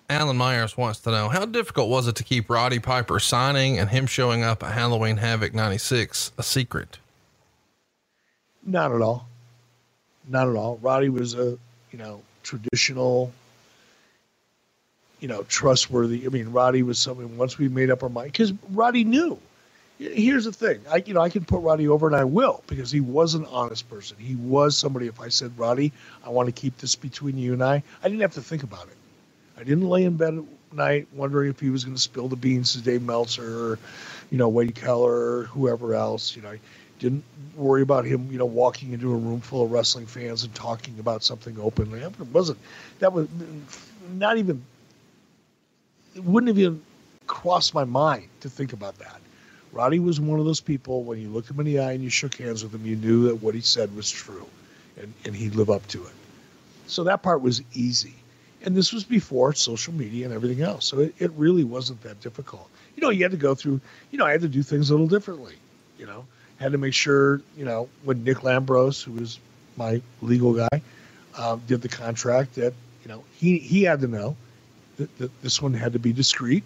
[0.09, 3.89] Alan Myers wants to know how difficult was it to keep Roddy Piper signing and
[3.89, 6.97] him showing up at Halloween Havoc 96 a secret?
[8.65, 9.27] Not at all.
[10.27, 10.79] Not at all.
[10.81, 11.59] Roddy was a,
[11.91, 13.31] you know, traditional,
[15.19, 16.25] you know, trustworthy.
[16.25, 19.39] I mean, Roddy was someone once we made up our mind because Roddy knew.
[19.97, 22.89] Here's the thing, I you know I can put Roddy over and I will because
[22.89, 24.15] he was an honest person.
[24.17, 25.07] He was somebody.
[25.07, 25.91] If I said Roddy,
[26.25, 28.87] I want to keep this between you and I, I didn't have to think about
[28.87, 28.95] it.
[29.57, 30.43] I didn't lay in bed at
[30.75, 33.79] night wondering if he was going to spill the beans to Dave Meltzer or,
[34.31, 36.33] you know, Wade Keller or whoever else.
[36.33, 36.59] You know, I
[36.99, 37.25] didn't
[37.55, 40.97] worry about him, you know, walking into a room full of wrestling fans and talking
[40.99, 41.99] about something openly.
[41.99, 42.59] It wasn't.
[42.99, 43.27] That was
[44.13, 44.63] not even.
[46.19, 46.81] It wouldn't have even
[47.27, 49.21] crossed my mind to think about that.
[49.71, 51.03] Roddy was one of those people.
[51.03, 53.29] When you looked him in the eye and you shook hands with him, you knew
[53.29, 54.45] that what he said was true,
[54.99, 56.11] and and he'd live up to it.
[56.87, 58.15] So that part was easy.
[58.65, 60.85] And this was before social media and everything else.
[60.87, 62.69] So it, it really wasn't that difficult.
[62.97, 63.79] You know, you had to go through,
[64.11, 65.55] you know, I had to do things a little differently.
[65.97, 66.25] You know,
[66.57, 69.39] had to make sure, you know, when Nick Lambros, who was
[69.77, 70.81] my legal guy,
[71.37, 72.73] um, did the contract, that,
[73.03, 74.35] you know, he, he had to know
[75.17, 76.63] that, this one had to be discreet.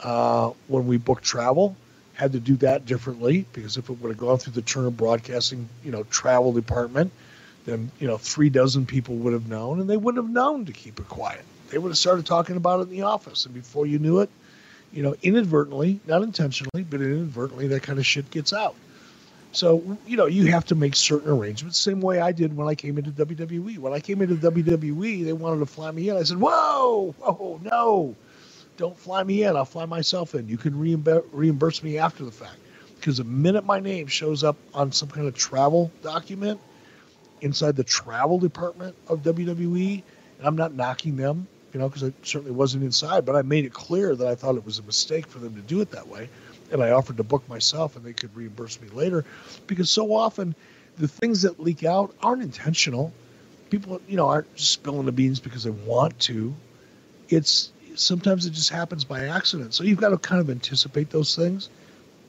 [0.00, 1.76] Uh, when we booked travel,
[2.14, 5.68] had to do that differently because if it would have gone through the Turner Broadcasting,
[5.84, 7.12] you know, travel department,
[7.66, 10.72] then you know three dozen people would have known, and they wouldn't have known to
[10.72, 11.44] keep it quiet.
[11.70, 14.30] They would have started talking about it in the office, and before you knew it,
[14.92, 18.74] you know, inadvertently, not intentionally, but inadvertently, that kind of shit gets out.
[19.52, 21.78] So you know, you have to make certain arrangements.
[21.78, 23.78] Same way I did when I came into WWE.
[23.78, 26.16] When I came into WWE, they wanted to fly me in.
[26.16, 28.14] I said, "Whoa, whoa, no,
[28.76, 29.56] don't fly me in.
[29.56, 30.48] I'll fly myself in.
[30.48, 32.56] You can reimburse me after the fact."
[32.96, 36.60] Because the minute my name shows up on some kind of travel document,
[37.40, 40.02] inside the travel department of WWE,
[40.38, 43.64] and I'm not knocking them, you know, because I certainly wasn't inside, but I made
[43.64, 46.08] it clear that I thought it was a mistake for them to do it that
[46.08, 46.28] way,
[46.72, 49.24] and I offered to book myself, and they could reimburse me later,
[49.66, 50.54] because so often
[50.98, 53.12] the things that leak out aren't intentional.
[53.70, 56.54] People, you know, aren't spilling the beans because they want to.
[57.28, 59.74] It's sometimes it just happens by accident.
[59.74, 61.68] So you've got to kind of anticipate those things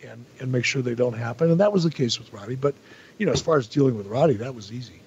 [0.04, 1.52] and and make sure they don't happen.
[1.52, 2.56] And that was the case with Roddy.
[2.56, 2.76] But
[3.18, 5.02] you know, as far as dealing with Roddy, that was easy.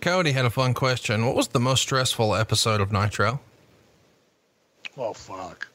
[0.00, 1.24] Cody had a fun question.
[1.26, 3.40] What was the most stressful episode of Nitro?
[4.96, 5.68] Oh fuck.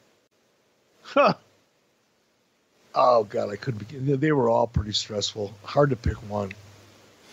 [1.02, 1.34] Huh.
[3.00, 4.16] Oh god, I couldn't be.
[4.16, 5.54] They were all pretty stressful.
[5.62, 6.50] Hard to pick one.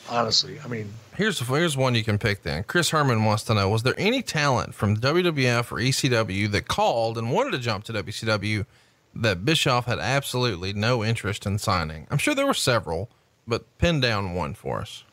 [0.08, 2.44] Honestly, I mean, here's here's one you can pick.
[2.44, 6.68] Then Chris Herman wants to know: Was there any talent from WWF or ECW that
[6.68, 8.68] called and wanted to jump to WCW
[9.16, 12.06] that Bischoff had absolutely no interest in signing?
[12.12, 13.10] I'm sure there were several,
[13.48, 15.04] but pin down one for us.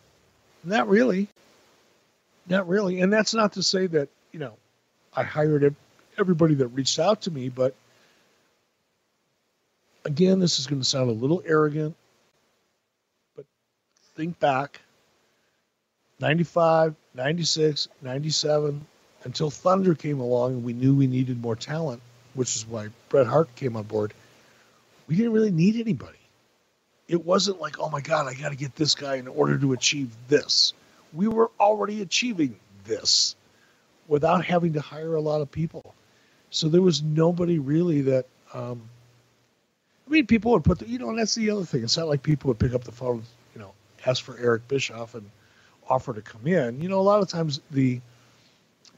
[0.64, 1.28] Not really.
[2.46, 3.00] Not really.
[3.00, 4.52] And that's not to say that, you know,
[5.16, 5.74] I hired
[6.18, 7.74] everybody that reached out to me, but
[10.04, 11.94] again, this is going to sound a little arrogant,
[13.36, 13.44] but
[14.16, 14.80] think back
[16.20, 18.86] 95, 96, 97,
[19.24, 22.00] until Thunder came along and we knew we needed more talent,
[22.34, 24.14] which is why Bret Hart came on board.
[25.08, 26.18] We didn't really need anybody.
[27.08, 29.72] It wasn't like, oh my God, I got to get this guy in order to
[29.72, 30.72] achieve this
[31.12, 33.36] we were already achieving this
[34.08, 35.94] without having to hire a lot of people.
[36.50, 38.26] So there was nobody really that.
[38.52, 38.82] Um,
[40.06, 41.84] I mean, people would put the, you know, and that's the other thing.
[41.84, 43.22] It's not like people would pick up the phone,
[43.54, 43.72] you know,
[44.06, 45.30] ask for Eric Bischoff and
[45.88, 46.80] offer to come in.
[46.80, 48.00] You know, a lot of times the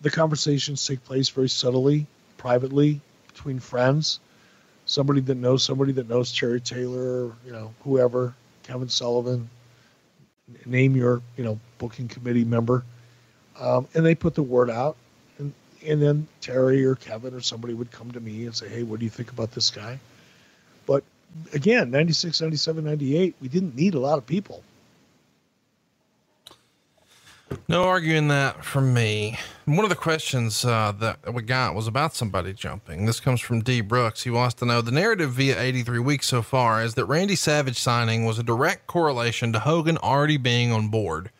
[0.02, 2.06] the conversations take place very subtly,
[2.36, 4.20] privately, between friends.
[4.86, 9.50] Somebody that knows somebody that knows Terry Taylor, you know, whoever, Kevin Sullivan,
[10.66, 12.84] name your you know booking committee member
[13.58, 14.96] Um, and they put the word out,
[15.38, 15.52] and
[15.86, 19.00] and then Terry or Kevin or somebody would come to me and say, "Hey, what
[19.00, 20.00] do you think about this guy?"
[20.86, 21.04] But
[21.52, 24.62] again, 96, 97, 98, we didn't need a lot of people.
[27.68, 29.38] No arguing that from me.
[29.64, 33.06] One of the questions uh, that we got was about somebody jumping.
[33.06, 33.80] This comes from D.
[33.80, 34.24] Brooks.
[34.24, 37.78] He wants to know the narrative via 83 weeks so far is that Randy Savage
[37.78, 41.30] signing was a direct correlation to Hogan already being on board.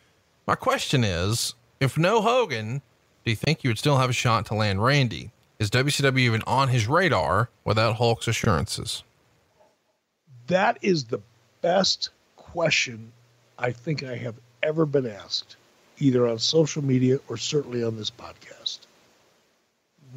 [0.47, 2.81] My question is if no Hogan,
[3.23, 5.31] do you think you would still have a shot to land Randy?
[5.59, 9.03] Is WCW even on his radar without Hulk's assurances?
[10.47, 11.21] That is the
[11.61, 13.11] best question
[13.57, 15.55] I think I have ever been asked
[15.99, 18.79] either on social media or certainly on this podcast.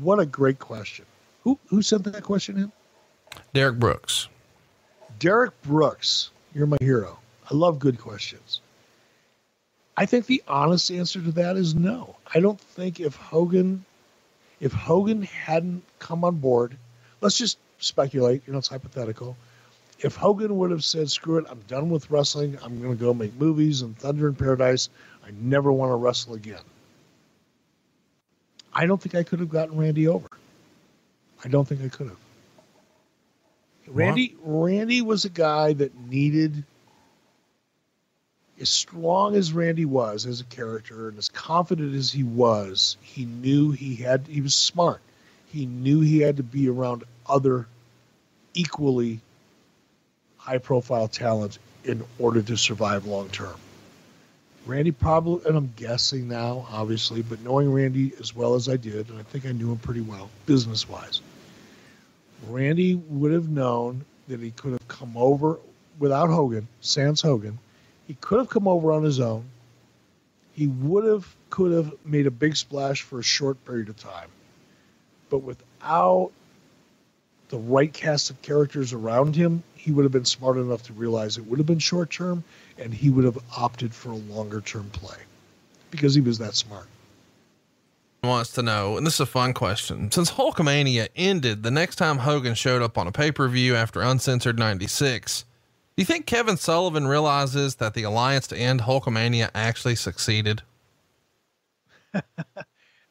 [0.01, 1.05] What a great question.
[1.45, 2.73] Who who sent that question in?
[3.53, 4.29] Derek Brooks.
[5.19, 7.19] Derek Brooks, you're my hero.
[7.51, 8.61] I love good questions.
[9.97, 12.17] I think the honest answer to that is no.
[12.33, 13.85] I don't think if Hogan
[14.61, 16.77] if Hogan hadn't come on board,
[17.21, 19.37] let's just speculate, you know, it's hypothetical.
[19.99, 23.13] If Hogan would have said, screw it, I'm done with wrestling, I'm going to go
[23.13, 24.89] make movies and Thunder in Paradise,
[25.27, 26.63] I never want to wrestle again.
[28.73, 30.29] I don't think I could have gotten Randy over.
[31.45, 32.19] I don't think I could have.
[33.89, 36.63] Randy Randy was a guy that needed
[38.61, 43.25] as strong as Randy was as a character and as confident as he was, he
[43.25, 45.01] knew he had he was smart.
[45.47, 47.67] He knew he had to be around other
[48.53, 49.21] equally
[50.49, 53.55] high profile talent in order to survive long term.
[54.65, 59.11] Randy probably, and I'm guessing now, obviously, but knowing Randy as well as I did,
[59.11, 61.21] and I think I knew him pretty well business wise,
[62.47, 65.59] Randy would have known that he could have come over
[65.99, 67.59] without Hogan, sans Hogan.
[68.07, 69.45] He could have come over on his own.
[70.55, 74.29] He would have, could have made a big splash for a short period of time.
[75.29, 76.31] But without
[77.51, 81.39] the right cast of characters around him, he would have been smart enough to realize
[81.39, 82.45] it would have been short term
[82.77, 85.17] and he would have opted for a longer term play
[85.91, 86.85] because he was that smart.
[88.23, 90.11] Wants to know, and this is a fun question.
[90.11, 94.03] Since Hulkamania ended, the next time Hogan showed up on a pay per view after
[94.03, 95.45] Uncensored 96,
[95.97, 100.61] do you think Kevin Sullivan realizes that the alliance to end Hulkamania actually succeeded?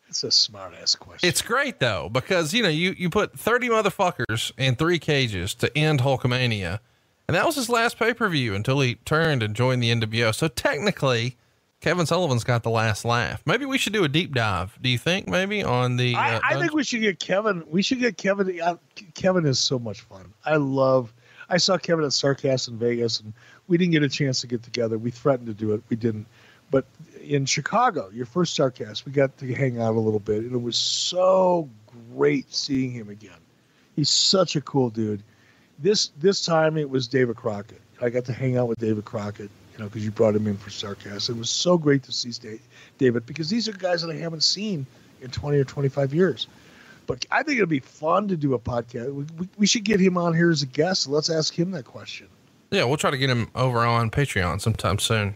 [0.08, 1.28] That's a smart ass question.
[1.28, 5.78] It's great though, because you know, you, you put 30 motherfuckers in three cages to
[5.78, 6.80] end Hulkamania
[7.28, 10.34] and that was his last pay per view until he turned and joined the NWO.
[10.34, 11.36] So technically,
[11.82, 13.42] Kevin Sullivan's got the last laugh.
[13.46, 14.78] Maybe we should do a deep dive.
[14.82, 16.16] Do you think maybe on the?
[16.16, 17.64] I, uh, I think we should get Kevin.
[17.68, 18.60] We should get Kevin.
[18.62, 18.78] Uh,
[19.14, 20.34] Kevin is so much fun.
[20.46, 21.14] I love.
[21.50, 23.34] I saw Kevin at Starrcast in Vegas, and
[23.68, 24.98] we didn't get a chance to get together.
[24.98, 25.84] We threatened to do it.
[25.90, 26.28] We didn't.
[26.72, 26.86] But
[27.28, 30.62] in Chicago, your first Starrcast, we got to hang out a little bit, and it
[30.62, 31.70] was so
[32.14, 33.40] great seeing him again.
[33.96, 35.24] He's such a cool dude
[35.80, 37.82] this this time it was David Crockett.
[38.02, 40.58] I got to hang out with David Crockett, you know, because you brought him in
[40.58, 41.30] for Starrcast.
[41.30, 42.32] It was so great to see
[42.98, 44.86] David because these are guys that I haven't seen
[45.22, 46.48] in 20 or 25 years.
[47.08, 49.14] But I think it'd be fun to do a podcast.
[49.14, 51.08] We, we, we should get him on here as a guest.
[51.08, 52.28] Let's ask him that question.
[52.70, 55.36] Yeah, we'll try to get him over on Patreon sometime soon.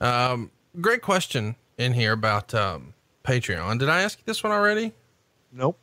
[0.00, 0.50] Um,
[0.80, 2.94] great question in here about um,
[3.24, 3.78] Patreon.
[3.78, 4.92] Did I ask you this one already?
[5.52, 5.78] Nope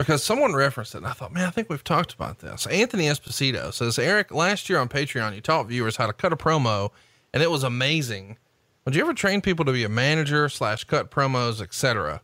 [0.00, 2.66] because someone referenced it and I thought, man, I think we've talked about this.
[2.68, 6.36] Anthony Esposito says, Eric, last year on Patreon, you taught viewers how to cut a
[6.36, 6.88] promo
[7.34, 8.38] and it was amazing.
[8.86, 12.22] Would you ever train people to be a manager slash cut promos, etc.?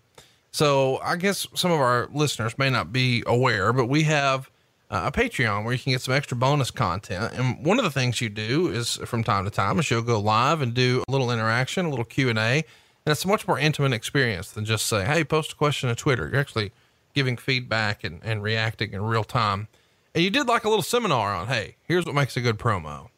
[0.53, 4.51] So I guess some of our listeners may not be aware, but we have
[4.91, 7.33] uh, a Patreon where you can get some extra bonus content.
[7.35, 10.21] And one of the things you do is from time to time is you'll go
[10.21, 12.65] live and do a little interaction, a little Q and A.
[13.05, 15.97] And it's a much more intimate experience than just say, Hey, post a question on
[15.97, 16.29] Twitter.
[16.29, 16.73] You're actually
[17.15, 19.69] giving feedback and, and reacting in real time.
[20.15, 23.09] And you did like a little seminar on, hey, here's what makes a good promo.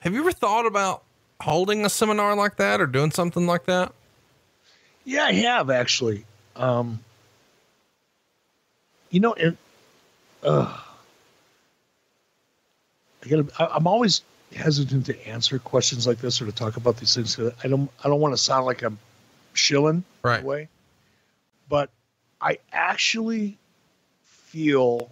[0.00, 1.04] Have you ever thought about
[1.40, 3.92] holding a seminar like that or doing something like that?
[5.04, 6.24] Yeah, I have actually.
[6.56, 7.00] Um,
[9.10, 9.34] you know,
[10.42, 10.78] uh,
[13.24, 14.22] I gotta, I, am always
[14.54, 17.38] hesitant to answer questions like this or to talk about these things.
[17.38, 18.98] I don't, I don't want to sound like I'm
[19.54, 20.68] shilling right way,
[21.68, 21.90] but
[22.40, 23.56] I actually
[24.24, 25.10] feel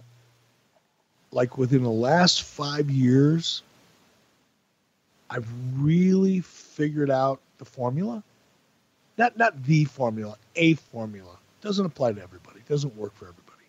[1.31, 3.63] like within the last five years,
[5.29, 5.47] I've
[5.77, 8.23] really figured out the formula.
[9.17, 11.37] Not not the formula, a formula.
[11.61, 12.59] Doesn't apply to everybody.
[12.67, 13.65] Doesn't work for everybody.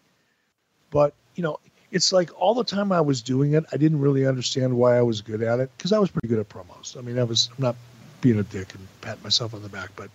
[0.90, 1.59] But you know,
[1.90, 5.02] it's like all the time I was doing it, I didn't really understand why I
[5.02, 6.96] was good at it because I was pretty good at promos.
[6.96, 7.76] I mean, I was I'm not
[8.20, 10.10] being a dick and patting myself on the back, but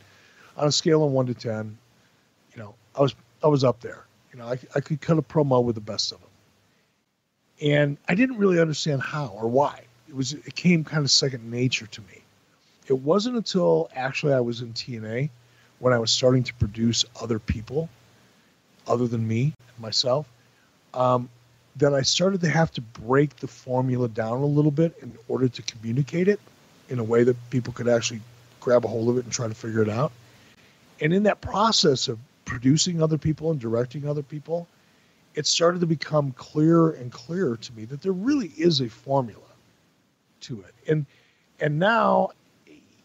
[0.58, 1.78] on a scale of one to ten,
[2.54, 4.06] you know, I was I was up there.
[4.34, 6.30] You know, I, I could cut a promo with the best of them,
[7.62, 9.84] and I didn't really understand how or why.
[10.10, 12.22] It was it came kind of second nature to me.
[12.88, 15.30] It wasn't until actually I was in TNA
[15.80, 17.90] when I was starting to produce other people,
[18.88, 20.28] other than me myself,
[20.98, 21.30] um,
[21.78, 25.48] that I started to have to break the formula down a little bit in order
[25.48, 26.40] to communicate it
[26.90, 28.20] in a way that people could actually
[28.60, 30.12] grab a hold of it and try to figure it out.
[31.00, 34.68] And in that process of producing other people and directing other people,
[35.36, 39.42] it started to become clearer and clearer to me that there really is a formula
[40.42, 40.74] to it.
[40.90, 41.06] And
[41.60, 42.32] and now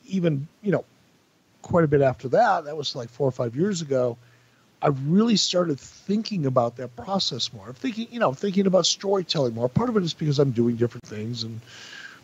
[0.06, 0.84] even, you know,
[1.60, 4.16] quite a bit after that, that was like 4 or 5 years ago,
[4.82, 7.68] I really started thinking about that process more.
[7.68, 9.68] I'm thinking, you know, thinking about storytelling more.
[9.68, 11.60] Part of it is because I'm doing different things and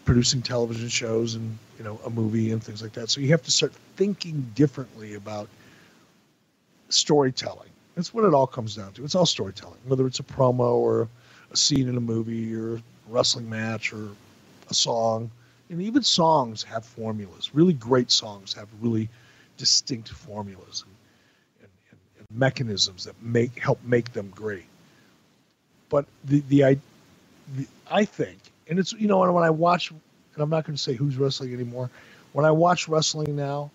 [0.05, 3.11] producing television shows and you know a movie and things like that.
[3.11, 5.49] So you have to start thinking differently about
[6.89, 7.69] storytelling.
[7.95, 9.05] That's what it all comes down to.
[9.05, 11.09] It's all storytelling, whether it's a promo or
[11.53, 14.09] a scene in a movie or a wrestling match or
[14.69, 15.31] a song.
[15.71, 17.55] And even songs have formulas.
[17.55, 19.09] Really great songs have really
[19.59, 20.95] distinct formulas and,
[22.33, 24.67] mechanisms that make help make them great.
[25.91, 26.75] But the the I,
[27.57, 28.39] the, I think,
[28.69, 30.01] and it's you know, when I watch, and
[30.39, 31.91] I'm not going to say who's wrestling anymore.
[32.33, 33.71] When I watch wrestling now,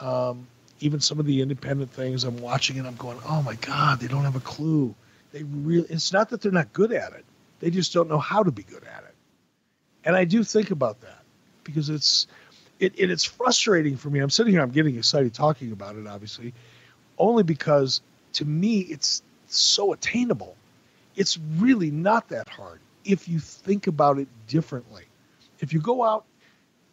[0.00, 0.46] um,
[0.80, 4.08] even some of the independent things I'm watching, and I'm going, oh my god, they
[4.08, 4.94] don't have a clue.
[5.32, 5.86] They really.
[5.90, 7.24] It's not that they're not good at it;
[7.60, 9.14] they just don't know how to be good at it.
[10.04, 11.22] And I do think about that
[11.64, 12.28] because it's
[12.80, 14.20] it, it it's frustrating for me.
[14.20, 16.54] I'm sitting here, I'm getting excited talking about it, obviously,
[17.18, 18.00] only because
[18.34, 20.56] to me it's so attainable.
[21.14, 25.04] It's really not that hard if you think about it differently.
[25.60, 26.24] If you go out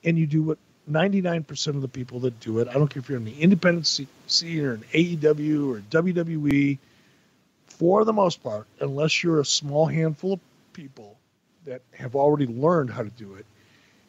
[0.03, 0.57] and you do what
[0.89, 3.87] 99% of the people that do it, I don't care if you're in the independent
[4.27, 6.77] scene or an AEW or WWE,
[7.67, 10.39] for the most part, unless you're a small handful of
[10.73, 11.17] people
[11.65, 13.45] that have already learned how to do it,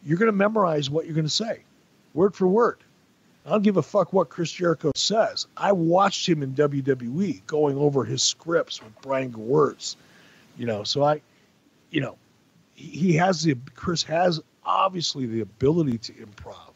[0.04, 1.62] you're going to memorize what you're going to say,
[2.12, 2.78] word for word.
[3.44, 5.46] I don't give a fuck what Chris Jericho says.
[5.56, 9.96] I watched him in WWE going over his scripts with Brian Gewirtz,
[10.56, 10.84] you know.
[10.84, 11.20] So I,
[11.90, 12.16] you know,
[12.74, 16.72] he has the Chris has obviously the ability to improv,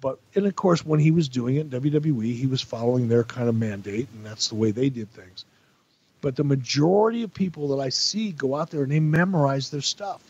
[0.00, 3.24] but and of course when he was doing it in WWE, he was following their
[3.24, 5.44] kind of mandate, and that's the way they did things.
[6.22, 9.82] But the majority of people that I see go out there and they memorize their
[9.82, 10.22] stuff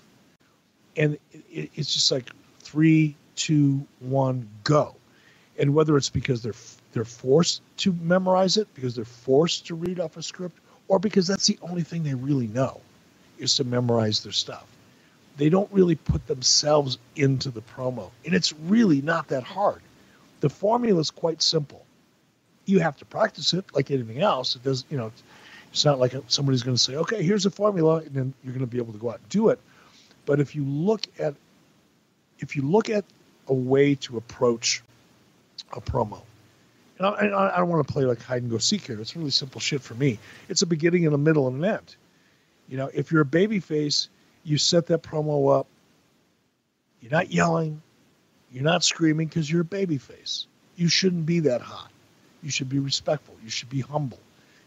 [0.99, 1.17] and
[1.51, 4.97] it, it's just like three, two, one, go.
[5.59, 6.55] And whether it's because they're
[6.93, 11.27] they're forced to memorize it, because they're forced to read off a script, or because
[11.27, 12.81] that's the only thing they really know,
[13.39, 14.67] is to memorize their stuff.
[15.37, 19.83] They don't really put themselves into the promo, and it's really not that hard.
[20.41, 21.85] The formula is quite simple.
[22.65, 24.57] You have to practice it like anything else.
[24.57, 25.11] It does, you know,
[25.73, 28.65] it's not like somebody's going to say, "Okay, here's a formula," and then you're going
[28.65, 29.59] to be able to go out and do it.
[30.27, 31.35] But if you look at
[32.39, 33.05] if you look at
[33.49, 34.83] a way to approach
[35.73, 36.23] a promo,
[36.99, 39.01] and I, I don't want to play like hide and go seek here.
[39.01, 40.19] It's really simple shit for me.
[40.49, 41.97] It's a beginning and a middle and an end.
[42.69, 44.09] You know, if you're a baby face,
[44.45, 45.67] you set that promo up.
[47.01, 47.81] You're not yelling,
[48.53, 50.47] you're not screaming because you're a baby face.
[50.77, 51.91] You shouldn't be that hot.
[52.43, 53.35] You should be respectful.
[53.43, 54.19] You should be humble.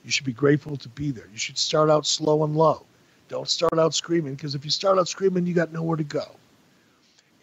[0.04, 1.28] You should be grateful to be there.
[1.32, 2.86] You should start out slow and low.
[3.28, 6.26] Don't start out screaming because if you start out screaming, you got nowhere to go.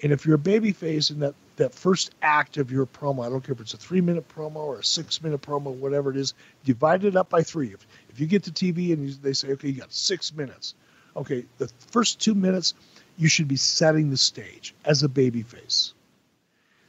[0.03, 3.29] And if you're a baby face in that, that first act of your promo, I
[3.29, 6.17] don't care if it's a three minute promo or a six minute promo, whatever it
[6.17, 7.73] is, divide it up by three.
[7.73, 10.75] If, if you get to TV and you, they say, okay, you got six minutes.
[11.17, 12.75] Okay, the first two minutes,
[13.17, 15.95] you should be setting the stage as a baby face.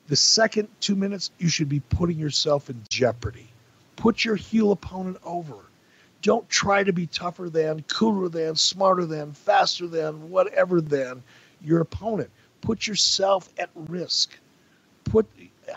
[0.08, 3.50] The second two minutes, you should be putting yourself in jeopardy.
[3.96, 5.56] Put your heel opponent over.
[6.22, 11.24] Don't try to be tougher than, cooler than, smarter than, faster than, whatever than
[11.62, 12.30] your opponent.
[12.62, 14.38] Put yourself at risk.
[15.10, 15.28] Put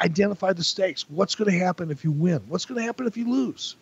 [0.01, 1.09] identify the stakes.
[1.09, 2.43] What's going to happen if you win?
[2.49, 3.77] What's going to happen if you lose?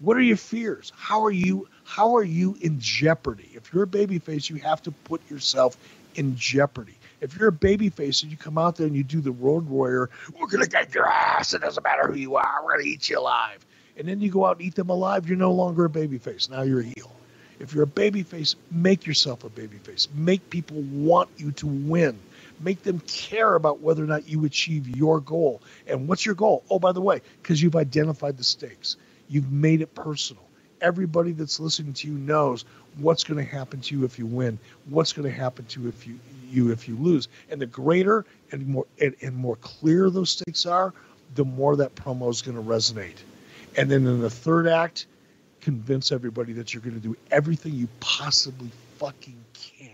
[0.00, 0.92] What are your fears?
[0.96, 3.50] How are you how are you in jeopardy?
[3.54, 5.76] If you're a babyface, you have to put yourself
[6.14, 6.96] in jeopardy.
[7.20, 10.10] If you're a babyface and you come out there and you do the road warrior,
[10.38, 11.54] we're gonna get your ass.
[11.54, 12.60] It doesn't matter who you are.
[12.62, 13.64] We're gonna eat you alive
[13.96, 16.50] and then you go out and eat them alive, you're no longer a babyface.
[16.50, 17.10] Now you're a heel.
[17.58, 20.08] If you're a babyface, make yourself a babyface.
[20.14, 22.18] Make people want you to win.
[22.60, 25.62] Make them care about whether or not you achieve your goal.
[25.86, 26.64] And what's your goal?
[26.70, 28.96] Oh, by the way, because you've identified the stakes,
[29.28, 30.42] you've made it personal.
[30.80, 32.64] Everybody that's listening to you knows
[32.98, 35.88] what's going to happen to you if you win, what's going to happen to you
[35.88, 36.18] if you
[36.50, 37.28] you if you lose.
[37.50, 40.92] And the greater and more and, and more clear those stakes are,
[41.34, 43.16] the more that promo is going to resonate.
[43.76, 45.06] And then in the third act,
[45.60, 49.90] convince everybody that you're going to do everything you possibly fucking can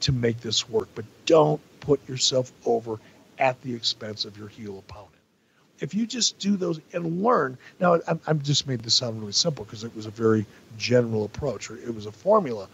[0.00, 0.88] to make this work.
[0.94, 2.98] But don't put yourself over
[3.38, 5.10] at the expense of your heel opponent.
[5.80, 9.32] If you just do those and learn, now I'm, I'm just made this sound really
[9.32, 10.46] simple because it was a very
[10.78, 12.68] general approach, or it was a formula.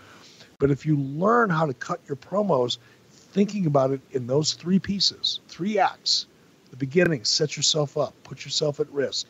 [0.59, 2.77] But if you learn how to cut your promos,
[3.11, 6.27] thinking about it in those three pieces, three acts,
[6.71, 9.27] the beginning, set yourself up, put yourself at risk.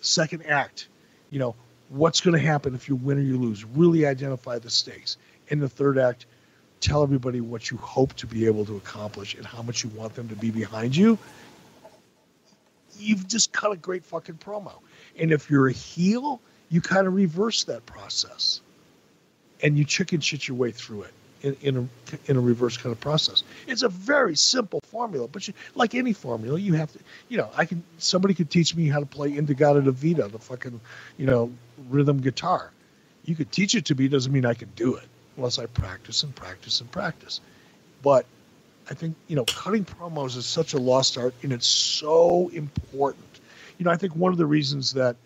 [0.00, 0.88] Second act,
[1.30, 1.54] you know,
[1.88, 3.64] what's going to happen if you win or you lose?
[3.64, 5.18] Really identify the stakes.
[5.48, 6.26] In the third act,
[6.82, 10.14] tell everybody what you hope to be able to accomplish and how much you want
[10.14, 11.16] them to be behind you.
[12.98, 14.72] You've just cut a great fucking promo.
[15.18, 18.60] And if you're a heel, you kind of reverse that process
[19.62, 22.92] and you chicken shit your way through it in, in a in a reverse kind
[22.92, 23.42] of process.
[23.66, 26.98] It's a very simple formula, but you, like any formula, you have to,
[27.28, 30.80] you know, I can somebody could teach me how to play In-A-Gadda-Da-Vida, the fucking,
[31.16, 31.52] you know,
[31.88, 32.70] rhythm guitar.
[33.24, 35.04] You could teach it to me, doesn't mean I can do it
[35.36, 37.40] unless I practice and practice and practice.
[38.02, 38.26] But
[38.90, 43.40] I think you know, cutting promos is such a lost art, and it's so important.
[43.78, 45.16] You know, I think one of the reasons that,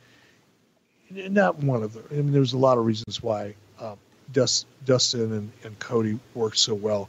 [1.11, 3.55] not one of the, I mean, there's a lot of reasons why.
[3.81, 3.99] Um,
[4.33, 7.09] Dustin and, and Cody worked so well.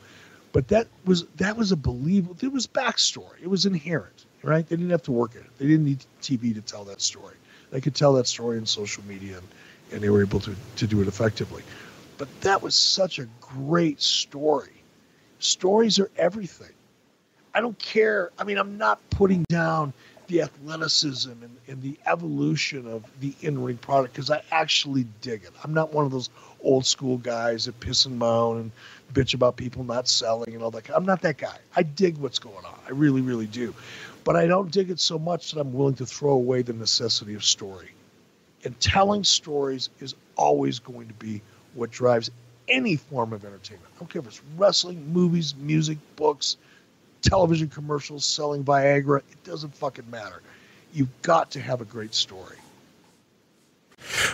[0.51, 2.35] But that was that was a believable.
[2.41, 3.41] It was backstory.
[3.41, 4.67] It was inherent, right?
[4.67, 5.43] They didn't have to work it.
[5.57, 7.35] They didn't need TV to tell that story.
[7.71, 9.47] They could tell that story in social media, and,
[9.91, 11.63] and they were able to to do it effectively.
[12.17, 14.71] But that was such a great story.
[15.39, 16.73] Stories are everything.
[17.53, 18.31] I don't care.
[18.37, 19.93] I mean, I'm not putting down
[20.27, 25.43] the athleticism and, and the evolution of the in ring product because I actually dig
[25.43, 25.51] it.
[25.63, 26.29] I'm not one of those
[26.61, 28.71] old school guys that piss and moan and
[29.13, 30.89] bitch about people not selling and all that.
[30.93, 31.57] I'm not that guy.
[31.75, 32.77] I dig what's going on.
[32.85, 33.73] I really, really do.
[34.23, 37.33] But I don't dig it so much that I'm willing to throw away the necessity
[37.33, 37.91] of story.
[38.65, 41.41] And telling stories is always going to be
[41.77, 42.29] what drives
[42.67, 43.89] any form of entertainment.
[43.95, 46.57] I don't care if it's wrestling, movies, music, books,
[47.21, 49.19] television commercials, selling Viagra.
[49.19, 50.41] It doesn't fucking matter.
[50.93, 52.57] You've got to have a great story.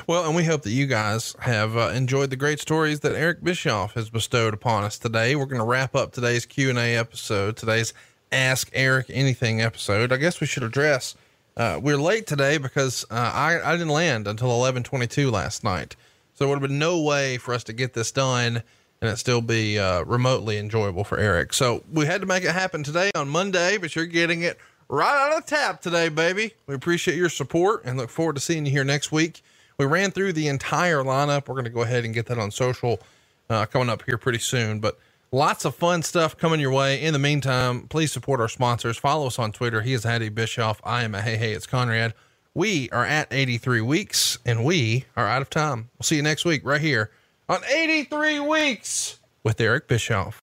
[0.07, 3.43] Well, and we hope that you guys have uh, enjoyed the great stories that Eric
[3.43, 5.35] Bischoff has bestowed upon us today.
[5.35, 7.93] We're going to wrap up today's Q and A episode, today's
[8.31, 10.11] Ask Eric Anything episode.
[10.11, 11.15] I guess we should address.
[11.55, 15.63] Uh, we're late today because uh, I I didn't land until eleven twenty two last
[15.63, 15.95] night,
[16.34, 18.64] so there would have been no way for us to get this done
[19.03, 21.51] and it still be uh, remotely enjoyable for Eric.
[21.51, 24.57] So we had to make it happen today on Monday, but you're getting it
[24.88, 26.53] right out of the tap today, baby.
[26.68, 29.41] We appreciate your support and look forward to seeing you here next week.
[29.77, 31.49] We ran through the entire lineup.
[31.49, 33.01] We're going to go ahead and get that on social
[33.49, 34.80] uh, coming up here pretty soon.
[34.80, 34.97] But
[35.34, 37.01] lots of fun stuff coming your way.
[37.01, 38.97] In the meantime, please support our sponsors.
[38.97, 39.81] Follow us on Twitter.
[39.81, 40.80] He is Hattie Bischoff.
[40.84, 42.14] I am a Hey Hey, it's Conrad.
[42.55, 45.89] We are at 83 weeks and we are out of time.
[45.97, 47.09] We'll see you next week right here
[47.49, 50.42] on 83 Weeks with Eric Bischoff.